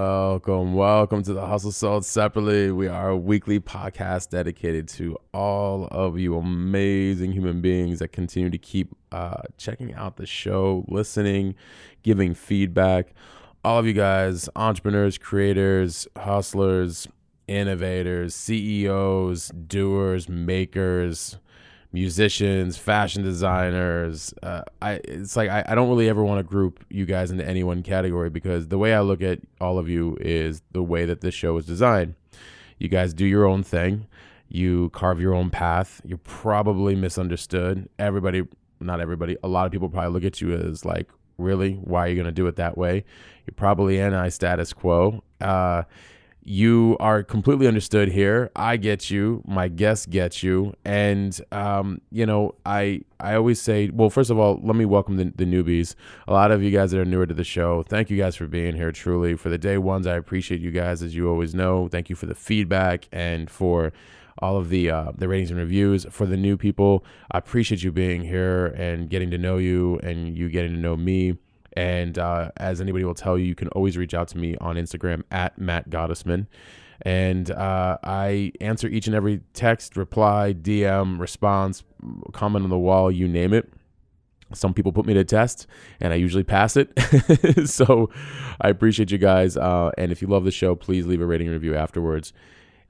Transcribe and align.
Welcome, 0.00 0.74
welcome 0.74 1.24
to 1.24 1.32
the 1.32 1.44
Hustle 1.44 1.72
Sold 1.72 2.04
Separately. 2.04 2.70
We 2.70 2.86
are 2.86 3.08
a 3.08 3.16
weekly 3.16 3.58
podcast 3.58 4.28
dedicated 4.30 4.86
to 4.90 5.16
all 5.34 5.88
of 5.90 6.16
you 6.20 6.36
amazing 6.36 7.32
human 7.32 7.60
beings 7.60 7.98
that 7.98 8.12
continue 8.12 8.48
to 8.48 8.58
keep 8.58 8.94
uh, 9.10 9.42
checking 9.56 9.92
out 9.94 10.16
the 10.16 10.24
show, 10.24 10.84
listening, 10.86 11.56
giving 12.04 12.32
feedback. 12.32 13.12
All 13.64 13.80
of 13.80 13.86
you 13.86 13.92
guys, 13.92 14.48
entrepreneurs, 14.54 15.18
creators, 15.18 16.06
hustlers, 16.16 17.08
innovators, 17.48 18.36
CEOs, 18.36 19.48
doers, 19.48 20.28
makers, 20.28 21.38
musicians, 21.92 22.76
fashion 22.76 23.22
designers. 23.22 24.34
Uh, 24.42 24.62
I 24.82 25.00
it's 25.04 25.36
like 25.36 25.50
I, 25.50 25.64
I 25.66 25.74
don't 25.74 25.88
really 25.88 26.08
ever 26.08 26.24
want 26.24 26.38
to 26.38 26.42
group 26.42 26.84
you 26.90 27.06
guys 27.06 27.30
into 27.30 27.46
any 27.46 27.62
one 27.62 27.82
category 27.82 28.30
because 28.30 28.68
the 28.68 28.78
way 28.78 28.94
I 28.94 29.00
look 29.00 29.22
at 29.22 29.40
all 29.60 29.78
of 29.78 29.88
you 29.88 30.16
is 30.20 30.62
the 30.72 30.82
way 30.82 31.04
that 31.06 31.20
this 31.20 31.34
show 31.34 31.56
is 31.56 31.66
designed. 31.66 32.14
You 32.78 32.88
guys 32.88 33.14
do 33.14 33.26
your 33.26 33.46
own 33.46 33.62
thing. 33.62 34.06
You 34.48 34.90
carve 34.90 35.20
your 35.20 35.34
own 35.34 35.50
path. 35.50 36.00
You're 36.04 36.18
probably 36.18 36.94
misunderstood. 36.94 37.88
Everybody, 37.98 38.42
not 38.80 39.00
everybody, 39.00 39.36
a 39.42 39.48
lot 39.48 39.66
of 39.66 39.72
people 39.72 39.88
probably 39.88 40.12
look 40.12 40.24
at 40.24 40.40
you 40.40 40.54
as 40.54 40.84
like, 40.84 41.10
really? 41.36 41.74
Why 41.74 42.06
are 42.06 42.08
you 42.08 42.14
going 42.14 42.26
to 42.26 42.32
do 42.32 42.46
it 42.46 42.56
that 42.56 42.78
way? 42.78 43.04
You're 43.46 43.54
probably 43.56 44.00
anti 44.00 44.28
status 44.28 44.72
quo. 44.72 45.22
Uh, 45.40 45.82
you 46.48 46.96
are 46.98 47.22
completely 47.22 47.66
understood 47.66 48.08
here. 48.08 48.50
I 48.56 48.78
get 48.78 49.10
you. 49.10 49.42
My 49.46 49.68
guests 49.68 50.06
get 50.06 50.42
you. 50.42 50.72
And 50.84 51.38
um, 51.52 52.00
you 52.10 52.24
know, 52.24 52.54
I 52.64 53.02
I 53.20 53.34
always 53.34 53.60
say, 53.60 53.90
well, 53.90 54.08
first 54.08 54.30
of 54.30 54.38
all, 54.38 54.58
let 54.62 54.74
me 54.74 54.86
welcome 54.86 55.16
the, 55.16 55.32
the 55.36 55.44
newbies. 55.44 55.94
A 56.26 56.32
lot 56.32 56.50
of 56.50 56.62
you 56.62 56.70
guys 56.70 56.90
that 56.92 57.00
are 57.00 57.04
newer 57.04 57.26
to 57.26 57.34
the 57.34 57.44
show, 57.44 57.82
thank 57.82 58.08
you 58.08 58.16
guys 58.16 58.34
for 58.34 58.46
being 58.46 58.74
here. 58.74 58.90
Truly, 58.92 59.36
for 59.36 59.50
the 59.50 59.58
day 59.58 59.76
ones, 59.76 60.06
I 60.06 60.16
appreciate 60.16 60.60
you 60.60 60.70
guys, 60.70 61.02
as 61.02 61.14
you 61.14 61.28
always 61.28 61.54
know. 61.54 61.88
Thank 61.88 62.08
you 62.08 62.16
for 62.16 62.26
the 62.26 62.34
feedback 62.34 63.08
and 63.12 63.50
for 63.50 63.92
all 64.40 64.56
of 64.56 64.70
the 64.70 64.90
uh, 64.90 65.12
the 65.16 65.28
ratings 65.28 65.50
and 65.50 65.60
reviews. 65.60 66.06
For 66.10 66.24
the 66.24 66.36
new 66.38 66.56
people, 66.56 67.04
I 67.30 67.38
appreciate 67.38 67.82
you 67.82 67.92
being 67.92 68.22
here 68.22 68.66
and 68.68 69.10
getting 69.10 69.30
to 69.32 69.38
know 69.38 69.58
you, 69.58 69.98
and 70.02 70.36
you 70.36 70.48
getting 70.48 70.72
to 70.72 70.78
know 70.78 70.96
me. 70.96 71.36
And 71.74 72.18
uh, 72.18 72.50
as 72.56 72.80
anybody 72.80 73.04
will 73.04 73.14
tell 73.14 73.38
you, 73.38 73.44
you 73.44 73.54
can 73.54 73.68
always 73.68 73.96
reach 73.96 74.14
out 74.14 74.28
to 74.28 74.38
me 74.38 74.56
on 74.60 74.76
Instagram 74.76 75.22
at 75.30 75.58
Matt 75.58 75.90
Gottesman. 75.90 76.46
And 77.02 77.50
uh, 77.50 77.98
I 78.02 78.52
answer 78.60 78.88
each 78.88 79.06
and 79.06 79.14
every 79.14 79.40
text, 79.52 79.96
reply, 79.96 80.54
DM, 80.54 81.20
response, 81.20 81.84
comment 82.32 82.64
on 82.64 82.70
the 82.70 82.78
wall, 82.78 83.10
you 83.10 83.28
name 83.28 83.52
it. 83.52 83.72
Some 84.54 84.72
people 84.72 84.92
put 84.92 85.04
me 85.04 85.12
to 85.14 85.24
test, 85.24 85.66
and 86.00 86.12
I 86.12 86.16
usually 86.16 86.42
pass 86.42 86.76
it. 86.76 86.90
so 87.68 88.10
I 88.60 88.70
appreciate 88.70 89.10
you 89.10 89.18
guys. 89.18 89.56
Uh, 89.56 89.90
and 89.98 90.10
if 90.10 90.22
you 90.22 90.28
love 90.28 90.44
the 90.44 90.50
show, 90.50 90.74
please 90.74 91.06
leave 91.06 91.20
a 91.20 91.26
rating 91.26 91.48
and 91.48 91.54
review 91.54 91.76
afterwards. 91.76 92.32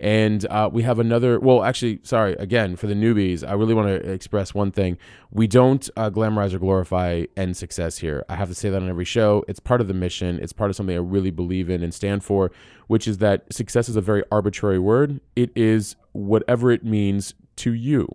And 0.00 0.46
uh, 0.46 0.70
we 0.72 0.82
have 0.84 0.98
another, 0.98 1.40
well, 1.40 1.64
actually, 1.64 2.00
sorry, 2.04 2.34
again, 2.34 2.76
for 2.76 2.86
the 2.86 2.94
newbies, 2.94 3.46
I 3.46 3.54
really 3.54 3.74
want 3.74 3.88
to 3.88 4.10
express 4.10 4.54
one 4.54 4.70
thing. 4.70 4.96
We 5.32 5.48
don't 5.48 5.88
uh, 5.96 6.10
glamorize 6.10 6.52
or 6.54 6.60
glorify 6.60 7.24
end 7.36 7.56
success 7.56 7.98
here. 7.98 8.24
I 8.28 8.36
have 8.36 8.48
to 8.48 8.54
say 8.54 8.70
that 8.70 8.80
on 8.80 8.88
every 8.88 9.04
show. 9.04 9.44
It's 9.48 9.60
part 9.60 9.80
of 9.80 9.88
the 9.88 9.94
mission, 9.94 10.38
it's 10.40 10.52
part 10.52 10.70
of 10.70 10.76
something 10.76 10.94
I 10.94 11.00
really 11.00 11.32
believe 11.32 11.68
in 11.68 11.82
and 11.82 11.92
stand 11.92 12.22
for, 12.22 12.52
which 12.86 13.08
is 13.08 13.18
that 13.18 13.52
success 13.52 13.88
is 13.88 13.96
a 13.96 14.00
very 14.00 14.22
arbitrary 14.30 14.78
word. 14.78 15.20
It 15.34 15.50
is 15.56 15.96
whatever 16.12 16.70
it 16.70 16.84
means 16.84 17.34
to 17.56 17.72
you. 17.72 18.08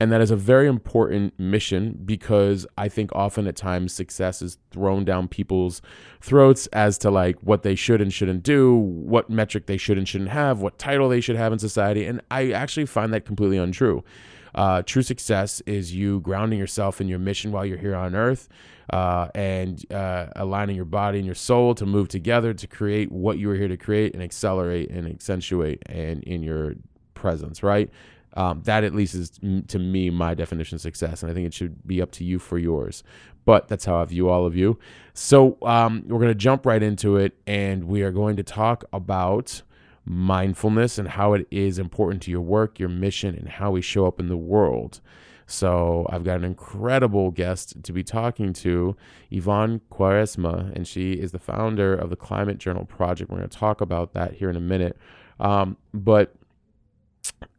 And 0.00 0.10
that 0.10 0.22
is 0.22 0.30
a 0.30 0.36
very 0.36 0.66
important 0.66 1.38
mission 1.38 2.00
because 2.06 2.66
I 2.78 2.88
think 2.88 3.10
often 3.14 3.46
at 3.46 3.54
times 3.54 3.92
success 3.92 4.40
is 4.40 4.56
thrown 4.70 5.04
down 5.04 5.28
people's 5.28 5.82
throats 6.22 6.66
as 6.68 6.96
to 6.98 7.10
like 7.10 7.38
what 7.40 7.62
they 7.62 7.74
should 7.74 8.00
and 8.00 8.10
shouldn't 8.10 8.42
do, 8.42 8.74
what 8.74 9.28
metric 9.28 9.66
they 9.66 9.76
should 9.76 9.98
and 9.98 10.08
shouldn't 10.08 10.30
have, 10.30 10.62
what 10.62 10.78
title 10.78 11.10
they 11.10 11.20
should 11.20 11.36
have 11.36 11.52
in 11.52 11.58
society. 11.58 12.06
And 12.06 12.22
I 12.30 12.50
actually 12.52 12.86
find 12.86 13.12
that 13.12 13.26
completely 13.26 13.58
untrue. 13.58 14.02
Uh, 14.54 14.82
true 14.82 15.02
success 15.02 15.60
is 15.66 15.94
you 15.94 16.20
grounding 16.20 16.58
yourself 16.58 17.00
in 17.00 17.06
your 17.06 17.18
mission 17.18 17.52
while 17.52 17.64
you're 17.64 17.78
here 17.78 17.94
on 17.94 18.16
earth 18.16 18.48
uh, 18.92 19.28
and 19.34 19.84
uh, 19.92 20.26
aligning 20.34 20.76
your 20.76 20.84
body 20.84 21.18
and 21.18 21.26
your 21.26 21.34
soul 21.34 21.74
to 21.74 21.86
move 21.86 22.08
together 22.08 22.52
to 22.54 22.66
create 22.66 23.12
what 23.12 23.38
you 23.38 23.50
are 23.50 23.54
here 23.54 23.68
to 23.68 23.76
create 23.76 24.14
and 24.14 24.22
accelerate 24.22 24.90
and 24.90 25.06
accentuate 25.06 25.82
and 25.86 26.24
in 26.24 26.42
your 26.42 26.74
presence, 27.14 27.62
right? 27.62 27.90
Um, 28.34 28.62
that 28.64 28.84
at 28.84 28.94
least 28.94 29.14
is 29.14 29.30
to 29.68 29.78
me 29.78 30.10
my 30.10 30.34
definition 30.34 30.76
of 30.76 30.80
success, 30.80 31.22
and 31.22 31.30
I 31.30 31.34
think 31.34 31.46
it 31.46 31.54
should 31.54 31.86
be 31.86 32.00
up 32.00 32.12
to 32.12 32.24
you 32.24 32.38
for 32.38 32.58
yours. 32.58 33.02
But 33.44 33.68
that's 33.68 33.84
how 33.84 33.96
I 33.96 34.04
view 34.04 34.28
all 34.28 34.46
of 34.46 34.54
you. 34.54 34.78
So 35.14 35.56
um, 35.62 36.04
we're 36.06 36.18
going 36.18 36.28
to 36.28 36.34
jump 36.34 36.66
right 36.66 36.82
into 36.82 37.16
it, 37.16 37.36
and 37.46 37.84
we 37.84 38.02
are 38.02 38.12
going 38.12 38.36
to 38.36 38.42
talk 38.42 38.84
about 38.92 39.62
mindfulness 40.04 40.98
and 40.98 41.08
how 41.08 41.32
it 41.32 41.46
is 41.50 41.78
important 41.78 42.22
to 42.22 42.30
your 42.30 42.40
work, 42.40 42.78
your 42.78 42.88
mission, 42.88 43.34
and 43.34 43.48
how 43.48 43.70
we 43.70 43.80
show 43.80 44.06
up 44.06 44.20
in 44.20 44.28
the 44.28 44.36
world. 44.36 45.00
So 45.46 46.06
I've 46.10 46.22
got 46.22 46.38
an 46.38 46.44
incredible 46.44 47.32
guest 47.32 47.82
to 47.82 47.92
be 47.92 48.04
talking 48.04 48.52
to, 48.52 48.96
Yvonne 49.32 49.80
Quaresma, 49.90 50.72
and 50.76 50.86
she 50.86 51.14
is 51.14 51.32
the 51.32 51.40
founder 51.40 51.92
of 51.92 52.08
the 52.08 52.16
Climate 52.16 52.58
Journal 52.58 52.84
Project. 52.84 53.30
We're 53.30 53.38
going 53.38 53.48
to 53.48 53.58
talk 53.58 53.80
about 53.80 54.12
that 54.12 54.34
here 54.34 54.48
in 54.48 54.54
a 54.54 54.60
minute. 54.60 54.96
Um, 55.40 55.76
but 55.92 56.36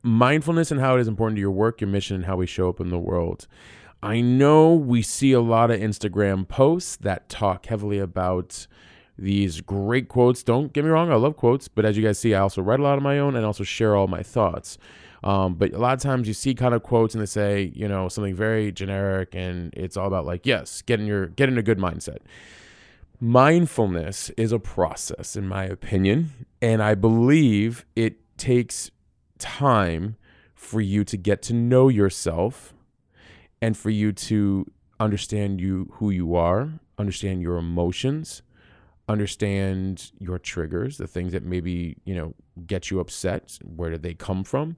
mindfulness 0.04 0.72
and 0.72 0.80
how 0.80 0.98
it 0.98 1.02
is 1.02 1.08
important 1.08 1.38
to 1.38 1.42
your 1.42 1.52
work, 1.52 1.82
your 1.82 1.90
mission, 1.90 2.16
and 2.16 2.26
how 2.26 2.36
we 2.36 2.46
show 2.46 2.70
up 2.70 2.80
in 2.80 2.90
the 2.90 3.00
world. 3.00 3.48
I 4.04 4.22
know 4.22 4.74
we 4.74 5.02
see 5.02 5.32
a 5.32 5.42
lot 5.42 5.70
of 5.70 5.80
Instagram 5.80 6.48
posts 6.48 6.96
that 6.98 7.30
talk 7.30 7.68
heavily 7.68 8.00
about 8.00 8.66
these 9.18 9.62
great 9.62 10.08
quotes. 10.08 10.42
Don't 10.42 10.74
get 10.74 10.84
me 10.84 10.90
wrong, 10.90 11.12
I 11.12 11.16
love 11.16 11.38
quotes, 11.38 11.68
but 11.68 11.86
as 11.86 11.98
you 11.98 12.04
guys 12.04 12.18
see, 12.18 12.34
I 12.34 12.40
also 12.40 12.62
write 12.62 12.80
a 12.80 12.84
lot 12.84 12.98
of 12.98 13.04
my 13.04 13.20
own 13.20 13.36
and 13.36 13.46
also 13.46 13.64
share 13.64 13.96
all 13.96 14.08
my 14.08 14.24
thoughts. 14.24 14.78
Um, 15.24 15.54
but 15.54 15.74
a 15.74 15.78
lot 15.78 15.94
of 15.94 16.00
times 16.00 16.28
you 16.28 16.34
see 16.34 16.56
kind 16.56 16.74
of 16.74 16.82
quotes 16.82 17.14
and 17.14 17.22
they 17.22 17.28
say, 17.28 17.72
you 17.76 17.88
know, 17.88 18.10
something 18.10 18.34
very 18.34 18.72
generic 18.72 19.36
and 19.36 19.72
it's 19.76 19.96
all 19.96 20.08
about 20.08 20.26
like, 20.26 20.48
yes, 20.48 20.82
get 20.82 21.00
in 21.00 21.06
your 21.06 21.28
get 21.28 21.48
in 21.48 21.60
a 21.60 21.62
good 21.62 21.78
mindset. 21.78 22.18
Mindfulness 23.20 24.32
is 24.32 24.52
a 24.52 24.58
process, 24.58 25.36
in 25.36 25.48
my 25.48 25.66
opinion, 25.66 26.48
and 26.60 26.82
I 26.82 26.96
believe 26.96 27.86
it 27.96 28.16
takes 28.38 28.90
time 29.42 30.16
for 30.56 30.80
you 30.80 31.04
to 31.04 31.18
get 31.18 31.42
to 31.42 31.54
know 31.54 31.90
yourself 31.90 32.74
and 33.62 33.76
for 33.76 33.90
you 33.90 34.14
to 34.14 34.66
understand 35.00 35.60
you 35.60 35.90
who 35.96 36.12
you 36.12 36.36
are, 36.36 36.70
understand 36.98 37.42
your 37.42 37.58
emotions, 37.58 38.44
understand 39.10 40.12
your 40.20 40.38
triggers, 40.38 40.98
the 40.98 41.08
things 41.08 41.34
that 41.34 41.44
maybe, 41.44 41.98
you 42.06 42.16
know, 42.16 42.34
get 42.68 42.92
you 42.92 43.00
upset, 43.00 43.58
where 43.64 43.90
did 43.90 44.04
they 44.04 44.14
come 44.14 44.44
from? 44.44 44.78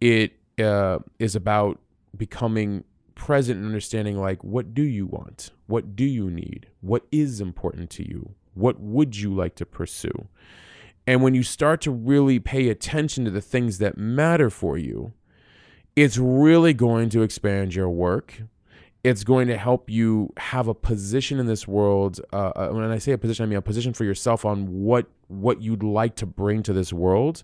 It 0.00 0.32
uh, 0.58 0.98
is 1.18 1.36
about 1.36 1.80
becoming 2.16 2.84
present 3.14 3.58
and 3.58 3.66
understanding 3.66 4.18
like 4.18 4.42
what 4.42 4.74
do 4.74 4.82
you 4.82 5.06
want? 5.06 5.50
What 5.66 5.94
do 5.94 6.04
you 6.04 6.30
need? 6.30 6.66
What 6.80 7.06
is 7.12 7.40
important 7.40 7.90
to 7.90 8.08
you? 8.08 8.34
What 8.54 8.80
would 8.80 9.16
you 9.16 9.32
like 9.32 9.54
to 9.56 9.66
pursue? 9.66 10.28
And 11.06 11.22
when 11.22 11.34
you 11.34 11.42
start 11.42 11.80
to 11.82 11.90
really 11.90 12.38
pay 12.38 12.68
attention 12.68 13.24
to 13.24 13.30
the 13.30 13.40
things 13.40 13.78
that 13.78 13.96
matter 13.96 14.50
for 14.50 14.78
you, 14.78 15.12
it's 15.96 16.16
really 16.16 16.72
going 16.72 17.08
to 17.10 17.22
expand 17.22 17.74
your 17.74 17.90
work. 17.90 18.42
It's 19.04 19.24
going 19.24 19.48
to 19.48 19.56
help 19.56 19.90
you 19.90 20.32
have 20.36 20.68
a 20.68 20.74
position 20.74 21.40
in 21.40 21.46
this 21.46 21.66
world. 21.66 22.20
Uh, 22.32 22.52
uh, 22.54 22.68
when 22.68 22.84
I 22.84 22.98
say 22.98 23.12
a 23.12 23.18
position, 23.18 23.42
I 23.42 23.46
mean 23.46 23.58
a 23.58 23.62
position 23.62 23.92
for 23.92 24.04
yourself 24.04 24.44
on 24.44 24.66
what 24.66 25.06
what 25.26 25.60
you'd 25.60 25.82
like 25.82 26.14
to 26.16 26.26
bring 26.26 26.62
to 26.62 26.72
this 26.72 26.92
world, 26.92 27.42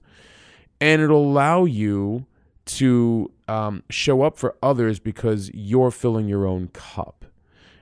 and 0.80 1.02
it'll 1.02 1.24
allow 1.24 1.64
you 1.64 2.26
to 2.66 3.32
um, 3.48 3.82
show 3.90 4.22
up 4.22 4.36
for 4.36 4.56
others 4.62 5.00
because 5.00 5.50
you're 5.52 5.90
filling 5.90 6.28
your 6.28 6.46
own 6.46 6.68
cup. 6.68 7.24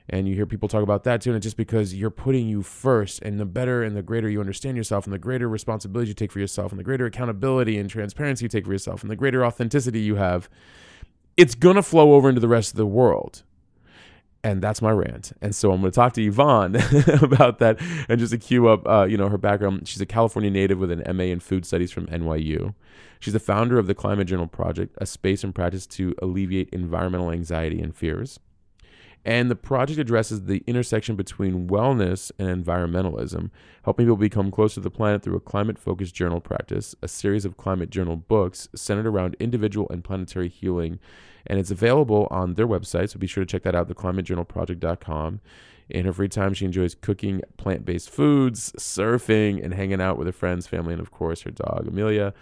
And 0.08 0.28
you 0.28 0.34
hear 0.34 0.46
people 0.46 0.68
talk 0.68 0.82
about 0.82 1.04
that 1.04 1.20
too. 1.20 1.30
And 1.30 1.36
it's 1.36 1.44
just 1.44 1.56
because 1.56 1.94
you're 1.94 2.10
putting 2.10 2.48
you 2.48 2.62
first. 2.62 3.22
And 3.22 3.40
the 3.40 3.44
better 3.44 3.82
and 3.82 3.96
the 3.96 4.02
greater 4.02 4.28
you 4.28 4.40
understand 4.40 4.76
yourself, 4.76 5.04
and 5.04 5.12
the 5.12 5.18
greater 5.18 5.48
responsibility 5.48 6.08
you 6.08 6.14
take 6.14 6.30
for 6.32 6.38
yourself, 6.40 6.70
and 6.72 6.78
the 6.78 6.84
greater 6.84 7.06
accountability 7.06 7.76
and 7.78 7.90
transparency 7.90 8.44
you 8.44 8.48
take 8.48 8.66
for 8.66 8.72
yourself, 8.72 9.02
and 9.02 9.10
the 9.10 9.16
greater 9.16 9.44
authenticity 9.44 10.00
you 10.00 10.16
have, 10.16 10.48
it's 11.36 11.54
going 11.54 11.76
to 11.76 11.82
flow 11.82 12.14
over 12.14 12.28
into 12.28 12.40
the 12.40 12.48
rest 12.48 12.72
of 12.72 12.76
the 12.76 12.86
world. 12.86 13.42
and 14.44 14.62
that's 14.62 14.80
my 14.80 14.92
rant. 14.92 15.32
And 15.42 15.54
so 15.54 15.72
I'm 15.72 15.80
going 15.80 15.90
to 15.90 15.96
talk 15.96 16.12
to 16.14 16.22
Yvonne 16.22 16.76
about 17.22 17.58
that 17.58 17.80
and 18.08 18.20
just 18.20 18.32
to 18.32 18.38
cue 18.38 18.68
up, 18.68 18.86
uh, 18.86 19.04
you 19.04 19.16
know, 19.16 19.28
her 19.28 19.38
background. 19.38 19.88
She's 19.88 20.00
a 20.00 20.06
California 20.06 20.50
native 20.50 20.78
with 20.78 20.92
an 20.92 21.02
MA 21.16 21.24
in 21.24 21.40
food 21.40 21.66
studies 21.66 21.90
from 21.90 22.06
NYU. 22.06 22.74
She's 23.18 23.32
the 23.32 23.40
founder 23.40 23.76
of 23.78 23.88
the 23.88 23.94
Climate 23.94 24.28
Journal 24.28 24.46
Project, 24.46 24.96
a 24.98 25.06
space 25.06 25.42
and 25.42 25.52
practice 25.54 25.86
to 25.88 26.14
alleviate 26.22 26.68
environmental 26.70 27.32
anxiety 27.32 27.80
and 27.80 27.94
fears. 27.96 28.38
And 29.26 29.50
the 29.50 29.56
project 29.56 29.98
addresses 29.98 30.44
the 30.44 30.62
intersection 30.68 31.16
between 31.16 31.66
wellness 31.66 32.30
and 32.38 32.64
environmentalism, 32.64 33.50
helping 33.82 34.06
people 34.06 34.16
become 34.16 34.52
closer 34.52 34.76
to 34.76 34.80
the 34.80 34.90
planet 34.90 35.24
through 35.24 35.34
a 35.34 35.40
climate 35.40 35.80
focused 35.80 36.14
journal 36.14 36.40
practice, 36.40 36.94
a 37.02 37.08
series 37.08 37.44
of 37.44 37.56
climate 37.56 37.90
journal 37.90 38.14
books 38.14 38.68
centered 38.76 39.04
around 39.04 39.34
individual 39.40 39.88
and 39.90 40.04
planetary 40.04 40.48
healing. 40.48 41.00
And 41.44 41.58
it's 41.58 41.72
available 41.72 42.28
on 42.30 42.54
their 42.54 42.68
website, 42.68 43.10
so 43.10 43.18
be 43.18 43.26
sure 43.26 43.44
to 43.44 43.50
check 43.50 43.64
that 43.64 43.74
out, 43.74 43.88
theclimatejournalproject.com. 43.88 45.40
In 45.88 46.04
her 46.06 46.12
free 46.12 46.28
time, 46.28 46.54
she 46.54 46.64
enjoys 46.64 46.94
cooking 46.94 47.42
plant 47.56 47.84
based 47.84 48.10
foods, 48.10 48.72
surfing, 48.78 49.64
and 49.64 49.74
hanging 49.74 50.00
out 50.00 50.18
with 50.18 50.28
her 50.28 50.32
friends, 50.32 50.68
family, 50.68 50.92
and 50.92 51.02
of 51.02 51.10
course 51.10 51.40
her 51.42 51.50
dog, 51.50 51.88
Amelia. 51.88 52.32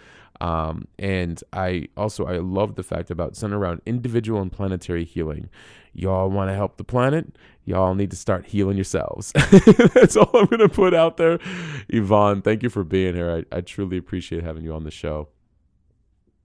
Um, 0.44 0.88
and 0.98 1.42
I 1.54 1.88
also 1.96 2.26
I 2.26 2.36
love 2.36 2.74
the 2.74 2.82
fact 2.82 3.10
about 3.10 3.34
centered 3.34 3.56
around 3.56 3.80
individual 3.86 4.42
and 4.42 4.52
planetary 4.52 5.04
healing. 5.04 5.48
Y'all 5.94 6.28
want 6.28 6.50
to 6.50 6.54
help 6.54 6.76
the 6.76 6.84
planet? 6.84 7.38
Y'all 7.64 7.94
need 7.94 8.10
to 8.10 8.16
start 8.16 8.44
healing 8.44 8.76
yourselves. 8.76 9.32
That's 9.94 10.18
all 10.18 10.28
I'm 10.34 10.44
gonna 10.44 10.68
put 10.68 10.92
out 10.92 11.16
there. 11.16 11.38
Yvonne, 11.88 12.42
thank 12.42 12.62
you 12.62 12.68
for 12.68 12.84
being 12.84 13.14
here. 13.14 13.46
I, 13.50 13.56
I 13.56 13.60
truly 13.62 13.96
appreciate 13.96 14.42
having 14.42 14.64
you 14.64 14.74
on 14.74 14.84
the 14.84 14.90
show. 14.90 15.28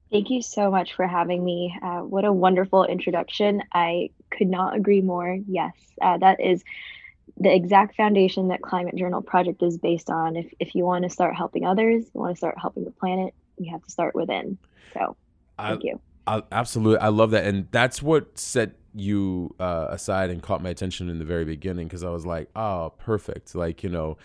Thank 0.10 0.30
you 0.30 0.42
so 0.42 0.72
much 0.72 0.94
for 0.94 1.06
having 1.06 1.44
me. 1.44 1.78
Uh, 1.84 2.00
what 2.00 2.24
a 2.24 2.32
wonderful 2.32 2.86
introduction. 2.86 3.64
I 3.74 4.12
could 4.32 4.48
not 4.48 4.78
agree 4.78 5.02
more. 5.02 5.38
Yes, 5.46 5.74
uh, 6.02 6.18
that 6.20 6.40
is 6.40 6.64
the 7.36 7.54
exact 7.54 7.98
foundation 7.98 8.48
that 8.48 8.62
Climate 8.62 8.96
Journal 8.96 9.22
Project 9.22 9.62
is 9.62 9.78
based 9.78 10.10
on. 10.10 10.38
If, 10.38 10.54
if 10.58 10.74
you 10.74 10.86
want 10.86 11.04
to 11.04 11.10
start 11.10 11.36
helping 11.36 11.66
others, 11.66 12.06
you 12.14 12.22
want 12.22 12.34
to 12.34 12.38
start 12.38 12.58
helping 12.58 12.86
the 12.86 12.92
planet, 12.92 13.34
you 13.60 13.72
have 13.72 13.84
to 13.84 13.92
start 13.92 14.16
within. 14.16 14.58
So 14.94 15.16
thank 15.58 15.84
I, 15.84 15.88
you. 15.88 16.02
I, 16.28 16.44
absolutely. 16.52 17.00
I 17.00 17.10
love 17.10 17.32
that. 17.32 17.46
And 17.46 17.68
that's 17.72 18.02
what 18.02 18.38
set 18.38 18.72
you 18.94 19.56
uh, 19.60 19.88
aside 19.90 20.30
and 20.30 20.42
caught 20.42 20.62
my 20.62 20.70
attention 20.70 21.10
in 21.10 21.20
the 21.20 21.26
very 21.26 21.46
beginning 21.46 21.88
because 21.88 22.04
I 22.04 22.10
was 22.10 22.26
like, 22.26 22.50
oh, 22.56 22.94
perfect. 22.98 23.56
Like, 23.56 23.84
you 23.84 23.90
know, 23.90 24.18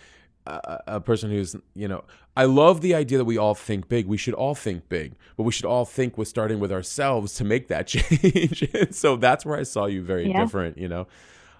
a, 0.47 0.79
a, 0.87 1.01
person 1.01 1.31
who's, 1.31 1.55
you 1.73 1.87
know, 1.87 2.03
I 2.37 2.45
love 2.45 2.81
the 2.81 2.93
idea 2.93 3.17
that 3.17 3.25
we 3.25 3.37
all 3.37 3.55
think 3.55 3.89
big. 3.89 4.05
We 4.07 4.17
should 4.17 4.35
all 4.35 4.53
think 4.53 4.87
big, 4.89 5.13
but 5.37 5.43
we 5.43 5.51
should 5.51 5.65
all 5.65 5.85
think 5.85 6.17
with 6.17 6.27
starting 6.27 6.59
with 6.59 6.71
ourselves 6.71 7.33
to 7.35 7.43
make 7.43 7.67
that 7.69 7.87
change. 7.87 8.69
so 8.91 9.15
that's 9.15 9.45
where 9.45 9.57
I 9.57 9.63
saw 9.63 9.85
you 9.85 10.03
very 10.03 10.29
yeah. 10.29 10.43
different, 10.43 10.77
you 10.77 10.87
know. 10.87 11.07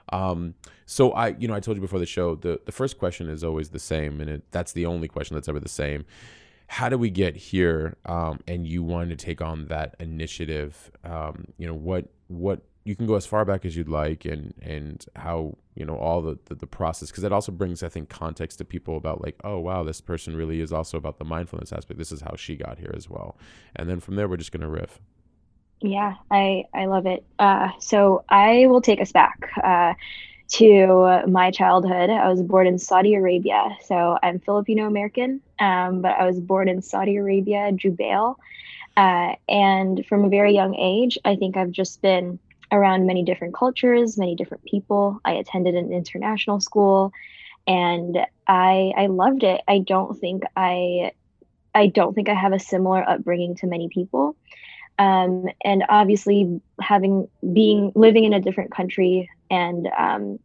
Um, 0.09 0.53
so 0.85 1.11
I, 1.13 1.29
you 1.29 1.47
know, 1.47 1.55
I 1.55 1.59
told 1.59 1.77
you 1.77 1.81
before 1.81 1.97
the 1.97 2.05
show, 2.05 2.35
the, 2.35 2.59
the 2.65 2.71
first 2.71 2.99
question 2.99 3.27
is 3.27 3.43
always 3.43 3.69
the 3.69 3.79
same, 3.79 4.21
and 4.21 4.29
it, 4.29 4.43
that's 4.51 4.73
the 4.73 4.85
only 4.85 5.07
question 5.07 5.35
that's 5.35 5.49
ever 5.49 5.59
the 5.59 5.67
same 5.67 6.05
how 6.67 6.89
do 6.89 6.97
we 6.97 7.09
get 7.09 7.35
here 7.35 7.97
um, 8.05 8.39
and 8.47 8.67
you 8.67 8.83
wanted 8.83 9.17
to 9.17 9.25
take 9.25 9.41
on 9.41 9.67
that 9.67 9.95
initiative? 9.99 10.91
Um, 11.03 11.47
you 11.57 11.67
know 11.67 11.73
what 11.73 12.07
what 12.27 12.61
you 12.85 12.95
can 12.95 13.07
go 13.07 13.15
as 13.15 13.25
far 13.25 13.43
back 13.43 13.65
as 13.65 13.75
you'd 13.75 13.89
like 13.89 14.25
and 14.25 14.53
and 14.61 15.05
how 15.15 15.57
you 15.73 15.85
know 15.85 15.97
all 15.97 16.21
the 16.21 16.37
the, 16.45 16.55
the 16.55 16.67
process 16.67 17.09
because 17.09 17.23
that 17.23 17.33
also 17.33 17.51
brings 17.51 17.83
i 17.83 17.89
think 17.89 18.09
context 18.09 18.59
to 18.59 18.65
people 18.65 18.95
about 18.95 19.21
like 19.23 19.35
oh 19.43 19.59
wow 19.59 19.83
this 19.83 19.99
person 19.99 20.35
really 20.35 20.61
is 20.61 20.71
also 20.71 20.97
about 20.97 21.17
the 21.17 21.25
mindfulness 21.25 21.73
aspect. 21.73 21.97
This 21.97 22.11
is 22.11 22.21
how 22.21 22.35
she 22.35 22.55
got 22.55 22.77
here 22.77 22.93
as 22.95 23.09
well. 23.09 23.37
And 23.75 23.89
then 23.89 23.99
from 23.99 24.15
there 24.15 24.27
we're 24.27 24.37
just 24.37 24.51
going 24.51 24.61
to 24.61 24.69
riff. 24.69 24.99
Yeah 25.81 26.15
i 26.31 26.63
i 26.73 26.85
love 26.85 27.05
it. 27.05 27.25
Uh, 27.39 27.69
so 27.79 28.23
i 28.29 28.67
will 28.67 28.81
take 28.81 29.01
us 29.01 29.11
back. 29.11 29.51
Uh, 29.63 29.93
to 30.47 31.23
my 31.27 31.51
childhood. 31.51 32.09
I 32.09 32.29
was 32.29 32.41
born 32.41 32.67
in 32.67 32.77
Saudi 32.77 33.15
Arabia. 33.15 33.77
So 33.85 34.17
I'm 34.21 34.39
Filipino 34.39 34.85
American, 34.85 35.41
um, 35.59 36.01
but 36.01 36.11
I 36.11 36.25
was 36.25 36.39
born 36.39 36.69
in 36.69 36.81
Saudi 36.81 37.15
Arabia, 37.17 37.71
Jubail. 37.71 38.35
Uh, 38.95 39.35
and 39.49 40.05
from 40.07 40.23
a 40.23 40.29
very 40.29 40.53
young 40.53 40.75
age, 40.75 41.17
I 41.25 41.35
think 41.35 41.57
I've 41.57 41.71
just 41.71 42.01
been 42.01 42.39
around 42.71 43.05
many 43.05 43.23
different 43.23 43.53
cultures, 43.53 44.17
many 44.17 44.35
different 44.35 44.63
people. 44.63 45.19
I 45.25 45.33
attended 45.33 45.75
an 45.75 45.91
international 45.91 46.59
school 46.59 47.11
and 47.67 48.17
I 48.47 48.93
I 48.95 49.07
loved 49.07 49.43
it. 49.43 49.61
I 49.67 49.79
don't 49.79 50.17
think 50.19 50.43
I 50.55 51.11
I 51.73 51.87
don't 51.87 52.13
think 52.13 52.29
I 52.29 52.33
have 52.33 52.53
a 52.53 52.59
similar 52.59 53.07
upbringing 53.07 53.55
to 53.55 53.67
many 53.67 53.89
people. 53.89 54.35
Um, 54.97 55.47
and 55.63 55.83
obviously 55.89 56.61
having 56.79 57.27
being 57.53 57.91
living 57.95 58.23
in 58.23 58.33
a 58.33 58.39
different 58.39 58.71
country 58.71 59.29
and 59.49 59.87
um, 59.97 60.39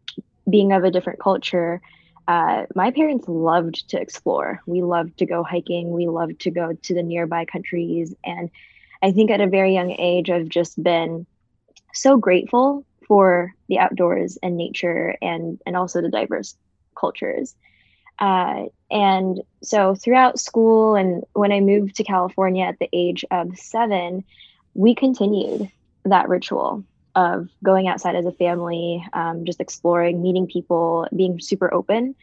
being 0.49 0.73
of 0.73 0.85
a 0.85 0.91
different 0.91 1.20
culture 1.20 1.81
uh, 2.29 2.64
my 2.76 2.93
parents 2.93 3.26
loved 3.26 3.88
to 3.88 4.00
explore. 4.00 4.62
We 4.64 4.82
loved 4.82 5.19
to 5.19 5.26
go 5.26 5.43
hiking. 5.43 5.91
We 5.91 6.06
loved 6.06 6.38
to 6.43 6.52
go 6.52 6.75
to 6.75 6.94
the 6.94 7.02
nearby 7.02 7.44
countries. 7.44 8.14
And 8.23 8.50
i 9.02 9.11
think 9.11 9.31
at 9.31 9.41
a 9.41 9.47
very 9.49 9.73
young 9.75 9.91
age 9.93 10.31
i've 10.31 10.49
just 10.49 10.81
been 10.81 11.26
so 11.93 12.17
grateful 12.17 12.85
for 13.06 13.52
the 13.69 13.79
outdoors 13.79 14.38
and 14.43 14.56
nature 14.56 15.17
and 15.20 15.61
and 15.67 15.76
also 15.76 16.00
the 16.00 16.08
diverse 16.08 16.55
cultures. 16.94 17.55
Uh, 18.19 18.64
and 18.91 19.41
so 19.62 19.94
throughout 19.94 20.38
school 20.38 20.94
and 20.94 21.25
when 21.32 21.52
I 21.52 21.61
moved 21.61 21.97
to 21.97 22.05
California 22.05 22.67
at 22.67 22.79
the 22.79 22.88
age 22.93 23.25
of 23.31 23.58
seven, 23.58 24.23
we 24.75 24.94
continued 24.94 25.70
that 26.05 26.29
ritual 26.29 26.85
of 27.14 27.48
going 27.62 27.88
outside 27.88 28.14
as 28.14 28.26
a 28.26 28.32
family, 28.32 29.04
um, 29.12 29.44
just 29.44 29.60
exploring, 29.60 30.22
meeting 30.22 30.46
people, 30.46 31.08
being 31.14 31.40
super 31.40 31.72
open. 31.72 32.14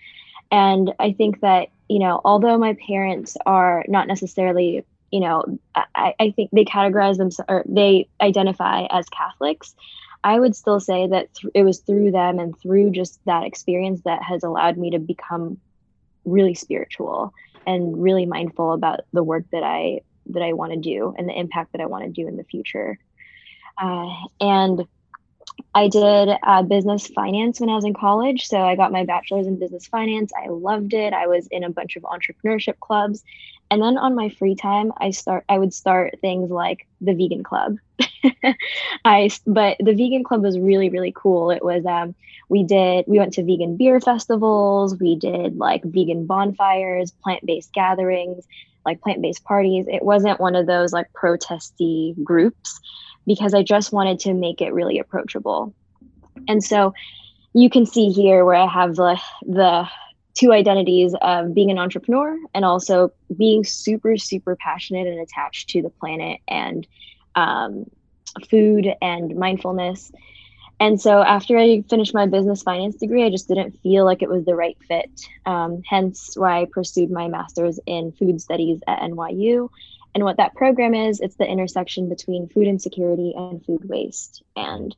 And 0.51 0.94
I 1.00 1.12
think 1.12 1.42
that, 1.42 1.69
you 1.89 2.00
know, 2.00 2.22
although 2.24 2.57
my 2.57 2.78
parents 2.88 3.38
are 3.45 3.84
not 3.88 4.07
necessarily, 4.07 4.86
you 5.12 5.19
know, 5.19 5.60
I, 5.75 6.13
I 6.19 6.31
think 6.31 6.51
they 6.51 6.66
categorize 6.66 7.18
them 7.18 7.30
or 7.48 7.63
they 7.68 8.07
identify 8.22 8.86
as 8.89 9.10
Catholics. 9.10 9.75
I 10.24 10.39
would 10.39 10.56
still 10.56 10.80
say 10.80 11.07
that 11.07 11.33
th- 11.36 11.51
it 11.54 11.63
was 11.63 11.80
through 11.80 12.12
them 12.12 12.40
and 12.40 12.57
through 12.60 12.92
just 12.92 13.19
that 13.25 13.44
experience 13.44 14.01
that 14.06 14.24
has 14.24 14.44
allowed 14.44 14.78
me 14.78 14.92
to 14.92 15.00
become 15.00 15.60
really 16.25 16.54
spiritual 16.54 17.33
and 17.66 18.01
really 18.01 18.25
mindful 18.25 18.74
about 18.74 19.01
the 19.13 19.24
work 19.24 19.45
that 19.51 19.63
I 19.63 20.01
that 20.30 20.44
I 20.44 20.54
want 20.54 20.74
to 20.74 20.80
do 20.80 21.13
and 21.18 21.28
the 21.28 21.38
impact 21.38 21.72
that 21.72 21.81
I 21.81 21.86
want 21.86 22.04
to 22.04 22.10
do 22.10 22.28
in 22.28 22.36
the 22.36 22.44
future. 22.44 23.00
Uh, 23.78 24.10
and 24.40 24.88
I 25.74 25.88
did 25.88 26.30
uh, 26.44 26.64
business 26.64 27.08
finance 27.08 27.60
when 27.60 27.70
I 27.70 27.76
was 27.76 27.86
in 27.86 27.94
college. 27.94 28.48
So 28.48 28.60
I 28.62 28.76
got 28.76 28.92
my 28.92 29.06
bachelor's 29.06 29.48
in 29.48 29.60
business 29.60 29.88
finance. 29.88 30.32
I 30.36 30.50
loved 30.50 30.94
it. 30.94 31.14
I 31.14 31.28
was 31.28 31.48
in 31.48 31.64
a 31.64 31.70
bunch 31.70 31.96
of 31.96 32.04
entrepreneurship 32.04 32.80
clubs. 32.80 33.24
And 33.70 33.82
then 33.82 33.98
on 33.98 34.16
my 34.16 34.30
free 34.30 34.56
time, 34.56 34.92
I 34.98 35.12
start 35.12 35.44
I 35.50 35.60
would 35.60 35.74
start 35.74 36.20
things 36.22 36.50
like 36.50 36.88
the 37.02 37.14
vegan 37.14 37.44
club. 37.44 37.78
I 39.06 39.30
but 39.46 39.78
the 39.80 39.94
vegan 39.94 40.24
club 40.24 40.42
was 40.42 40.57
really 40.57 40.90
really 40.90 41.14
cool. 41.16 41.52
It 41.52 41.64
was 41.64 41.86
um 41.86 42.16
we 42.50 42.64
did 42.64 43.06
we 43.07 43.19
went 43.19 43.34
to 43.34 43.44
vegan 43.44 43.76
beer 43.76 44.00
festivals, 44.00 44.96
we 44.98 45.16
did 45.16 45.57
like 45.57 45.84
vegan 45.84 46.26
bonfires, 46.26 47.12
plant-based 47.24 47.74
gatherings, 47.74 48.48
like 48.86 49.02
plant-based 49.02 49.44
parties. 49.44 49.86
It 49.90 50.04
wasn't 50.04 50.40
one 50.40 50.56
of 50.56 50.66
those 50.66 50.94
like 50.94 51.12
protesty 51.14 52.16
groups 52.24 52.80
because 53.28 53.54
I 53.54 53.62
just 53.62 53.94
wanted 53.94 54.19
to 54.22 54.34
make 54.34 54.62
it 54.62 54.74
really 54.74 54.98
approachable. 54.98 55.76
And 56.48 56.64
so 56.64 56.94
you 57.54 57.69
can 57.69 57.86
see 57.86 58.10
here 58.10 58.46
where 58.46 58.56
I 58.56 58.68
have 58.68 58.96
the 58.96 59.19
the 59.46 59.88
two 60.34 60.54
identities 60.54 61.16
of 61.22 61.54
being 61.54 61.72
an 61.72 61.78
entrepreneur 61.78 62.38
and 62.54 62.64
also 62.64 63.12
being 63.38 63.64
super 63.64 64.18
super 64.18 64.56
passionate 64.56 65.07
and 65.07 65.19
attached 65.19 65.69
to 65.69 65.81
the 65.81 65.90
planet 65.90 66.40
and 66.48 66.88
um, 67.36 67.86
food 68.50 68.94
and 69.02 69.36
mindfulness. 69.36 70.12
And 70.80 71.02
so 71.02 71.24
after 71.24 71.57
i 71.57 71.84
finished 71.90 72.14
my 72.14 72.28
business 72.28 72.62
finance 72.62 72.98
degree 72.98 73.26
i 73.26 73.31
just 73.31 73.48
didn't 73.48 73.80
feel 73.81 74.06
like 74.06 74.22
it 74.22 74.30
was 74.30 74.46
the 74.46 74.56
right 74.56 74.78
fit. 74.88 75.10
Um, 75.46 75.81
hence 75.90 76.38
why 76.38 76.62
i 76.62 76.68
pursued 76.72 77.10
my 77.10 77.28
master's 77.28 77.80
in 77.88 78.12
food 78.12 78.40
studies 78.40 78.80
at 78.88 79.00
nyu 79.00 79.69
and 80.18 80.24
what 80.24 80.38
that 80.38 80.56
program 80.56 80.95
is 80.95 81.19
it's 81.19 81.36
the 81.36 81.45
intersection 81.45 82.09
between 82.09 82.50
food 82.50 82.66
insecurity 82.66 83.36
and 83.38 83.64
food 83.64 83.88
waste 83.88 84.42
and 84.56 84.95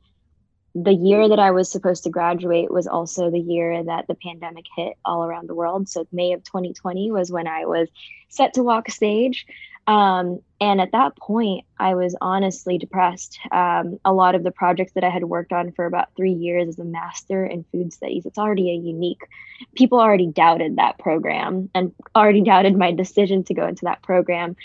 the 0.73 0.93
year 0.93 1.27
that 1.27 1.39
I 1.39 1.51
was 1.51 1.69
supposed 1.69 2.03
to 2.03 2.09
graduate 2.09 2.71
was 2.71 2.88
also 2.88 3.29
the 3.29 3.39
year 3.39 3.83
that 3.83 4.07
the 4.07 4.15
pandemic 4.15 4.63
hit 4.77 4.93
all 5.03 5.25
around 5.25 5.49
the 5.49 5.55
world. 5.55 5.89
So, 5.89 6.07
May 6.11 6.31
of 6.33 6.43
2020 6.43 7.11
was 7.11 7.31
when 7.31 7.47
I 7.47 7.65
was 7.65 7.89
set 8.29 8.53
to 8.53 8.63
walk 8.63 8.89
stage. 8.89 9.45
Um, 9.88 10.41
and 10.61 10.79
at 10.79 10.91
that 10.91 11.17
point, 11.17 11.65
I 11.79 11.95
was 11.95 12.15
honestly 12.21 12.77
depressed. 12.77 13.39
Um, 13.51 13.99
a 14.05 14.13
lot 14.13 14.35
of 14.35 14.43
the 14.43 14.51
projects 14.51 14.91
that 14.93 15.03
I 15.03 15.09
had 15.09 15.23
worked 15.23 15.51
on 15.51 15.71
for 15.71 15.85
about 15.85 16.09
three 16.15 16.33
years 16.33 16.67
as 16.69 16.77
a 16.77 16.85
master 16.85 17.43
in 17.43 17.65
food 17.71 17.91
studies, 17.91 18.27
it's 18.27 18.38
already 18.38 18.69
a 18.69 18.75
unique, 18.75 19.23
people 19.75 19.99
already 19.99 20.27
doubted 20.27 20.75
that 20.75 20.99
program 20.99 21.71
and 21.73 21.91
already 22.15 22.41
doubted 22.41 22.77
my 22.77 22.91
decision 22.91 23.43
to 23.45 23.55
go 23.55 23.67
into 23.67 23.85
that 23.85 24.03
program. 24.03 24.55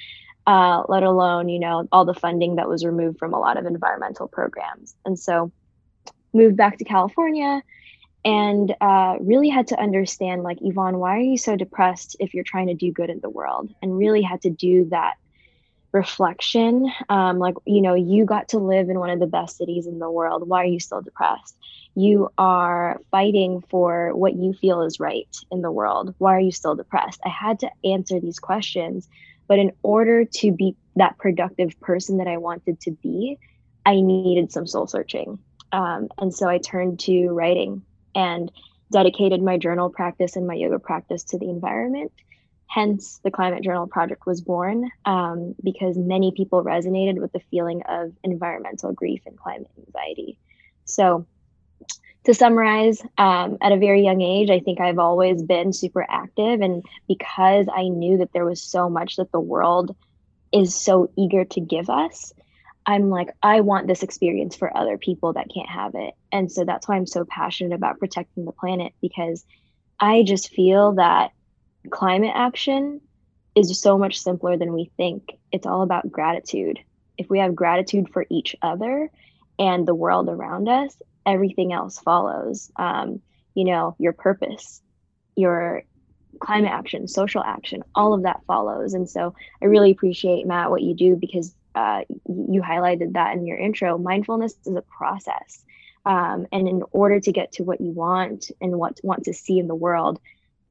Uh, 0.47 0.83
let 0.89 1.03
alone, 1.03 1.49
you 1.49 1.59
know, 1.59 1.89
all 1.91 2.05
the 2.05 2.15
funding 2.15 2.57
that 2.57 2.69
was 2.69 2.85
removed 2.85 3.19
from 3.19 3.33
a 3.33 3.39
lot 3.39 3.57
of 3.57 3.65
environmental 3.65 4.29
programs. 4.29 4.95
And 5.07 5.19
so 5.19 5.51
moved 6.35 6.57
back 6.57 6.79
to 6.79 6.85
California 6.85 7.63
and 8.25 8.75
uh, 8.81 9.17
really 9.21 9.49
had 9.49 9.69
to 9.69 9.81
understand 9.81 10.43
like 10.43 10.59
yvonne 10.61 10.99
why 10.99 11.17
are 11.17 11.21
you 11.21 11.39
so 11.39 11.57
depressed 11.57 12.17
if 12.21 12.35
you're 12.35 12.45
trying 12.45 12.67
to 12.67 12.75
do 12.75 12.93
good 12.93 13.11
in 13.11 13.21
the 13.21 13.31
world? 13.31 13.73
And 13.81 13.97
really 13.97 14.23
had 14.23 14.43
to 14.43 14.51
do 14.51 14.87
that 14.91 15.15
reflection 15.95 16.93
um, 17.09 17.39
like 17.39 17.55
you 17.65 17.81
know 17.81 17.95
you 17.95 18.25
got 18.25 18.49
to 18.49 18.59
live 18.59 18.91
in 18.91 18.99
one 18.99 19.11
of 19.11 19.21
the 19.21 19.29
best 19.29 19.57
cities 19.57 19.87
in 19.87 20.01
the 20.01 20.11
world. 20.11 20.47
Why 20.47 20.63
are 20.63 20.67
you 20.67 20.81
still 20.81 21.01
depressed? 21.01 21.57
You 21.95 22.31
are 22.37 23.01
fighting 23.13 23.63
for 23.71 24.13
what 24.13 24.35
you 24.35 24.53
feel 24.55 24.83
is 24.83 24.99
right 24.99 25.29
in 25.53 25.63
the 25.63 25.71
world. 25.71 26.13
Why 26.19 26.35
are 26.35 26.41
you 26.41 26.51
still 26.51 26.75
depressed? 26.75 27.21
I 27.25 27.29
had 27.29 27.61
to 27.61 27.71
answer 27.85 28.19
these 28.19 28.41
questions 28.41 29.09
but 29.49 29.59
in 29.59 29.73
order 29.83 30.25
to 30.25 30.53
be 30.53 30.77
that 30.97 31.19
productive 31.19 31.79
person 31.81 32.19
that 32.19 32.29
i 32.29 32.37
wanted 32.37 32.81
to 32.81 32.91
be 32.91 33.39
i 33.87 34.01
needed 34.01 34.51
some 34.53 34.67
soul 34.67 34.87
searching 34.87 35.39
um, 35.73 36.09
and 36.19 36.35
so 36.35 36.49
i 36.49 36.59
turned 36.59 37.01
to 37.01 37.29
writing 37.29 37.83
and 38.15 38.51
dedicated 38.95 39.43
my 39.43 39.59
journal 39.59 39.91
practice 39.91 40.37
and 40.37 40.47
my 40.47 40.55
yoga 40.55 40.79
practice 40.79 41.25
to 41.25 41.39
the 41.39 41.49
environment. 41.49 42.13
Hence, 42.69 43.21
the 43.23 43.31
Climate 43.31 43.63
Journal 43.63 43.87
Project 43.87 44.27
was 44.27 44.41
born 44.41 44.91
um, 45.05 45.55
because 45.63 45.97
many 45.97 46.33
people 46.35 46.65
resonated 46.65 47.21
with 47.21 47.33
the 47.33 47.41
feeling 47.51 47.83
of 47.89 48.13
environmental 48.23 48.93
grief 48.93 49.23
and 49.27 49.37
climate 49.37 49.71
anxiety. 49.79 50.39
So, 50.85 51.27
to 52.25 52.35
summarize, 52.35 53.03
um, 53.19 53.59
at 53.61 53.73
a 53.73 53.77
very 53.77 54.03
young 54.03 54.23
age, 54.23 54.51
I 54.51 54.61
think 54.61 54.81
I've 54.81 54.99
always 54.99 55.43
been 55.43 55.73
super 55.73 56.07
active. 56.09 56.61
And 56.63 56.83
because 57.07 57.67
I 57.75 57.89
knew 57.89 58.19
that 58.19 58.33
there 58.33 58.47
was 58.47 58.63
so 58.63 58.89
much 58.89 59.17
that 59.17 59.31
the 59.31 59.41
world 59.41 59.95
is 60.53 60.75
so 60.75 61.11
eager 61.17 61.45
to 61.45 61.61
give 61.61 61.91
us, 61.91 62.33
I'm 62.87 63.11
like, 63.11 63.31
I 63.43 63.61
want 63.61 63.87
this 63.87 64.03
experience 64.03 64.57
for 64.57 64.75
other 64.75 64.99
people 64.99 65.35
that 65.35 65.53
can't 65.53 65.69
have 65.69 65.95
it. 65.95 66.15
And 66.33 66.51
so 66.51 66.65
that's 66.65 66.89
why 66.89 66.97
I'm 66.97 67.07
so 67.07 67.25
passionate 67.25 67.75
about 67.75 67.99
protecting 67.99 68.45
the 68.45 68.53
planet 68.53 68.93
because 69.01 69.45
I 69.99 70.23
just 70.23 70.51
feel 70.51 70.93
that 70.93 71.33
climate 71.91 72.33
action 72.35 73.01
is 73.55 73.79
so 73.81 73.97
much 73.97 74.21
simpler 74.21 74.57
than 74.57 74.73
we 74.73 74.91
think. 74.97 75.33
It's 75.53 75.67
all 75.67 75.83
about 75.83 76.11
gratitude. 76.11 76.79
If 77.17 77.31
we 77.31 77.39
have 77.39 77.55
gratitude 77.55 78.11
for 78.13 78.27
each 78.29 78.57
other 78.61 79.11
and 79.59 79.87
the 79.87 79.95
world 79.95 80.29
around 80.29 80.69
us, 80.69 80.97
everything 81.27 81.73
else 81.73 81.99
follows. 81.99 82.71
Um, 82.77 83.21
you 83.55 83.65
know, 83.65 83.95
your 83.99 84.13
purpose, 84.13 84.83
your 85.37 85.85
climate 86.41 86.73
action, 86.73 87.09
social 87.09 87.43
action, 87.43 87.83
all 87.95 88.15
of 88.15 88.23
that 88.23 88.41
follows. 88.47 88.95
And 88.95 89.09
so 89.09 89.35
I 89.63 89.67
really 89.67 89.91
appreciate, 89.91 90.47
Matt, 90.47 90.71
what 90.71 90.83
you 90.83 90.95
do 90.95 91.17
because 91.17 91.55
uh, 91.75 92.03
you 92.27 92.63
highlighted 92.63 93.15
that 93.15 93.37
in 93.37 93.47
your 93.47 93.59
intro, 93.59 93.99
mindfulness 93.99 94.55
is 94.67 94.77
a 94.77 94.83
process. 94.83 95.65
Um, 96.07 96.47
and 96.53 96.69
in 96.69 96.83
order 96.93 97.19
to 97.21 97.33
get 97.33 97.53
to 97.53 97.65
what 97.65 97.81
you 97.81 97.91
want 97.91 98.51
and 98.61 98.79
what 98.79 99.01
want 99.03 99.25
to 99.25 99.33
see 99.33 99.59
in 99.59 99.69
the 99.69 99.75
world, 99.75 100.21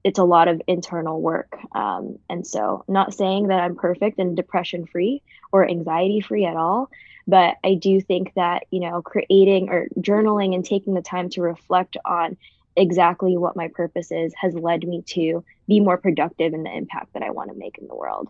it's 0.04 0.20
a 0.20 0.24
lot 0.24 0.48
of 0.48 0.62
internal 0.68 1.22
work. 1.22 1.58
Um, 1.74 2.20
and 2.30 2.46
so, 2.46 2.84
not 2.88 3.14
saying 3.14 3.48
that 3.48 3.62
I'm 3.62 3.76
perfect 3.76 4.20
and 4.20 4.36
depression 4.36 4.86
free 4.86 5.24
or 5.52 5.68
anxiety 5.68 6.20
free 6.20 6.46
at 6.46 6.56
all, 6.56 6.90
but 7.28 7.56
I 7.64 7.76
do 7.76 8.02
think 8.02 8.34
that, 8.36 8.64
you 8.72 8.80
know, 8.80 9.02
creating 9.02 9.70
or 9.70 9.88
journaling 10.00 10.54
and 10.54 10.66
taking 10.66 10.94
the 10.94 11.02
time 11.02 11.30
to 11.30 11.42
reflect 11.42 11.98
on 12.06 12.38
exactly 12.76 13.38
what 13.38 13.56
my 13.56 13.68
purpose 13.68 14.12
is 14.12 14.34
has 14.40 14.54
led 14.56 14.88
me 14.88 15.02
to 15.04 15.44
be 15.68 15.80
more 15.80 15.98
productive 15.98 16.54
in 16.54 16.64
the 16.64 16.76
impact 16.76 17.14
that 17.14 17.24
I 17.24 17.30
want 17.30 17.52
to 17.52 17.56
make 17.56 17.78
in 17.78 17.88
the 17.88 17.96
world. 17.96 18.30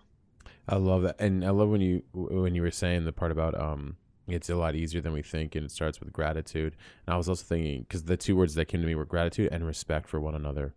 I 0.68 0.76
love 0.76 1.02
that, 1.04 1.20
and 1.20 1.44
I 1.44 1.50
love 1.50 1.70
when 1.70 1.82
you 1.82 2.04
when 2.14 2.56
you 2.56 2.62
were 2.62 2.72
saying 2.72 3.06
the 3.06 3.12
part 3.12 3.32
about 3.32 3.60
um, 3.60 3.98
it's 4.28 4.50
a 4.50 4.56
lot 4.56 4.76
easier 4.76 5.02
than 5.02 5.12
we 5.12 5.22
think, 5.22 5.56
and 5.56 5.66
it 5.66 5.72
starts 5.72 6.00
with 6.00 6.14
gratitude. 6.14 6.76
And 7.06 7.14
I 7.14 7.18
was 7.18 7.28
also 7.28 7.44
thinking 7.44 7.82
because 7.82 8.04
the 8.04 8.16
two 8.16 8.36
words 8.36 8.56
that 8.56 8.66
came 8.66 8.82
to 8.82 8.88
me 8.88 8.96
were 8.96 9.06
gratitude 9.06 9.50
and 9.52 9.66
respect 9.66 10.08
for 10.08 10.20
one 10.20 10.36
another, 10.36 10.74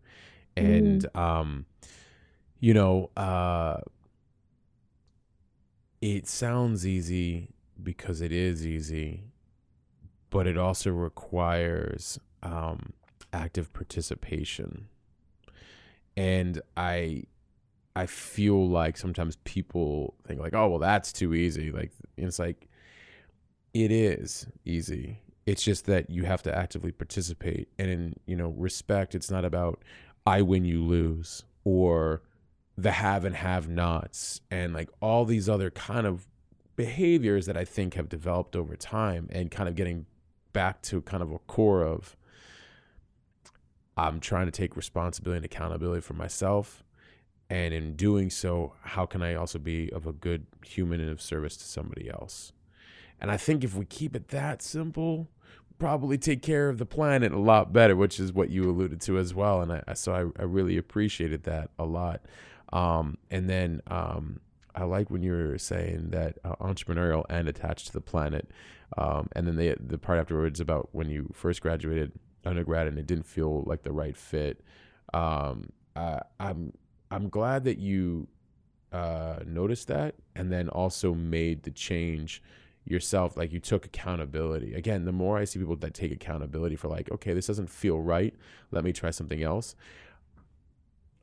and 0.57 1.03
mm. 1.03 1.21
um, 1.21 1.67
you 2.59 2.75
know, 2.75 3.11
uh, 3.17 3.79
it 6.01 6.27
sounds 6.27 6.87
easy 6.87 7.51
because 7.83 8.21
it 8.21 8.33
is 8.33 8.67
easy, 8.67 9.25
but 10.31 10.47
it 10.47 10.57
also 10.57 10.91
requires 10.91 12.19
um, 12.43 12.93
active 13.33 13.73
participation. 13.73 14.89
And 16.17 16.61
I 16.77 17.25
I 17.95 18.05
feel 18.05 18.69
like 18.69 18.99
sometimes 18.99 19.37
people 19.45 20.15
think 20.27 20.39
like, 20.39 20.55
oh 20.55 20.69
well, 20.69 20.79
that's 20.79 21.13
too 21.13 21.35
easy. 21.35 21.73
Like 21.73 21.93
it's 22.17 22.39
like 22.39 22.69
it 23.73 23.91
is 23.91 24.47
easy. 24.65 25.21
It's 25.47 25.63
just 25.63 25.87
that 25.87 26.11
you 26.11 26.25
have 26.25 26.43
to 26.43 26.57
actively 26.57 26.93
participate, 26.93 27.69
and 27.79 27.89
in 27.89 28.15
you 28.27 28.37
know 28.37 28.49
respect, 28.51 29.15
it's 29.15 29.31
not 29.31 29.45
about 29.45 29.83
I 30.27 30.43
win, 30.43 30.65
you 30.65 30.83
lose, 30.83 31.45
or 31.65 32.23
the 32.77 32.91
have 32.91 33.25
and 33.25 33.35
have 33.37 33.69
nots, 33.69 34.41
and 34.51 34.75
like 34.75 34.91
all 35.01 35.25
these 35.25 35.49
other 35.49 35.71
kind 35.71 36.07
of 36.07 36.27
behaviors 36.77 37.47
that 37.47 37.57
I 37.57 37.65
think 37.65 37.95
have 37.95 38.09
developed 38.09 38.55
over 38.55 38.77
time, 38.77 39.29
and 39.33 39.51
kind 39.51 39.69
of 39.69 39.75
getting 39.75 40.07
back 40.53 40.81
to 40.83 41.03
kind 41.03 41.23
of 41.23 41.33
a 41.33 41.39
core 41.41 41.83
of 41.83 42.17
I'm 43.97 44.21
trying 44.21 44.47
to 44.47 44.53
take 44.53 44.77
responsibility 44.77 45.39
and 45.39 45.45
accountability 45.45 46.03
for 46.03 46.15
myself. 46.15 46.83
And 47.49 47.73
in 47.73 47.95
doing 47.95 48.31
so 48.31 48.73
how 48.83 49.07
can 49.07 49.23
i 49.23 49.35
also 49.35 49.61
be 49.61 49.93
of 49.93 50.07
a 50.07 50.13
good 50.13 50.47
human 50.65 51.01
and 51.01 51.11
of 51.11 51.23
service 51.23 51.57
to 51.59 51.65
somebody 51.65 52.11
else? 52.11 52.53
And 53.21 53.31
i 53.31 53.37
think 53.37 53.63
if 53.63 53.75
we 53.75 53.85
keep 53.85 54.17
it 54.17 54.29
that 54.29 54.63
simple 54.63 55.29
probably 55.79 56.17
take 56.17 56.43
care 56.43 56.69
of 56.69 56.79
the 56.79 56.87
planet 56.87 57.33
a 57.33 57.39
lot 57.39 57.71
better 57.71 57.95
which 57.95 58.19
is 58.19 58.33
what 58.33 58.49
you 58.51 58.69
alluded 58.69 59.01
to 59.03 59.19
as 59.19 59.35
well. 59.35 59.61
And 59.61 59.73
I, 59.87 59.95
so 59.95 60.13
I, 60.13 60.41
I 60.41 60.45
really 60.45 60.77
appreciated 60.77 61.45
that 61.45 61.71
a 61.79 61.85
lot. 61.85 62.23
Um, 62.73 63.19
and 63.31 63.49
then 63.49 63.83
um, 63.87 64.41
I 64.77 64.85
like 64.85 65.11
when 65.11 65.23
you 65.23 65.33
were 65.33 65.59
saying 65.59 66.11
that 66.11 66.39
uh, 66.45 66.55
entrepreneurial 66.57 67.25
and 67.31 67.49
attached 67.49 67.87
to 67.89 67.93
the 67.93 68.01
planet. 68.01 68.51
Um, 68.99 69.29
and 69.35 69.47
then 69.47 69.57
the 69.57 69.77
the 69.81 69.99
part 69.99 70.19
afterwards 70.19 70.61
about 70.61 70.91
when 70.93 71.11
you 71.11 71.31
first 71.33 71.61
graduated 71.61 72.13
undergrad 72.45 72.87
and 72.87 72.99
it 72.99 73.07
didn't 73.07 73.27
feel 73.27 73.65
like 73.65 73.83
the 73.83 73.93
right 73.93 74.17
fit. 74.17 74.63
Um, 75.13 75.71
I, 75.97 76.21
I'm 76.39 76.73
I'm 77.11 77.29
glad 77.29 77.65
that 77.65 77.79
you 77.79 78.29
uh, 78.93 79.41
noticed 79.47 79.89
that 79.89 80.15
and 80.35 80.53
then 80.53 80.69
also 80.69 81.15
made 81.15 81.63
the 81.65 81.71
change 81.71 82.43
yourself. 82.85 83.37
Like 83.37 83.53
you 83.53 83.61
took 83.61 83.85
accountability. 83.85 84.75
Again, 84.75 85.05
the 85.05 85.13
more 85.13 85.39
I 85.39 85.45
see 85.45 85.59
people 85.59 85.77
that 85.77 85.95
take 85.95 86.13
accountability 86.13 86.77
for 86.77 86.89
like, 86.89 87.11
okay, 87.11 87.33
this 87.35 87.47
doesn't 87.47 87.71
feel 87.71 88.01
right. 88.01 88.35
Let 88.71 88.85
me 88.85 88.93
try 88.93 89.11
something 89.11 89.43
else. 89.43 89.75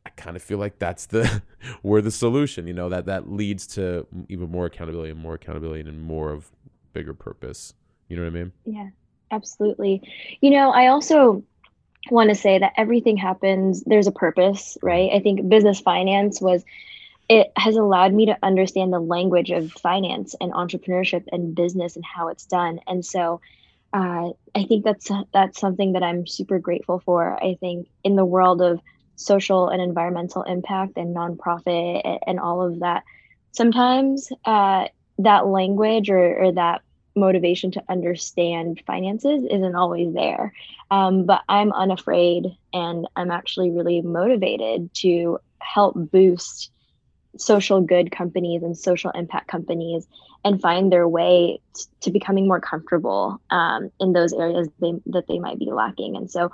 I 0.05 0.09
kind 0.11 0.35
of 0.35 0.43
feel 0.43 0.57
like 0.57 0.79
that's 0.79 1.05
the 1.05 1.41
we're 1.83 2.01
the 2.01 2.11
solution, 2.11 2.67
you 2.67 2.73
know, 2.73 2.89
that 2.89 3.05
that 3.05 3.31
leads 3.31 3.67
to 3.67 4.05
even 4.29 4.51
more 4.51 4.65
accountability 4.65 5.11
and 5.11 5.19
more 5.19 5.35
accountability 5.35 5.81
and 5.81 6.01
more 6.01 6.31
of 6.31 6.51
bigger 6.93 7.13
purpose. 7.13 7.73
You 8.09 8.17
know 8.17 8.23
what 8.23 8.29
I 8.29 8.31
mean? 8.31 8.51
Yeah, 8.65 8.89
absolutely. 9.31 10.01
You 10.41 10.51
know, 10.51 10.71
I 10.71 10.87
also 10.87 11.43
want 12.11 12.29
to 12.29 12.35
say 12.35 12.59
that 12.59 12.73
everything 12.77 13.17
happens 13.17 13.81
there's 13.85 14.07
a 14.07 14.11
purpose 14.11 14.77
right 14.81 15.11
i 15.13 15.19
think 15.19 15.47
business 15.47 15.79
finance 15.79 16.41
was 16.41 16.63
it 17.29 17.51
has 17.55 17.77
allowed 17.77 18.13
me 18.13 18.25
to 18.25 18.37
understand 18.43 18.91
the 18.91 18.99
language 18.99 19.49
of 19.51 19.71
finance 19.71 20.35
and 20.41 20.51
entrepreneurship 20.51 21.23
and 21.31 21.55
business 21.55 21.95
and 21.95 22.03
how 22.03 22.27
it's 22.27 22.45
done 22.45 22.79
and 22.87 23.05
so 23.05 23.39
uh, 23.93 24.29
i 24.55 24.63
think 24.65 24.83
that's 24.83 25.09
that's 25.33 25.59
something 25.59 25.93
that 25.93 26.03
i'm 26.03 26.27
super 26.27 26.59
grateful 26.59 26.99
for 26.99 27.41
i 27.41 27.55
think 27.55 27.87
in 28.03 28.15
the 28.15 28.25
world 28.25 28.61
of 28.61 28.81
social 29.15 29.69
and 29.69 29.81
environmental 29.81 30.43
impact 30.43 30.97
and 30.97 31.15
nonprofit 31.15 32.19
and, 32.27 32.39
all 32.39 32.61
of 32.61 32.79
that 32.79 33.03
sometimes 33.51 34.29
uh, 34.45 34.87
that 35.19 35.45
language 35.45 36.09
or, 36.09 36.35
or 36.43 36.51
that 36.51 36.81
motivation 37.15 37.71
to 37.71 37.83
understand 37.89 38.81
finances 38.85 39.45
isn't 39.49 39.75
always 39.75 40.13
there. 40.13 40.51
Um, 40.89 41.25
but 41.25 41.41
I'm 41.47 41.71
unafraid 41.71 42.47
and 42.73 43.07
I'm 43.15 43.31
actually 43.31 43.69
really 43.71 44.01
motivated 44.01 44.93
to 44.95 45.39
help 45.59 45.95
boost 45.95 46.71
social 47.37 47.81
good 47.81 48.11
companies 48.11 48.63
and 48.63 48.77
social 48.77 49.11
impact 49.11 49.47
companies 49.47 50.07
and 50.45 50.61
find 50.61 50.91
their 50.91 51.07
way 51.07 51.59
t- 51.75 51.83
to 52.01 52.11
becoming 52.11 52.47
more 52.47 52.59
comfortable 52.59 53.41
um, 53.49 53.91
in 53.99 54.13
those 54.13 54.33
areas 54.33 54.67
they, 54.79 54.93
that 55.07 55.27
they 55.27 55.39
might 55.39 55.57
be 55.57 55.71
lacking. 55.71 56.15
And 56.15 56.29
so, 56.29 56.51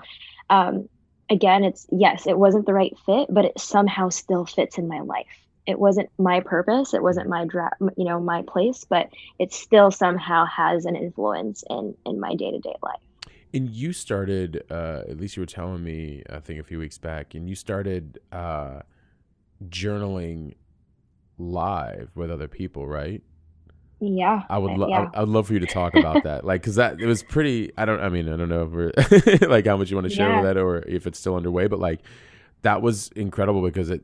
um, 0.50 0.88
again, 1.30 1.64
it's 1.64 1.86
yes, 1.92 2.28
it 2.28 2.38
wasn't 2.38 2.66
the 2.66 2.74
right 2.74 2.98
fit, 3.06 3.28
but 3.32 3.46
it 3.46 3.60
somehow 3.60 4.10
still 4.10 4.46
fits 4.46 4.78
in 4.78 4.88
my 4.88 5.02
life. 5.02 5.28
It 5.66 5.80
wasn't 5.80 6.10
my 6.18 6.40
purpose 6.40 6.96
it 6.96 7.04
wasn't 7.04 7.30
my 7.30 7.46
dra- 7.46 7.78
you 7.96 8.06
know 8.06 8.20
my 8.20 8.42
place 8.42 8.86
but 8.90 9.10
it 9.38 9.54
still 9.54 9.92
somehow 9.92 10.46
has 10.46 10.86
an 10.86 10.96
influence 10.96 11.64
in 11.70 11.96
in 12.08 12.20
my 12.20 12.34
day-to-day 12.34 12.76
life. 12.82 13.00
And 13.54 13.70
you 13.70 13.94
started 13.94 14.64
uh, 14.72 15.04
at 15.08 15.18
least 15.18 15.38
you 15.38 15.42
were 15.44 15.48
telling 15.48 15.84
me 15.84 16.24
i 16.32 16.40
think 16.40 16.60
a 16.60 16.64
few 16.64 16.80
weeks 16.80 16.98
back 16.98 17.36
and 17.36 17.48
you 17.48 17.54
started 17.54 18.20
uh, 18.32 18.80
journaling 19.68 20.56
live 21.38 22.10
with 22.16 22.32
other 22.32 22.48
people 22.48 22.88
right 22.88 23.22
Yeah. 24.02 24.44
I 24.50 24.58
would 24.58 24.72
I- 24.72 24.76
lo- 24.76 24.88
yeah. 24.90 25.10
I, 25.14 25.20
would 25.22 25.30
love 25.30 25.48
for 25.48 25.54
you 25.54 25.60
to 25.60 25.66
talk 25.68 25.96
about 25.96 26.24
that. 26.30 26.46
Like 26.46 26.64
cuz 26.64 26.76
that 26.76 27.00
it 27.02 27.06
was 27.06 27.22
pretty 27.24 27.72
I 27.78 27.86
don't 27.86 28.00
I 28.00 28.10
mean 28.10 28.28
I 28.32 28.36
don't 28.38 28.50
know 28.50 28.64
if 28.64 28.72
we're 29.42 29.48
like 29.50 29.66
how 29.66 29.78
much 29.78 29.90
you 29.90 29.98
want 29.98 30.10
to 30.10 30.16
share 30.16 30.30
Yeah. 30.30 30.42
with 30.42 30.46
that 30.46 30.58
or 30.58 30.80
if 30.88 31.06
it's 31.08 31.20
still 31.20 31.36
underway 31.36 31.68
but 31.68 31.80
like 31.80 32.00
that 32.62 32.82
was 32.82 33.10
incredible 33.16 33.62
because 33.62 33.90
it 33.90 34.04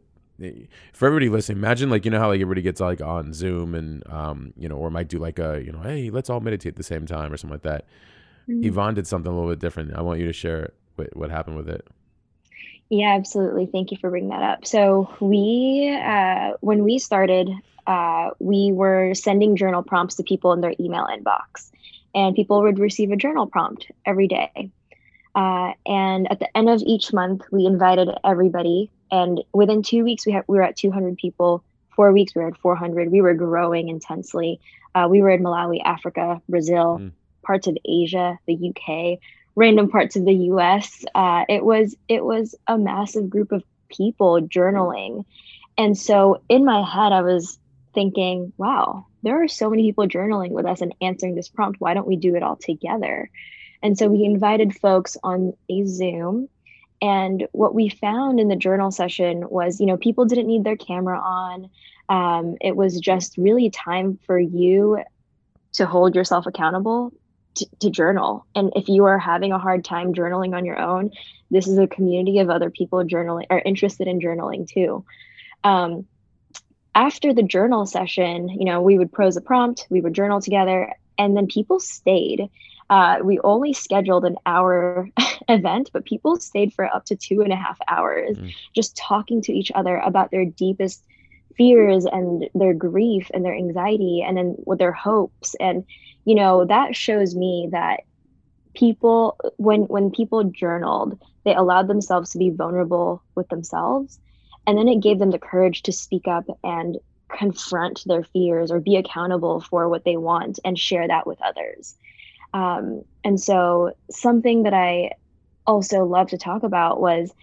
for 0.92 1.06
everybody 1.08 1.30
listening 1.30 1.58
imagine 1.60 1.90
like 1.90 2.04
you 2.04 2.12
know 2.12 2.20
how 2.20 2.28
like 2.28 2.42
everybody 2.42 2.62
gets 2.62 2.82
like 2.82 3.00
on 3.02 3.32
zoom 3.32 3.74
and 3.74 4.06
um 4.12 4.54
you 4.58 4.68
know 4.68 4.76
or 4.76 4.90
might 4.90 5.08
do 5.08 5.18
like 5.18 5.40
a 5.40 5.62
you 5.66 5.72
know 5.72 5.80
hey 5.80 6.10
let's 6.10 6.30
all 6.30 6.42
meditate 6.42 6.74
at 6.74 6.76
the 6.76 6.84
same 6.84 7.06
time 7.06 7.32
or 7.32 7.38
something 7.38 7.54
like 7.56 7.64
that 7.64 7.86
Mhm. 8.50 8.66
yvonne 8.66 8.94
did 8.94 9.08
something 9.08 9.32
a 9.32 9.34
little 9.36 9.50
bit 9.50 9.60
different 9.60 9.94
i 9.96 10.02
want 10.02 10.20
you 10.20 10.26
to 10.28 10.34
share 10.34 10.74
what, 10.98 11.16
what 11.16 11.30
happened 11.32 11.56
with 11.56 11.70
it 11.70 11.88
Yeah, 12.90 13.16
absolutely. 13.16 13.66
Thank 13.66 13.90
you 13.92 13.98
for 13.98 14.10
bringing 14.12 14.30
that 14.30 14.44
up. 14.44 14.66
So 14.68 15.10
we, 15.20 15.90
uh, 16.06 16.52
when 16.62 16.84
we 16.84 17.00
started, 17.00 17.50
uh, 17.88 18.32
we 18.40 18.72
were 18.72 19.14
sending 19.14 19.56
journal 19.56 19.84
prompts 19.84 20.16
to 20.16 20.24
people 20.24 20.54
in 20.54 20.62
their 20.62 20.74
email 20.80 21.08
inbox, 21.08 21.72
and 22.14 22.36
people 22.36 22.62
would 22.62 22.80
receive 22.80 23.12
a 23.12 23.16
journal 23.16 23.48
prompt 23.48 23.92
every 24.06 24.28
day. 24.28 24.72
Uh, 25.34 25.74
and 25.86 26.32
at 26.32 26.40
the 26.40 26.58
end 26.58 26.70
of 26.70 26.82
each 26.86 27.12
month, 27.12 27.44
we 27.52 27.66
invited 27.66 28.10
everybody, 28.24 28.90
and 29.12 29.42
within 29.54 29.84
two 29.84 30.04
weeks, 30.04 30.26
we 30.26 30.32
had 30.32 30.44
we 30.48 30.58
were 30.58 30.64
at 30.64 30.78
200 30.78 31.18
people. 31.18 31.64
Four 31.96 32.12
weeks, 32.12 32.36
we 32.36 32.42
were 32.42 32.50
at 32.50 32.58
400. 32.58 33.10
We 33.12 33.22
were 33.22 33.34
growing 33.34 33.88
intensely. 33.88 34.60
Uh, 34.94 35.08
we 35.10 35.22
were 35.22 35.30
in 35.30 35.42
Malawi, 35.42 35.82
Africa, 35.84 36.42
Brazil, 36.50 37.00
Mm. 37.00 37.12
parts 37.42 37.68
of 37.68 37.78
Asia, 37.86 38.38
the 38.48 38.56
UK 38.70 39.20
random 39.56 39.90
parts 39.90 40.16
of 40.16 40.26
the 40.26 40.34
US. 40.52 41.06
Uh, 41.16 41.46
it 41.50 41.64
was 41.64 41.96
it 42.08 42.24
was 42.24 42.56
a 42.68 42.78
massive 42.78 43.30
group 43.30 43.52
of 43.52 43.64
people 43.90 44.42
journaling, 44.42 45.26
and 45.78 45.98
so 45.98 46.42
in 46.50 46.66
my 46.66 46.82
head 46.84 47.12
I 47.14 47.22
was 47.22 47.58
thinking, 47.96 48.54
wow, 48.58 49.08
there 49.24 49.42
are 49.42 49.48
so 49.48 49.70
many 49.70 49.84
people 49.84 50.08
journaling 50.08 50.52
with 50.52 50.66
us 50.66 50.82
and 50.82 50.94
answering 51.02 51.34
this 51.34 51.50
prompt. 51.50 51.82
Why 51.82 51.96
don't 51.96 52.08
we 52.08 52.18
do 52.18 52.36
it 52.36 52.44
all 52.44 52.58
together? 52.58 53.32
And 53.82 53.98
so 53.98 54.08
we 54.08 54.24
invited 54.24 54.78
folks 54.80 55.18
on 55.24 55.54
a 55.70 55.86
Zoom. 55.86 56.50
And 57.02 57.48
what 57.52 57.74
we 57.74 57.90
found 57.90 58.40
in 58.40 58.48
the 58.48 58.56
journal 58.56 58.92
session 58.92 59.50
was, 59.50 59.80
you 59.80 59.86
know, 59.86 59.98
people 59.98 60.26
didn't 60.26 60.48
need 60.48 60.64
their 60.64 60.78
camera 60.78 61.20
on. 61.20 61.70
Um, 62.08 62.56
it 62.62 62.76
was 62.76 63.00
just 63.00 63.38
really 63.38 63.70
time 63.70 64.20
for 64.26 64.40
you 64.40 65.00
to 65.74 65.86
hold 65.86 66.16
yourself 66.16 66.46
accountable 66.46 67.12
to, 67.56 67.66
to 67.82 67.90
journal. 67.90 68.46
And 68.56 68.72
if 68.76 68.88
you 68.88 69.06
are 69.06 69.20
having 69.20 69.52
a 69.52 69.60
hard 69.60 69.84
time 69.84 70.14
journaling 70.14 70.56
on 70.56 70.66
your 70.66 70.80
own, 70.80 71.12
this 71.52 71.68
is 71.68 71.78
a 71.78 71.88
community 71.88 72.40
of 72.40 72.50
other 72.50 72.70
people 72.70 73.04
journaling 73.04 73.46
are 73.50 73.62
interested 73.64 74.08
in 74.08 74.20
journaling 74.20 74.68
too. 74.68 75.06
Um, 75.64 76.06
after 76.96 77.34
the 77.34 77.44
journal 77.44 77.86
session, 77.86 78.50
you 78.50 78.66
know, 78.66 78.82
we 78.82 78.98
would 78.98 79.12
prose 79.14 79.38
a 79.38 79.42
prompt, 79.42 79.88
we 79.92 80.02
would 80.02 80.14
journal 80.16 80.42
together, 80.42 80.94
and 81.18 81.38
then 81.38 81.48
people 81.48 81.80
stayed. 81.80 82.50
Uh, 82.90 83.18
we 83.24 83.40
only 83.44 83.74
scheduled 83.74 84.26
an 84.26 84.38
hour 84.46 85.10
event, 85.50 85.90
but 85.94 86.06
people 86.06 86.38
stayed 86.38 86.74
for 86.74 86.86
up 86.86 87.06
to 87.06 87.16
two 87.16 87.42
and 87.42 87.54
a 87.54 87.56
half 87.58 87.78
hours 87.88 88.38
Mm. 88.38 88.54
just 88.76 88.98
talking 88.98 89.42
to 89.44 89.54
each 89.54 89.72
other 89.76 89.98
about 89.98 90.32
their 90.32 90.46
deepest 90.46 91.04
fears 91.58 92.06
and 92.06 92.50
their 92.56 92.74
grief 92.74 93.30
and 93.34 93.46
their 93.46 93.56
anxiety 93.56 94.24
and 94.28 94.38
then 94.38 94.56
with 94.66 94.80
their 94.80 94.92
hopes 94.92 95.56
and 95.60 95.84
you 96.26 96.36
know 96.36 96.66
that 96.66 96.96
shows 96.96 97.36
me 97.36 97.70
that 97.72 98.02
people 98.76 99.38
when 99.58 99.82
when 99.84 100.12
people 100.12 100.44
journaled 100.44 101.18
they 101.46 101.54
allowed 101.56 101.88
themselves 101.88 102.32
to 102.32 102.38
be 102.38 102.50
vulnerable 102.50 103.24
with 103.36 103.48
themselves 103.50 104.20
and 104.68 104.78
then 104.78 104.88
it 104.88 105.02
gave 105.02 105.20
them 105.20 105.32
the 105.32 105.40
courage 105.40 105.84
to 105.84 105.92
speak 105.92 106.28
up 106.28 106.46
and 106.64 106.98
confront 107.30 108.04
their 108.06 108.24
fears 108.24 108.72
or 108.72 108.80
be 108.80 108.96
accountable 108.96 109.62
for 109.62 109.90
what 109.90 110.06
they 110.06 110.18
want 110.18 110.60
and 110.64 110.78
share 110.78 111.08
that 111.08 111.28
with 111.28 111.42
others. 111.42 111.96
Um, 112.54 113.04
and 113.24 113.40
so 113.40 113.94
something 114.10 114.64
that 114.64 114.74
i 114.74 115.12
also 115.68 116.06
love 116.06 116.30
to 116.30 116.38
talk 116.38 116.64
about 116.64 117.02
was 117.02 117.34